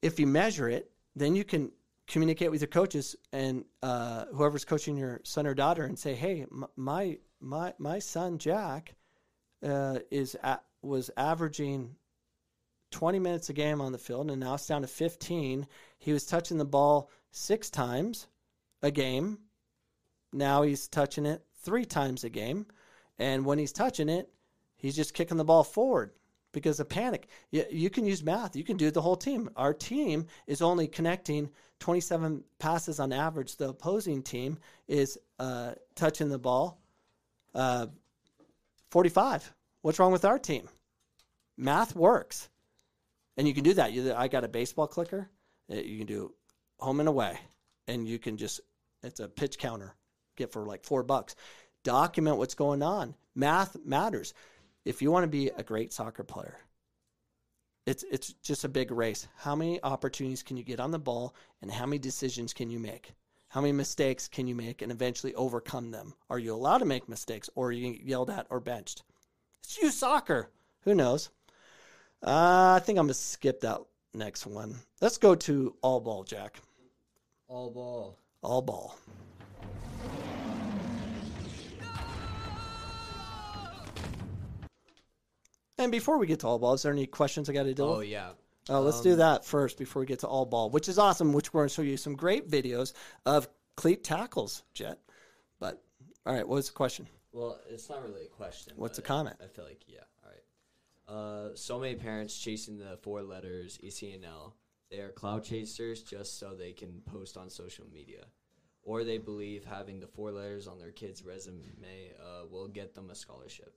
If 0.00 0.18
you 0.18 0.26
measure 0.26 0.68
it, 0.68 0.90
then 1.14 1.36
you 1.36 1.44
can 1.44 1.70
communicate 2.06 2.50
with 2.50 2.62
your 2.62 2.68
coaches 2.68 3.16
and 3.32 3.64
uh, 3.82 4.24
whoever's 4.32 4.64
coaching 4.64 4.96
your 4.96 5.20
son 5.24 5.46
or 5.46 5.54
daughter 5.54 5.84
and 5.84 5.98
say, 5.98 6.14
"Hey, 6.14 6.46
my 6.76 7.18
my 7.40 7.74
my 7.78 7.98
son 7.98 8.38
Jack 8.38 8.94
uh, 9.62 9.98
is 10.10 10.36
at, 10.42 10.64
was 10.80 11.10
averaging 11.18 11.96
20 12.92 13.18
minutes 13.18 13.50
a 13.50 13.52
game 13.52 13.82
on 13.82 13.92
the 13.92 13.98
field, 13.98 14.30
and 14.30 14.40
now 14.40 14.54
it's 14.54 14.66
down 14.66 14.82
to 14.82 14.88
15. 14.88 15.66
He 15.98 16.12
was 16.12 16.24
touching 16.24 16.56
the 16.56 16.64
ball 16.64 17.10
six 17.30 17.68
times 17.68 18.26
a 18.82 18.90
game. 18.90 19.38
Now 20.32 20.62
he's 20.62 20.88
touching 20.88 21.26
it 21.26 21.44
three 21.62 21.84
times 21.84 22.24
a 22.24 22.30
game, 22.30 22.66
and 23.20 23.44
when 23.44 23.58
he's 23.58 23.72
touching 23.72 24.08
it, 24.08 24.28
he's 24.76 24.96
just 24.96 25.14
kicking 25.14 25.36
the 25.36 25.44
ball 25.44 25.62
forward." 25.64 26.10
Because 26.52 26.80
of 26.80 26.88
panic, 26.88 27.28
you, 27.52 27.64
you 27.70 27.90
can 27.90 28.04
use 28.04 28.24
math. 28.24 28.56
You 28.56 28.64
can 28.64 28.76
do 28.76 28.90
the 28.90 29.00
whole 29.00 29.14
team. 29.14 29.50
Our 29.54 29.72
team 29.72 30.26
is 30.48 30.60
only 30.60 30.88
connecting 30.88 31.48
27 31.78 32.42
passes 32.58 32.98
on 32.98 33.12
average. 33.12 33.56
The 33.56 33.68
opposing 33.68 34.24
team 34.24 34.58
is 34.88 35.16
uh, 35.38 35.74
touching 35.94 36.28
the 36.28 36.40
ball 36.40 36.80
uh, 37.54 37.86
45. 38.90 39.52
What's 39.82 39.98
wrong 39.98 40.12
with 40.12 40.24
our 40.24 40.38
team? 40.38 40.68
Math 41.56 41.94
works. 41.94 42.48
And 43.36 43.46
you 43.46 43.54
can 43.54 43.64
do 43.64 43.74
that. 43.74 43.92
You, 43.92 44.12
I 44.14 44.28
got 44.28 44.44
a 44.44 44.48
baseball 44.48 44.86
clicker. 44.86 45.30
Uh, 45.70 45.76
You 45.76 45.98
can 45.98 46.06
do 46.06 46.34
home 46.78 47.00
and 47.00 47.08
away. 47.08 47.38
And 47.86 48.08
you 48.08 48.18
can 48.18 48.36
just, 48.36 48.60
it's 49.02 49.20
a 49.20 49.28
pitch 49.28 49.58
counter, 49.58 49.94
get 50.36 50.52
for 50.52 50.64
like 50.64 50.84
four 50.84 51.02
bucks. 51.02 51.34
Document 51.82 52.36
what's 52.36 52.54
going 52.54 52.82
on. 52.82 53.14
Math 53.34 53.76
matters. 53.84 54.34
If 54.84 55.02
you 55.02 55.10
want 55.10 55.24
to 55.24 55.28
be 55.28 55.48
a 55.48 55.62
great 55.62 55.92
soccer 55.92 56.24
player, 56.24 56.56
it's 57.86 58.04
it's 58.10 58.32
just 58.42 58.64
a 58.64 58.68
big 58.68 58.90
race. 58.90 59.26
How 59.36 59.54
many 59.56 59.82
opportunities 59.82 60.42
can 60.42 60.56
you 60.56 60.62
get 60.62 60.80
on 60.80 60.90
the 60.90 60.98
ball 60.98 61.34
and 61.62 61.70
how 61.70 61.86
many 61.86 61.98
decisions 61.98 62.52
can 62.52 62.70
you 62.70 62.78
make? 62.78 63.12
How 63.48 63.60
many 63.60 63.72
mistakes 63.72 64.28
can 64.28 64.46
you 64.46 64.54
make 64.54 64.80
and 64.80 64.92
eventually 64.92 65.34
overcome 65.34 65.90
them? 65.90 66.14
Are 66.28 66.38
you 66.38 66.54
allowed 66.54 66.78
to 66.78 66.84
make 66.84 67.08
mistakes 67.08 67.50
or 67.56 67.68
are 67.68 67.72
you 67.72 67.98
yelled 68.02 68.30
at 68.30 68.46
or 68.48 68.60
benched? 68.60 69.02
It's 69.64 69.82
you 69.82 69.90
soccer. 69.90 70.50
Who 70.82 70.94
knows? 70.94 71.30
Uh, 72.22 72.74
I 72.76 72.80
think 72.84 72.98
I'm 72.98 73.06
going 73.06 73.08
to 73.08 73.14
skip 73.14 73.60
that 73.62 73.80
next 74.14 74.46
one. 74.46 74.76
Let's 75.00 75.18
go 75.18 75.34
to 75.34 75.74
all 75.82 76.00
ball, 76.00 76.22
Jack. 76.22 76.60
All 77.48 77.70
ball. 77.70 78.16
All 78.42 78.62
ball. 78.62 78.96
And 85.80 85.90
before 85.90 86.18
we 86.18 86.26
get 86.26 86.40
to 86.40 86.46
all 86.46 86.58
ball, 86.58 86.74
is 86.74 86.82
there 86.82 86.92
any 86.92 87.06
questions 87.06 87.48
I 87.48 87.54
got 87.54 87.62
to 87.62 87.72
deal 87.72 87.86
Oh 87.86 87.98
with? 87.98 88.08
yeah. 88.08 88.32
Oh, 88.68 88.82
let's 88.82 89.00
do 89.00 89.12
Um, 89.12 89.18
that 89.18 89.44
first 89.46 89.78
before 89.78 90.00
we 90.00 90.06
get 90.06 90.20
to 90.20 90.26
all 90.28 90.44
ball, 90.44 90.68
which 90.68 90.88
is 90.88 90.98
awesome. 90.98 91.32
Which 91.32 91.52
we're 91.54 91.62
going 91.62 91.68
to 91.70 91.74
show 91.74 91.82
you 91.82 91.96
some 91.96 92.14
great 92.14 92.48
videos 92.48 92.92
of 93.24 93.48
cleat 93.76 94.04
tackles, 94.04 94.62
Jet. 94.74 94.98
But 95.58 95.82
all 96.26 96.34
right, 96.34 96.46
what 96.46 96.56
was 96.56 96.66
the 96.68 96.74
question? 96.74 97.08
Well, 97.32 97.58
it's 97.70 97.88
not 97.88 98.02
really 98.02 98.26
a 98.26 98.28
question. 98.28 98.74
What's 98.76 98.98
a 98.98 99.02
comment? 99.02 99.36
I 99.42 99.46
feel 99.46 99.64
like 99.64 99.80
yeah. 99.88 100.00
All 100.22 100.30
right. 100.30 101.50
Uh, 101.50 101.56
so 101.56 101.78
many 101.80 101.94
parents 101.94 102.38
chasing 102.38 102.78
the 102.78 102.98
four 103.02 103.22
letters 103.22 103.78
E 103.82 103.88
ECNL. 103.88 104.52
They 104.90 104.98
are 104.98 105.10
cloud 105.10 105.44
chasers 105.44 106.02
just 106.02 106.38
so 106.38 106.54
they 106.54 106.72
can 106.72 107.00
post 107.06 107.36
on 107.38 107.48
social 107.48 107.86
media, 107.90 108.26
or 108.82 109.02
they 109.04 109.18
believe 109.18 109.64
having 109.64 110.00
the 110.00 110.08
four 110.08 110.30
letters 110.30 110.66
on 110.66 110.78
their 110.78 110.90
kid's 110.90 111.24
resume 111.24 111.62
uh, 112.20 112.46
will 112.50 112.68
get 112.68 112.94
them 112.94 113.08
a 113.10 113.14
scholarship. 113.14 113.72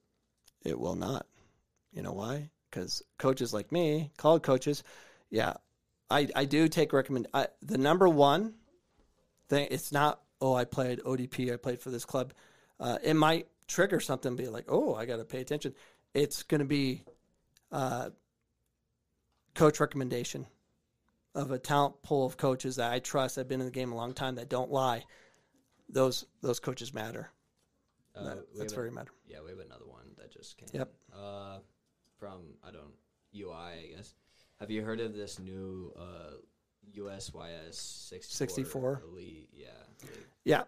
It 0.66 0.78
will 0.78 0.96
not. 0.96 1.28
You 1.94 2.02
know 2.02 2.12
why? 2.14 2.50
Because 2.70 3.02
coaches 3.20 3.54
like 3.54 3.72
me, 3.72 4.12
college 4.18 4.42
coaches, 4.44 4.84
yeah, 5.30 5.54
I, 6.10 6.28
I 6.36 6.46
do 6.46 6.68
take 6.68 6.92
recommend. 6.94 7.28
I, 7.34 7.48
the 7.62 7.78
number 7.78 8.10
one 8.10 8.56
thing, 9.48 9.68
it's 9.72 9.92
not, 9.92 10.22
oh, 10.42 10.54
I 10.56 10.66
played 10.66 11.00
ODP, 11.02 11.54
I 11.54 11.58
played 11.58 11.80
for 11.82 11.92
this 11.92 12.06
club. 12.06 12.34
Uh, 12.80 12.98
it 13.04 13.14
might 13.16 13.48
trigger 13.68 14.00
something, 14.00 14.36
be 14.36 14.48
like, 14.48 14.66
oh, 14.68 14.96
I 14.96 15.06
got 15.06 15.18
to 15.18 15.24
pay 15.26 15.40
attention. 15.42 15.76
It's 16.16 16.44
going 16.44 16.60
to 16.60 16.66
be 16.66 17.04
uh, 17.72 18.10
coach 19.56 19.80
recommendation 19.80 20.48
of 21.36 21.52
a 21.52 21.60
talent 21.60 22.02
pool 22.04 22.26
of 22.26 22.38
coaches 22.38 22.76
that 22.78 22.92
I 22.92 23.00
trust. 23.00 23.38
I've 23.38 23.48
been 23.48 23.60
in 23.60 23.66
the 23.66 23.72
game 23.72 23.92
a 23.92 23.96
long 23.96 24.14
time 24.14 24.36
that 24.36 24.50
don't 24.50 24.72
lie. 24.72 25.04
Those 25.90 26.26
those 26.42 26.60
coaches 26.60 26.94
matter. 26.94 27.30
Uh, 28.16 28.24
That- 28.24 28.56
that's 28.58 28.74
a- 28.74 28.76
very 28.76 28.92
matter. 28.92 29.12
Yeah, 29.28 29.40
we 29.44 29.50
have 29.52 29.60
another 29.60 29.86
one 29.88 30.06
that 30.18 30.32
just 30.32 30.58
came. 30.58 30.70
Yep. 30.74 30.94
Uh, 31.16 31.60
from 32.24 32.40
I 32.66 32.72
don't 32.72 32.94
UI, 33.38 33.52
I 33.54 33.96
guess. 33.98 34.14
Have 34.62 34.72
you 34.72 34.82
heard 34.82 35.02
of 35.02 35.14
this 35.14 35.40
new 35.40 35.92
uh, 36.00 36.38
USYS 36.98 37.74
64? 37.74 38.38
64? 38.38 39.02
Elite? 39.12 39.50
Yeah. 39.54 39.68
league? 40.02 40.12
Yeah, 40.46 40.64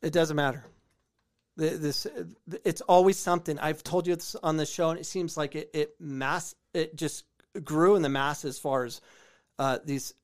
it 0.00 0.14
doesn't 0.14 0.36
matter. 0.36 0.64
This 1.58 2.06
it's 2.64 2.80
always 2.82 3.18
something. 3.18 3.58
I've 3.58 3.82
told 3.82 4.06
you 4.06 4.14
this 4.14 4.34
on 4.36 4.56
the 4.56 4.64
show, 4.64 4.88
and 4.88 4.98
it 4.98 5.04
seems 5.04 5.36
like 5.36 5.56
it 5.56 5.68
it 5.74 5.94
mass 6.00 6.54
it 6.72 6.96
just 6.96 7.24
grew 7.64 7.96
in 7.96 8.02
the 8.02 8.08
mass 8.08 8.46
as 8.46 8.58
far 8.58 8.84
as 8.84 9.02
uh, 9.58 9.78
these 9.84 10.14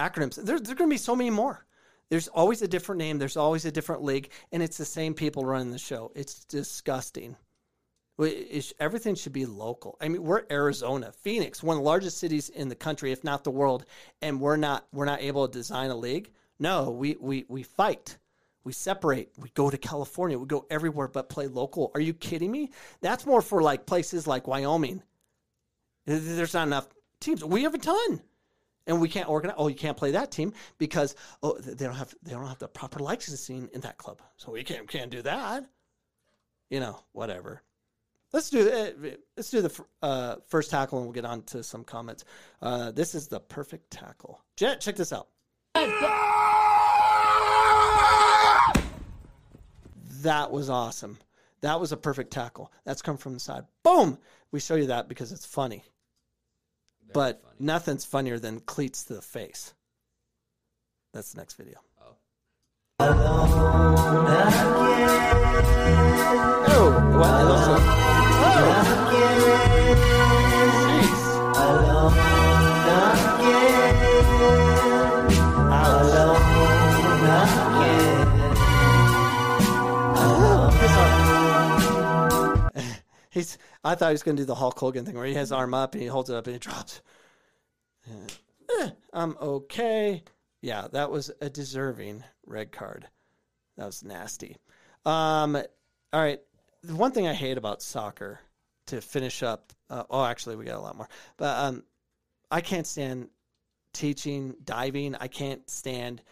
acronyms. 0.00 0.34
There, 0.34 0.58
there's 0.58 0.78
going 0.78 0.90
to 0.90 0.94
be 0.94 0.96
so 0.96 1.14
many 1.14 1.30
more. 1.30 1.64
There's 2.08 2.26
always 2.26 2.62
a 2.62 2.68
different 2.68 2.98
name. 3.00 3.18
There's 3.18 3.36
always 3.36 3.66
a 3.66 3.70
different 3.70 4.02
league, 4.02 4.30
and 4.50 4.62
it's 4.64 4.78
the 4.78 4.84
same 4.86 5.14
people 5.14 5.44
running 5.44 5.70
the 5.70 5.78
show. 5.78 6.10
It's 6.16 6.44
disgusting. 6.46 7.36
Everything 8.80 9.14
should 9.14 9.32
be 9.32 9.46
local. 9.46 9.96
I 10.00 10.08
mean, 10.08 10.24
we're 10.24 10.42
Arizona, 10.50 11.12
Phoenix, 11.12 11.62
one 11.62 11.76
of 11.76 11.82
the 11.82 11.88
largest 11.88 12.18
cities 12.18 12.48
in 12.48 12.68
the 12.68 12.74
country, 12.74 13.12
if 13.12 13.22
not 13.22 13.44
the 13.44 13.50
world, 13.50 13.84
and 14.20 14.40
we're 14.40 14.56
not 14.56 14.86
we're 14.92 15.04
not 15.04 15.20
able 15.20 15.46
to 15.46 15.52
design 15.52 15.90
a 15.90 15.96
league. 15.96 16.32
No, 16.58 16.90
we 16.90 17.16
we 17.20 17.44
we 17.48 17.62
fight. 17.62 18.18
We 18.64 18.72
separate. 18.72 19.30
We 19.38 19.50
go 19.50 19.70
to 19.70 19.78
California. 19.78 20.38
We 20.38 20.46
go 20.46 20.66
everywhere 20.68 21.08
but 21.08 21.28
play 21.28 21.46
local. 21.46 21.92
Are 21.94 22.00
you 22.00 22.12
kidding 22.12 22.50
me? 22.50 22.70
That's 23.00 23.24
more 23.24 23.40
for 23.40 23.62
like 23.62 23.86
places 23.86 24.26
like 24.26 24.48
Wyoming. 24.48 25.02
There's 26.04 26.54
not 26.54 26.66
enough 26.66 26.88
teams. 27.20 27.44
We 27.44 27.62
have 27.62 27.74
a 27.74 27.78
ton, 27.78 28.20
and 28.86 29.00
we 29.00 29.08
can't 29.08 29.28
organize. 29.28 29.56
Oh, 29.58 29.68
you 29.68 29.76
can't 29.76 29.96
play 29.96 30.10
that 30.12 30.32
team 30.32 30.54
because 30.78 31.14
oh 31.42 31.56
they 31.58 31.86
don't 31.86 31.94
have 31.94 32.14
they 32.22 32.32
don't 32.32 32.48
have 32.48 32.58
the 32.58 32.68
proper 32.68 32.98
licensing 32.98 33.70
in 33.72 33.82
that 33.82 33.96
club, 33.96 34.20
so 34.36 34.50
we 34.50 34.64
can't 34.64 34.88
can't 34.88 35.10
do 35.10 35.22
that. 35.22 35.64
You 36.68 36.80
know, 36.80 37.00
whatever. 37.12 37.62
Let's 38.32 38.50
do 38.50 38.68
uh, 38.70 38.90
let's 39.36 39.50
do 39.50 39.62
the 39.62 39.84
uh, 40.02 40.36
first 40.48 40.70
tackle, 40.70 40.98
and 40.98 41.06
we'll 41.06 41.14
get 41.14 41.24
on 41.24 41.42
to 41.44 41.62
some 41.62 41.82
comments. 41.82 42.24
Uh, 42.60 42.90
this 42.90 43.14
is 43.14 43.28
the 43.28 43.40
perfect 43.40 43.90
tackle. 43.90 44.42
Jet, 44.56 44.80
check 44.82 44.96
this 44.96 45.12
out. 45.12 45.28
That 50.22 50.50
was 50.50 50.68
awesome. 50.68 51.18
That 51.62 51.80
was 51.80 51.92
a 51.92 51.96
perfect 51.96 52.30
tackle. 52.32 52.70
That's 52.84 53.02
come 53.02 53.16
from 53.16 53.34
the 53.34 53.40
side. 53.40 53.64
Boom. 53.82 54.18
We 54.50 54.60
show 54.60 54.74
you 54.74 54.86
that 54.86 55.08
because 55.08 55.32
it's 55.32 55.46
funny. 55.46 55.84
but 57.14 57.42
nothing's 57.58 58.04
funnier 58.04 58.38
than 58.38 58.60
cleats 58.60 59.04
to 59.04 59.14
the 59.14 59.22
face. 59.22 59.72
That's 61.14 61.32
the 61.32 61.38
next 61.38 61.54
video. 61.54 61.78
Oh, 63.00 63.16
well, 67.18 67.46
listen. 67.46 68.17
He's. 83.30 83.58
I 83.84 83.94
thought 83.94 84.08
he 84.08 84.14
was 84.14 84.22
going 84.22 84.36
to 84.36 84.42
do 84.42 84.46
the 84.46 84.54
Hulk 84.54 84.78
Hogan 84.78 85.04
thing 85.04 85.14
where 85.14 85.26
he 85.26 85.34
has 85.34 85.52
arm 85.52 85.72
up 85.72 85.94
and 85.94 86.02
he 86.02 86.08
holds 86.08 86.28
it 86.28 86.36
up 86.36 86.46
and 86.46 86.54
he 86.54 86.58
drops. 86.58 87.00
Eh, 88.80 88.90
I'm 89.12 89.36
okay. 89.40 90.24
Yeah, 90.60 90.88
that 90.92 91.10
was 91.10 91.30
a 91.40 91.48
deserving 91.48 92.24
red 92.44 92.72
card. 92.72 93.06
That 93.76 93.86
was 93.86 94.02
nasty. 94.02 94.56
Um, 95.06 95.54
all 95.54 96.20
right. 96.20 96.40
The 96.82 96.96
one 96.96 97.12
thing 97.12 97.28
I 97.28 97.34
hate 97.34 97.58
about 97.58 97.82
soccer 97.82 98.40
to 98.88 99.00
finish 99.00 99.42
up. 99.42 99.72
Uh, 99.88 100.04
oh, 100.10 100.24
actually, 100.24 100.56
we 100.56 100.64
got 100.64 100.76
a 100.76 100.80
lot 100.80 100.96
more. 100.96 101.08
But 101.36 101.58
um, 101.58 101.84
I 102.50 102.60
can't 102.60 102.86
stand 102.86 103.28
teaching 103.92 104.54
diving. 104.64 105.14
I 105.14 105.28
can't 105.28 105.68
stand 105.70 106.22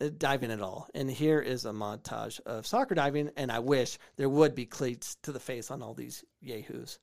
uh, 0.00 0.10
diving 0.16 0.50
at 0.50 0.60
all. 0.60 0.88
And 0.94 1.10
here 1.10 1.40
is 1.40 1.64
a 1.64 1.70
montage 1.70 2.40
of 2.46 2.66
soccer 2.66 2.94
diving, 2.94 3.30
and 3.36 3.50
I 3.50 3.58
wish 3.60 3.98
there 4.16 4.28
would 4.28 4.54
be 4.54 4.66
cleats 4.66 5.16
to 5.22 5.32
the 5.32 5.40
face 5.40 5.70
on 5.70 5.82
all 5.82 5.94
these 5.94 6.24
yahoos. 6.40 6.98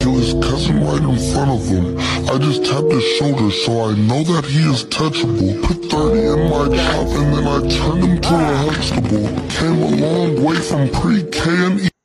Kill 0.00 0.14
his 0.14 0.32
cousin 0.34 0.84
right 0.84 1.02
in 1.02 1.32
front 1.32 1.50
of 1.50 1.66
him. 1.66 1.98
I 1.98 2.38
just 2.38 2.64
tapped 2.64 2.92
his 2.92 3.04
shoulder 3.16 3.50
so 3.50 3.90
I 3.90 3.94
know 3.94 4.22
that 4.22 4.44
he 4.44 4.60
is 4.70 4.84
touchable. 4.84 5.62
Put 5.64 5.90
30 5.90 6.20
in 6.20 6.50
my 6.50 6.76
chop 6.76 7.08
and 7.08 7.34
then 7.34 7.46
I 7.48 7.58
turned 7.68 8.04
him 8.04 8.20
to 8.20 8.34
a 8.34 8.56
Huxtable. 8.56 9.48
Came 9.50 9.82
a 9.82 10.06
long 10.06 10.44
way 10.44 10.56
from 10.56 10.88
pre-K 10.90 11.50
and 11.50 11.80
E. 11.80 11.97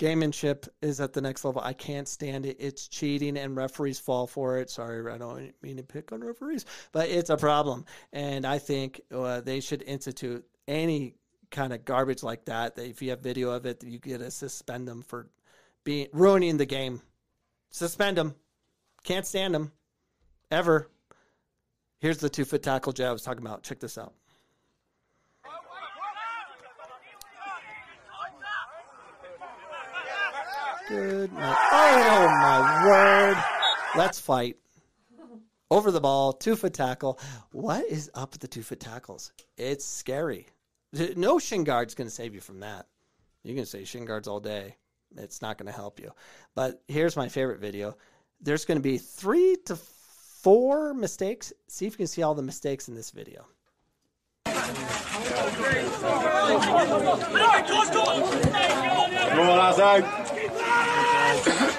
Gamemanship 0.00 0.66
is 0.80 0.98
at 0.98 1.12
the 1.12 1.20
next 1.20 1.44
level. 1.44 1.60
I 1.62 1.74
can't 1.74 2.08
stand 2.08 2.46
it. 2.46 2.56
It's 2.58 2.88
cheating, 2.88 3.36
and 3.36 3.54
referees 3.54 3.98
fall 3.98 4.26
for 4.26 4.56
it. 4.56 4.70
Sorry, 4.70 5.12
I 5.12 5.18
don't 5.18 5.52
mean 5.60 5.76
to 5.76 5.82
pick 5.82 6.10
on 6.10 6.24
referees, 6.24 6.64
but 6.90 7.10
it's 7.10 7.28
a 7.28 7.36
problem. 7.36 7.84
And 8.10 8.46
I 8.46 8.58
think 8.58 9.02
uh, 9.14 9.42
they 9.42 9.60
should 9.60 9.82
institute 9.82 10.42
any 10.66 11.16
kind 11.50 11.74
of 11.74 11.84
garbage 11.84 12.22
like 12.22 12.46
that. 12.46 12.76
That 12.76 12.86
if 12.86 13.02
you 13.02 13.10
have 13.10 13.20
video 13.20 13.50
of 13.50 13.66
it, 13.66 13.84
you 13.84 13.98
get 13.98 14.18
to 14.18 14.30
suspend 14.30 14.88
them 14.88 15.02
for 15.02 15.28
being 15.84 16.08
ruining 16.14 16.56
the 16.56 16.64
game. 16.64 17.02
Suspend 17.68 18.16
them. 18.16 18.34
Can't 19.04 19.26
stand 19.26 19.54
them 19.54 19.70
ever. 20.50 20.88
Here's 21.98 22.18
the 22.18 22.30
two 22.30 22.46
foot 22.46 22.62
tackle 22.62 22.94
Jay 22.94 23.04
I 23.04 23.12
was 23.12 23.22
talking 23.22 23.44
about. 23.44 23.64
Check 23.64 23.80
this 23.80 23.98
out. 23.98 24.14
Good. 30.90 31.32
night. 31.32 31.56
Oh 31.70 32.28
my 32.42 32.84
word! 32.84 33.36
Let's 33.96 34.18
fight. 34.18 34.56
Over 35.70 35.92
the 35.92 36.00
ball, 36.00 36.32
two 36.32 36.56
foot 36.56 36.74
tackle. 36.74 37.20
What 37.52 37.84
is 37.84 38.10
up 38.12 38.32
with 38.32 38.40
the 38.40 38.48
two 38.48 38.64
foot 38.64 38.80
tackles? 38.80 39.30
It's 39.56 39.84
scary. 39.84 40.48
No 41.14 41.38
shin 41.38 41.62
guard's 41.62 41.94
going 41.94 42.08
to 42.08 42.14
save 42.14 42.34
you 42.34 42.40
from 42.40 42.58
that. 42.60 42.86
You 43.44 43.54
can 43.54 43.66
say 43.66 43.84
shin 43.84 44.04
guards 44.04 44.26
all 44.26 44.40
day. 44.40 44.74
It's 45.16 45.40
not 45.40 45.58
going 45.58 45.68
to 45.68 45.72
help 45.72 46.00
you. 46.00 46.10
But 46.56 46.82
here's 46.88 47.16
my 47.16 47.28
favorite 47.28 47.60
video. 47.60 47.96
There's 48.40 48.64
going 48.64 48.78
to 48.78 48.82
be 48.82 48.98
three 48.98 49.58
to 49.66 49.76
four 49.76 50.92
mistakes. 50.92 51.52
See 51.68 51.86
if 51.86 51.92
you 51.92 51.98
can 51.98 52.06
see 52.08 52.22
all 52.22 52.34
the 52.34 52.42
mistakes 52.42 52.88
in 52.88 52.96
this 52.96 53.12
video. 53.12 53.46
On, 59.32 59.58
outside. 59.58 60.29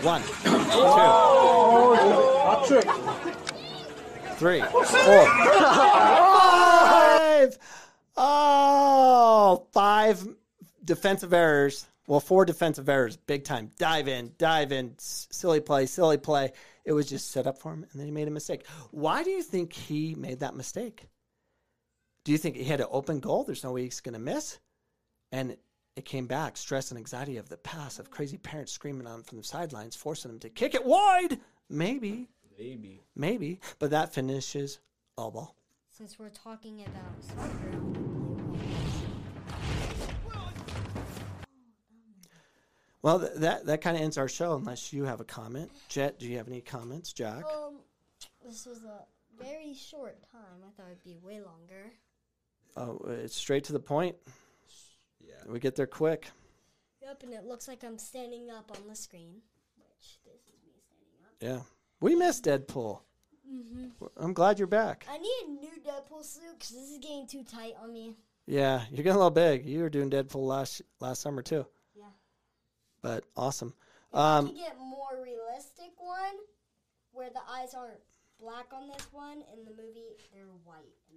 One, 0.04 0.22
trick. 2.66 2.86
three, 4.38 4.62
four, 4.62 5.26
five. 6.72 7.58
Oh, 8.18 9.68
five 9.72 10.28
defensive 10.84 11.34
errors. 11.34 11.86
Well, 12.08 12.20
four 12.20 12.46
defensive 12.46 12.90
errors, 12.90 13.16
big 13.16 13.44
time. 13.44 13.70
Dive 13.78 14.08
in, 14.08 14.32
dive 14.38 14.72
in, 14.72 14.96
s- 14.98 15.28
silly 15.32 15.60
play, 15.62 15.86
silly 15.86 16.18
play. 16.18 16.52
It 16.84 16.94
was 16.94 17.08
just 17.08 17.30
set 17.32 17.46
up 17.48 17.60
for 17.60 17.72
him, 17.72 17.86
and 17.92 18.00
then 18.00 18.08
he 18.08 18.12
made 18.12 18.28
a 18.28 18.32
mistake. 18.32 18.66
Why 18.90 19.24
do 19.24 19.30
you 19.30 19.44
think 19.44 19.72
he 19.72 20.16
made 20.16 20.40
that 20.40 20.56
mistake? 20.56 21.06
Do 22.26 22.32
you 22.32 22.38
think 22.40 22.56
he 22.56 22.64
had 22.64 22.82
an 22.82 22.88
open 22.90 23.20
goal? 23.20 23.44
There's 23.44 23.64
no 23.64 23.72
way 23.74 23.84
he's 23.84 24.02
going 24.02 24.14
to 24.14 24.20
miss? 24.20 24.58
And 25.32 25.58
it 25.96 26.06
came 26.06 26.26
back 26.28 26.58
stress 26.58 26.92
and 26.92 26.98
anxiety 26.98 27.38
of 27.38 27.50
the 27.50 27.58
past, 27.58 28.00
of 28.00 28.10
crazy 28.12 28.38
parents 28.38 28.72
screaming 28.72 29.08
on 29.08 29.24
from 29.24 29.38
the 29.38 29.44
sidelines, 29.44 29.96
forcing 29.96 30.32
him 30.32 30.40
to 30.40 30.50
kick 30.50 30.74
it 30.74 30.86
wide. 30.86 31.40
Maybe, 31.70 32.30
Maybe. 32.58 33.02
maybe, 33.16 33.60
but 33.80 33.92
that 33.92 34.14
finishes 34.14 34.80
all 35.18 35.32
ball. 35.32 35.56
Since 35.90 36.18
we're 36.20 36.30
talking 36.30 36.82
about 36.82 37.24
soccer, 37.24 37.78
Well, 43.02 43.20
th- 43.20 43.32
that 43.38 43.66
that 43.66 43.82
kind 43.82 43.98
of 43.98 44.04
ends 44.04 44.18
our 44.18 44.28
show. 44.28 44.56
Unless 44.56 44.94
you 44.94 45.06
have 45.06 45.22
a 45.22 45.24
comment, 45.26 45.72
Jet. 45.90 46.20
Do 46.20 46.28
you 46.28 46.38
have 46.38 46.48
any 46.48 46.62
comments, 46.62 47.14
Jack? 47.14 47.44
um, 47.46 47.80
this 48.46 48.66
was 48.66 48.84
a 48.84 49.06
very 49.42 49.74
short 49.74 50.22
time. 50.32 50.62
I 50.68 50.70
thought 50.78 50.92
it'd 50.92 51.04
be 51.04 51.18
way 51.18 51.42
longer. 51.42 51.92
Oh, 52.78 53.00
it's 53.10 53.36
straight 53.36 53.64
to 53.66 53.74
the 53.74 53.80
point. 53.80 54.16
Yeah. 55.28 55.52
We 55.52 55.60
get 55.60 55.76
there 55.76 55.88
quick. 55.88 56.30
Yep, 57.02 57.24
and 57.24 57.34
it 57.34 57.46
looks 57.46 57.68
like 57.68 57.84
I'm 57.84 57.98
standing 57.98 58.50
up 58.50 58.72
on 58.78 58.88
the 58.88 58.96
screen, 58.96 59.42
which 59.78 60.20
this 60.24 60.42
is 60.44 60.64
me 60.66 60.74
standing 60.88 61.20
up. 61.26 61.66
Yeah, 61.66 61.74
we 62.00 62.16
missed 62.16 62.46
Deadpool. 62.46 63.00
hmm 63.48 63.88
I'm 64.18 64.34
glad 64.34 64.60
you're 64.60 64.68
back. 64.68 65.06
I 65.10 65.18
need 65.18 65.44
a 65.48 65.50
new 65.52 65.82
Deadpool 65.84 66.24
suit 66.24 66.44
because 66.60 66.70
this 66.76 66.90
is 66.92 66.98
getting 67.00 67.28
too 67.28 67.44
tight 67.44 67.74
on 67.82 67.92
me. 67.92 68.16
Yeah, 68.46 68.82
you're 68.90 68.98
getting 69.04 69.14
a 69.14 69.18
little 69.18 69.30
big. 69.32 69.66
You 69.66 69.82
were 69.82 69.90
doing 69.90 70.10
Deadpool 70.10 70.46
last 70.48 70.82
last 71.00 71.22
summer 71.22 71.42
too. 71.42 71.66
Yeah. 71.96 72.06
But 73.02 73.26
awesome. 73.36 73.74
If 74.14 74.16
I 74.20 74.42
could 74.42 74.50
Um, 74.50 74.56
get 74.56 74.78
more 74.80 75.22
realistic 75.24 75.92
one, 75.98 76.36
where 77.12 77.30
the 77.30 77.42
eyes 77.50 77.74
aren't 77.74 78.00
black 78.40 78.68
on 78.74 78.88
this 78.88 79.08
one, 79.12 79.44
in 79.54 79.64
the 79.66 79.72
movie 79.72 80.18
they're 80.34 80.46
white 80.66 80.80
in 80.80 80.84
the 80.84 80.86
middle. 80.86 81.11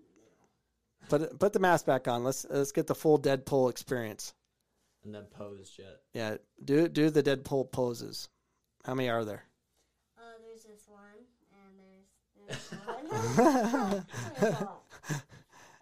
Put 1.08 1.38
put 1.38 1.52
the 1.52 1.58
mask 1.60 1.86
back 1.86 2.08
on. 2.08 2.24
Let's 2.24 2.46
let's 2.48 2.72
get 2.72 2.86
the 2.86 2.94
full 2.94 3.18
Deadpool 3.18 3.70
experience. 3.70 4.34
And 5.04 5.14
then 5.14 5.24
pose 5.24 5.70
jet. 5.76 6.00
Yeah, 6.12 6.36
do 6.64 6.88
do 6.88 7.10
the 7.10 7.22
Deadpool 7.22 7.70
poses. 7.72 8.28
How 8.84 8.94
many 8.94 9.08
are 9.08 9.24
there? 9.24 9.44
Uh, 10.18 10.22
there's 10.46 10.64
this 10.64 10.86
one, 10.88 11.26
and 11.52 11.78
there's 11.78 12.58
this 12.58 12.70
one. 12.86 14.04
There's 14.40 14.56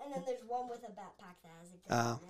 and 0.05 0.13
then 0.15 0.23
there's 0.27 0.43
one 0.47 0.69
with 0.69 0.83
a 0.85 0.91
backpack 0.93 1.37
that 1.43 1.51
has 1.61 1.73
a 1.73 1.89
gun 1.89 1.99
Uh, 1.99 2.17
in 2.23 2.29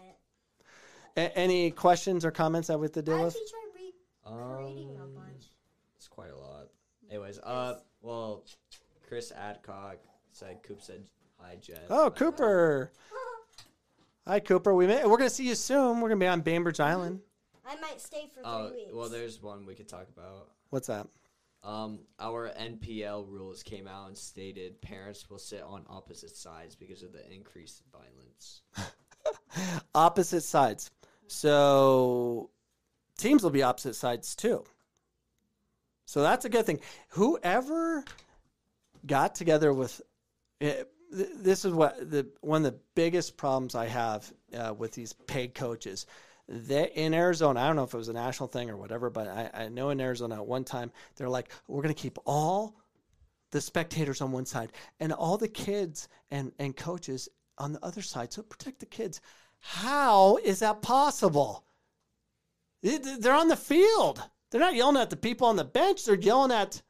it. 1.25 1.31
A- 1.35 1.39
any 1.39 1.71
questions 1.71 2.25
or 2.25 2.31
comments 2.31 2.69
that 2.69 2.79
we 2.79 2.85
have 2.85 2.93
to 2.93 3.01
I 3.01 3.03
deal 3.03 3.25
with? 3.25 3.35
actually 3.37 3.49
tried 3.51 4.33
recreating 4.35 4.97
a 4.99 5.03
Um, 5.05 5.15
bunch. 5.15 5.45
It's 5.97 6.09
quite 6.09 6.31
a 6.31 6.37
lot. 6.37 6.69
Anyways, 7.11 7.39
uh, 7.41 7.81
well, 8.03 8.45
Chris 9.09 9.33
Adcock 9.33 9.97
said 10.33 10.63
Coop 10.63 10.81
said 10.83 11.05
hi, 11.43 11.57
Jet. 11.61 11.87
Oh, 11.91 12.11
Bye. 12.11 12.17
Cooper. 12.17 12.93
Hi, 14.27 14.41
Cooper. 14.41 14.73
We 14.75 14.87
may, 14.87 15.05
we're 15.05 15.17
gonna 15.19 15.31
see 15.31 15.49
you 15.49 15.55
soon. 15.55 16.01
We're 16.01 16.09
gonna 16.09 16.21
be 16.21 16.27
on 16.29 16.41
Bainbridge 16.43 16.81
Island. 16.81 17.21
I 17.67 17.77
might 17.77 18.01
stay 18.01 18.27
for 18.29 18.41
three 18.41 18.43
Oh, 18.45 18.71
weeks. 18.71 18.91
well, 18.93 19.09
there's 19.09 19.43
one 19.43 19.67
we 19.67 19.75
could 19.75 19.89
talk 19.89 20.07
about. 20.17 20.49
What's 20.71 20.87
that? 20.89 21.07
Um, 21.65 22.01
our 22.19 22.51
NPL 22.51 23.29
rules 23.29 23.63
came 23.63 23.87
out 23.87 24.09
and 24.09 24.17
stated 24.19 24.81
parents 24.83 25.31
will 25.31 25.39
sit 25.39 25.63
on 25.63 25.85
opposite 25.89 26.37
sides 26.37 26.75
because 26.75 27.03
of 27.05 27.13
the 27.13 27.29
increased 27.33 27.83
violence. 27.93 28.63
Opposite 29.95 30.43
sides. 30.43 30.91
So 31.29 32.51
teams 33.17 33.45
will 33.45 33.51
be 33.51 33.63
opposite 33.63 33.95
sides 33.95 34.35
too. 34.35 34.65
So 36.05 36.21
that's 36.23 36.45
a 36.45 36.49
good 36.49 36.67
thing. 36.67 36.81
Whoever 37.11 38.05
got 39.07 39.37
together 39.37 39.73
with 39.73 40.01
eh, 40.61 40.83
th- 41.15 41.31
this 41.37 41.65
is 41.65 41.73
what 41.73 42.11
the 42.11 42.27
one 42.41 42.65
of 42.65 42.73
the 42.73 42.79
biggest 42.95 43.37
problems 43.37 43.75
I 43.75 43.87
have 43.87 44.33
uh, 44.59 44.75
with 44.77 44.93
these 44.93 45.13
paid 45.13 45.55
coaches. 45.55 46.07
They, 46.49 46.91
in 46.95 47.15
Arizona, 47.15 47.61
I 47.61 47.67
don't 47.67 47.77
know 47.77 47.85
if 47.85 47.95
it 47.95 47.97
was 47.97 48.09
a 48.09 48.13
national 48.13 48.49
thing 48.49 48.69
or 48.69 48.77
whatever, 48.77 49.11
but 49.11 49.29
I, 49.29 49.51
I 49.55 49.69
know 49.69 49.91
in 49.91 50.01
Arizona 50.01 50.35
at 50.37 50.47
one 50.47 50.65
time 50.65 50.91
they're 51.17 51.29
like, 51.29 51.51
we're 51.69 51.83
going 51.83 51.95
to 51.95 52.01
keep 52.01 52.19
all 52.27 52.77
the 53.53 53.61
spectators 53.61 54.21
on 54.21 54.33
one 54.33 54.47
side 54.47 54.73
and 54.99 55.13
all 55.13 55.39
the 55.39 55.49
kids 55.49 56.09
and, 56.31 56.53
and 56.59 56.77
coaches 56.77 57.29
on 57.59 57.73
the 57.73 57.85
other 57.85 58.03
side. 58.03 58.33
So 58.33 58.43
protect 58.43 58.81
the 58.81 58.87
kids. 58.87 59.21
How 59.61 60.37
is 60.39 60.59
that 60.59 60.83
possible? 60.83 61.65
They're 62.83 63.35
on 63.35 63.49
the 63.49 63.57
field. 63.57 64.23
They're 64.51 64.61
not 64.61 64.75
yelling 64.75 65.01
at 65.01 65.11
the 65.11 65.17
people 65.17 65.47
on 65.47 65.57
the 65.57 65.65
bench. 65.65 66.05
They're 66.05 66.17
yelling 66.17 66.51
at 66.51 66.83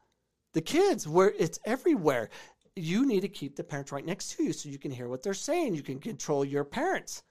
the 0.53 0.61
kids 0.61 1.07
where 1.07 1.33
it's 1.37 1.59
everywhere. 1.65 2.29
You 2.75 3.05
need 3.05 3.21
to 3.21 3.27
keep 3.27 3.55
the 3.55 3.63
parents 3.63 3.91
right 3.91 4.05
next 4.05 4.35
to 4.35 4.43
you 4.43 4.53
so 4.53 4.69
you 4.69 4.79
can 4.79 4.91
hear 4.91 5.07
what 5.07 5.23
they're 5.23 5.33
saying. 5.33 5.75
You 5.75 5.83
can 5.83 5.99
control 5.99 6.43
your 6.43 6.63
parents. 6.63 7.23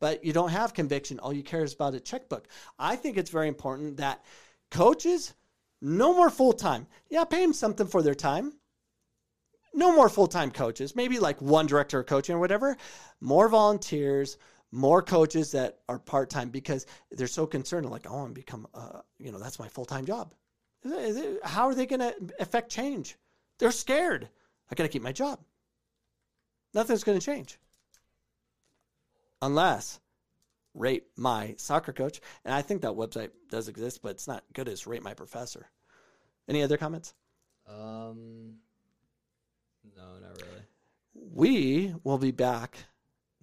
But 0.00 0.24
you 0.24 0.32
don't 0.32 0.50
have 0.50 0.74
conviction. 0.74 1.20
All 1.20 1.32
you 1.32 1.42
care 1.42 1.62
is 1.62 1.74
about 1.74 1.94
a 1.94 2.00
checkbook. 2.00 2.48
I 2.78 2.96
think 2.96 3.16
it's 3.16 3.30
very 3.30 3.48
important 3.48 3.98
that 3.98 4.24
coaches, 4.70 5.34
no 5.80 6.12
more 6.12 6.30
full 6.30 6.52
time. 6.52 6.86
Yeah, 7.08 7.24
pay 7.24 7.40
them 7.40 7.52
something 7.52 7.86
for 7.86 8.02
their 8.02 8.14
time 8.14 8.54
no 9.74 9.94
more 9.94 10.08
full 10.08 10.28
time 10.28 10.50
coaches, 10.50 10.96
maybe 10.96 11.18
like 11.18 11.42
one 11.42 11.66
director 11.66 12.00
of 12.00 12.06
coaching 12.06 12.36
or 12.36 12.38
whatever, 12.38 12.76
more 13.20 13.48
volunteers, 13.48 14.38
more 14.70 15.02
coaches 15.02 15.52
that 15.52 15.78
are 15.88 15.98
part 15.98 16.30
time 16.30 16.48
because 16.48 16.86
they're 17.10 17.26
so 17.26 17.46
concerned, 17.46 17.88
like, 17.90 18.06
oh, 18.08 18.18
I'm 18.18 18.32
become, 18.32 18.66
uh, 18.74 19.00
you 19.18 19.32
know, 19.32 19.38
that's 19.38 19.58
my 19.58 19.68
full 19.68 19.84
time 19.84 20.04
job. 20.04 20.32
How 21.42 21.68
are 21.68 21.74
they 21.74 21.86
going 21.86 22.00
to 22.00 22.14
affect 22.38 22.70
change? 22.70 23.16
They're 23.58 23.70
scared. 23.70 24.28
I 24.74 24.76
got 24.76 24.82
to 24.82 24.88
keep 24.88 25.02
my 25.02 25.12
job. 25.12 25.38
Nothing's 26.74 27.04
going 27.04 27.16
to 27.16 27.24
change 27.24 27.60
unless 29.40 30.00
rate 30.74 31.04
my 31.16 31.54
soccer 31.58 31.92
coach. 31.92 32.20
And 32.44 32.52
I 32.52 32.60
think 32.60 32.82
that 32.82 32.94
website 32.94 33.30
does 33.52 33.68
exist, 33.68 34.02
but 34.02 34.08
it's 34.08 34.26
not 34.26 34.42
good 34.52 34.68
as 34.68 34.84
rate 34.84 35.04
my 35.04 35.14
professor. 35.14 35.70
Any 36.48 36.64
other 36.64 36.76
comments? 36.76 37.14
Um, 37.68 38.54
no, 39.96 40.18
not 40.20 40.42
really. 40.42 40.64
we 41.14 41.94
will 42.02 42.18
be 42.18 42.32
back 42.32 42.76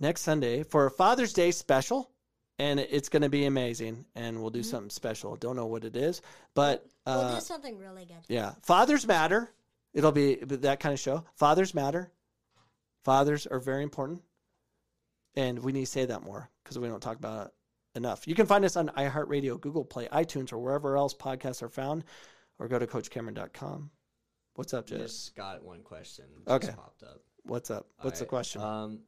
next 0.02 0.24
Sunday 0.24 0.64
for 0.64 0.86
a 0.86 0.92
Father's 0.92 1.32
Day 1.32 1.52
special, 1.52 2.12
and 2.60 2.78
it's 2.78 3.08
going 3.08 3.22
to 3.22 3.30
be 3.30 3.46
amazing. 3.46 4.04
And 4.16 4.42
we'll 4.42 4.50
do 4.50 4.64
something 4.64 4.90
special. 4.90 5.38
Don't 5.38 5.56
know 5.56 5.68
what 5.68 5.86
it 5.86 5.96
is, 5.96 6.22
but 6.56 6.86
we'll 7.06 7.16
uh, 7.16 7.36
do 7.36 7.42
something 7.42 7.78
really 7.78 8.04
good. 8.04 8.18
yeah, 8.28 8.56
fathers 8.64 9.08
matter. 9.08 9.50
It'll 9.94 10.12
be 10.12 10.36
that 10.36 10.80
kind 10.80 10.94
of 10.94 11.00
show. 11.00 11.26
Fathers 11.36 11.74
matter. 11.74 12.12
Fathers 13.04 13.48
are 13.48 13.60
very 13.60 13.84
important, 13.84 14.22
and 15.36 15.60
we 15.60 15.72
need 15.72 15.86
to 15.86 15.92
say 15.92 16.06
that 16.06 16.24
more 16.24 16.50
because 16.64 16.78
we 16.78 16.88
don't 16.88 17.02
talk 17.02 17.18
about 17.18 17.48
it 17.48 17.54
enough. 17.96 18.28
You 18.28 18.36
can 18.36 18.46
find 18.46 18.64
us 18.64 18.76
on 18.76 18.90
iHeartRadio, 18.90 19.60
Google 19.60 19.84
Play, 19.84 20.08
iTunes, 20.08 20.54
or 20.54 20.60
wherever 20.60 20.96
else 20.98 21.14
podcasts 21.14 21.62
are 21.62 21.70
found, 21.70 22.04
or 22.60 22.68
go 22.68 22.80
to 22.80 22.88
CoachCameron.com. 22.88 23.90
What's 24.56 24.74
up, 24.74 24.86
Jess? 24.86 25.00
Just 25.00 25.36
got 25.36 25.64
one 25.64 25.82
question. 25.82 26.26
Okay. 26.48 26.72
Popped 26.76 27.04
up. 27.04 27.22
What's 27.44 27.72
up? 27.72 27.88
What's 28.02 28.20
the 28.20 28.26
question? 28.26 28.62
Um, 28.62 29.00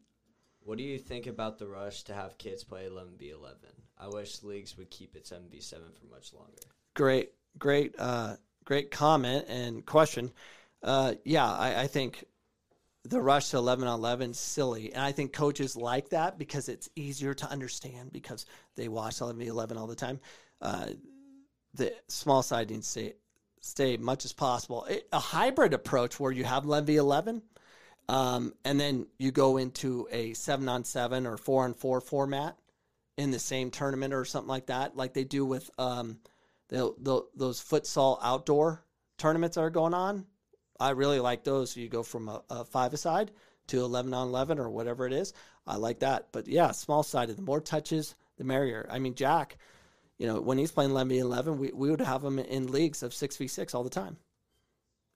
what 0.64 0.78
do 0.78 0.84
you 0.84 0.98
think 0.98 1.28
about 1.28 1.60
the 1.60 1.68
rush 1.68 2.04
to 2.04 2.14
have 2.14 2.38
kids 2.38 2.64
play 2.64 2.88
11v11? 2.90 3.56
I 4.00 4.08
wish 4.08 4.42
leagues 4.44 4.78
would 4.78 4.90
keep 4.90 5.16
it 5.16 5.26
7v7 5.26 5.72
for 5.94 6.06
much 6.10 6.34
longer. 6.34 6.62
great, 6.94 7.32
great, 7.58 7.96
uh, 8.00 8.38
great 8.66 8.90
comment 8.90 9.46
and 9.48 9.86
question. 9.86 10.32
Uh, 10.84 11.14
yeah, 11.24 11.50
I, 11.50 11.82
I 11.84 11.88
think 11.88 12.26
the 13.06 13.22
rush 13.22 13.50
to 13.50 13.58
11 13.58 13.88
on 13.88 14.00
11 14.00 14.32
is 14.32 14.40
silly. 14.40 14.94
And 14.94 15.04
I 15.04 15.12
think 15.12 15.34
coaches 15.34 15.76
like 15.76 16.10
that 16.10 16.38
because 16.38 16.70
it's 16.70 16.90
easier 16.96 17.34
to 17.36 17.50
understand 17.50 18.12
because 18.12 18.46
they 18.76 18.88
watch 18.88 19.22
11 19.22 19.42
11 19.42 19.78
all 19.78 19.88
the 19.88 19.96
time. 19.96 20.20
Uh, 20.62 20.88
the 21.74 21.94
small 22.08 22.44
side 22.44 22.70
needs 22.70 22.88
to 22.94 23.00
stay, 23.00 23.14
stay 23.62 23.98
much 23.98 24.26
as 24.26 24.34
possible. 24.34 24.86
It- 24.86 25.08
a 25.12 25.20
hybrid 25.20 25.74
approach 25.74 26.20
where 26.20 26.32
you 26.32 26.44
have 26.44 26.66
11 26.66 26.86
v 26.86 26.96
11 26.98 27.42
um, 28.10 28.54
and 28.66 28.80
then 28.80 29.08
you 29.18 29.32
go 29.32 29.58
into 29.58 30.08
a 30.12 30.34
7 30.34 30.68
on 30.68 30.84
7 30.84 31.26
or 31.26 31.38
4 31.38 31.64
on 31.64 31.74
4 31.74 32.02
format 32.02 32.58
in 33.18 33.32
the 33.32 33.40
same 33.40 33.72
tournament 33.72 34.14
or 34.14 34.26
something 34.26 34.50
like 34.50 34.68
that, 34.68 34.98
like 34.98 35.14
they 35.14 35.24
do 35.24 35.46
with 35.46 35.70
um, 35.78 36.18
those 36.70 37.64
futsal 37.64 38.20
outdoor 38.22 38.84
tournaments 39.18 39.56
that 39.56 39.62
are 39.62 39.70
going 39.70 39.94
on. 39.94 40.26
I 40.84 40.90
really 40.90 41.20
like 41.20 41.46
those. 41.46 41.78
You 41.78 41.88
go 41.88 42.04
from 42.04 42.28
a, 42.28 42.44
a 42.50 42.66
five 42.66 42.94
aside 42.94 43.32
to 43.68 43.80
11 43.80 44.14
on 44.14 44.28
11 44.28 44.60
or 44.60 44.70
whatever 44.70 45.08
it 45.08 45.14
is. 45.14 45.34
I 45.66 45.78
like 45.78 46.00
that. 46.00 46.28
But 46.34 46.48
yeah, 46.48 46.72
small 46.72 47.04
sided, 47.04 47.38
the 47.38 47.42
more 47.42 47.62
touches, 47.62 48.16
the 48.38 48.44
merrier. 48.44 48.86
I 48.92 49.00
mean, 49.00 49.16
Jack, 49.16 49.58
you 50.18 50.28
know, 50.28 50.42
when 50.42 50.58
he's 50.58 50.72
playing 50.74 50.92
11 50.92 51.10
v 51.10 51.20
11, 51.20 51.58
we, 51.58 51.72
we 51.72 51.90
would 51.90 52.02
have 52.02 52.24
him 52.24 52.38
in 52.38 52.72
leagues 52.72 53.02
of 53.02 53.14
6v6 53.14 53.74
all 53.74 53.84
the 53.86 53.90
time 53.90 54.18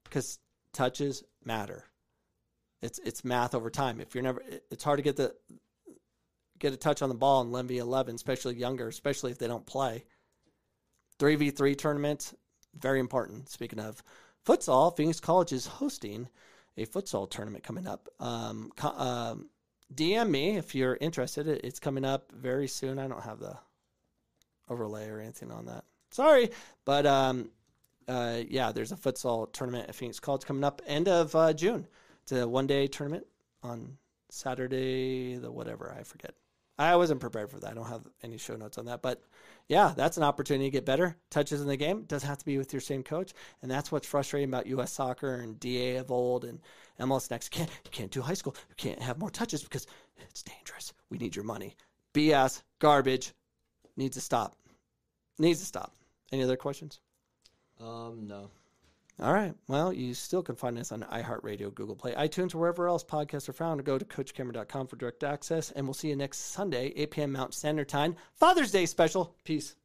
because 0.05 0.39
touches 0.71 1.23
matter. 1.43 1.83
It's 2.81 2.99
it's 2.99 3.25
math 3.25 3.55
over 3.55 3.69
time. 3.69 3.99
If 3.99 4.13
you're 4.13 4.23
never, 4.23 4.41
it's 4.71 4.83
hard 4.83 4.99
to 4.99 5.03
get 5.03 5.17
the 5.17 5.35
get 6.59 6.73
a 6.73 6.77
touch 6.77 7.01
on 7.01 7.09
the 7.09 7.15
ball 7.15 7.41
in 7.41 7.47
11 7.47 7.67
v 7.67 7.77
11, 7.79 8.15
especially 8.15 8.55
younger, 8.55 8.87
especially 8.87 9.31
if 9.31 9.39
they 9.39 9.47
don't 9.47 9.65
play. 9.65 10.05
3v3 11.19 11.77
tournaments, 11.77 12.35
very 12.75 12.99
important. 12.99 13.49
Speaking 13.49 13.79
of 13.79 14.03
futsal, 14.47 14.95
Phoenix 14.95 15.19
College 15.19 15.51
is 15.51 15.65
hosting 15.67 16.29
a 16.77 16.85
futsal 16.85 17.29
tournament 17.29 17.63
coming 17.63 17.87
up. 17.87 18.07
Um, 18.19 18.71
co- 18.75 18.89
um, 18.97 19.49
DM 19.93 20.29
me 20.29 20.57
if 20.57 20.73
you're 20.75 20.97
interested. 21.01 21.47
It- 21.47 21.61
It's 21.63 21.79
coming 21.79 22.05
up 22.05 22.31
very 22.31 22.67
soon. 22.67 22.99
I 22.99 23.07
don't 23.07 23.23
have 23.23 23.39
the 23.39 23.57
overlay 24.69 25.07
or 25.09 25.19
anything 25.19 25.51
on 25.51 25.65
that. 25.65 25.83
Sorry, 26.11 26.49
but 26.85 27.05
um, 27.05 27.49
uh, 28.07 28.39
yeah, 28.47 28.71
there's 28.71 28.91
a 28.91 28.95
futsal 28.95 29.51
tournament 29.51 29.89
at 29.89 29.95
Phoenix 29.95 30.19
College 30.19 30.45
coming 30.45 30.63
up 30.63 30.81
end 30.87 31.07
of 31.07 31.35
uh, 31.35 31.53
June. 31.53 31.87
It's 32.23 32.31
a 32.31 32.47
one 32.47 32.67
day 32.67 32.87
tournament 32.87 33.25
on 33.63 33.97
Saturday, 34.29 35.35
the 35.37 35.51
whatever 35.51 35.93
I 35.97 36.03
forget. 36.03 36.33
I 36.79 36.95
wasn't 36.95 37.19
prepared 37.21 37.49
for 37.49 37.59
that. 37.59 37.71
I 37.71 37.73
don't 37.73 37.87
have 37.87 38.07
any 38.23 38.37
show 38.37 38.55
notes 38.55 38.77
on 38.77 38.85
that, 38.85 39.01
but 39.01 39.21
yeah, 39.67 39.93
that's 39.95 40.17
an 40.17 40.23
opportunity 40.23 40.65
to 40.65 40.71
get 40.71 40.85
better 40.85 41.17
touches 41.29 41.61
in 41.61 41.67
the 41.67 41.75
game. 41.75 41.99
It 41.99 42.07
doesn't 42.07 42.27
have 42.27 42.37
to 42.37 42.45
be 42.45 42.57
with 42.57 42.71
your 42.71 42.79
same 42.79 43.03
coach, 43.03 43.33
and 43.61 43.69
that's 43.69 43.91
what's 43.91 44.07
frustrating 44.07 44.49
about 44.49 44.67
U.S. 44.67 44.93
soccer 44.93 45.35
and 45.35 45.59
DA 45.59 45.97
of 45.97 46.09
old 46.09 46.45
and 46.45 46.59
MLS 46.99 47.29
next. 47.29 47.53
You 47.53 47.59
can't 47.59 47.69
you 47.85 47.91
can't 47.91 48.11
do 48.11 48.21
high 48.21 48.33
school. 48.33 48.55
You 48.69 48.75
can't 48.75 49.01
have 49.01 49.19
more 49.19 49.29
touches 49.29 49.63
because 49.63 49.85
it's 50.29 50.43
dangerous. 50.43 50.93
We 51.09 51.17
need 51.17 51.35
your 51.35 51.45
money. 51.45 51.75
BS 52.13 52.61
garbage 52.79 53.33
needs 53.97 54.15
to 54.15 54.21
stop. 54.21 54.57
Needs 55.37 55.59
to 55.59 55.65
stop. 55.65 55.93
Any 56.31 56.43
other 56.43 56.57
questions? 56.57 56.99
Um, 57.79 58.25
no. 58.27 58.49
All 59.19 59.33
right. 59.33 59.55
Well, 59.67 59.91
you 59.91 60.13
still 60.13 60.43
can 60.43 60.55
find 60.55 60.77
us 60.77 60.91
on 60.91 61.01
iHeartRadio, 61.11 61.73
Google 61.73 61.95
Play, 61.95 62.13
iTunes, 62.13 62.53
wherever 62.53 62.87
else 62.87 63.03
podcasts 63.03 63.49
are 63.49 63.53
found. 63.53 63.79
Or 63.79 63.83
go 63.83 63.97
to 63.97 64.05
CoachCameron.com 64.05 64.87
for 64.87 64.95
direct 64.95 65.23
access. 65.23 65.71
And 65.71 65.87
we'll 65.87 65.95
see 65.95 66.09
you 66.09 66.15
next 66.15 66.51
Sunday, 66.51 66.93
8 66.95 67.11
p.m. 67.11 67.31
Mountain 67.31 67.53
Standard 67.53 67.89
Time. 67.89 68.15
Father's 68.35 68.71
Day 68.71 68.85
special. 68.85 69.35
Peace. 69.43 69.75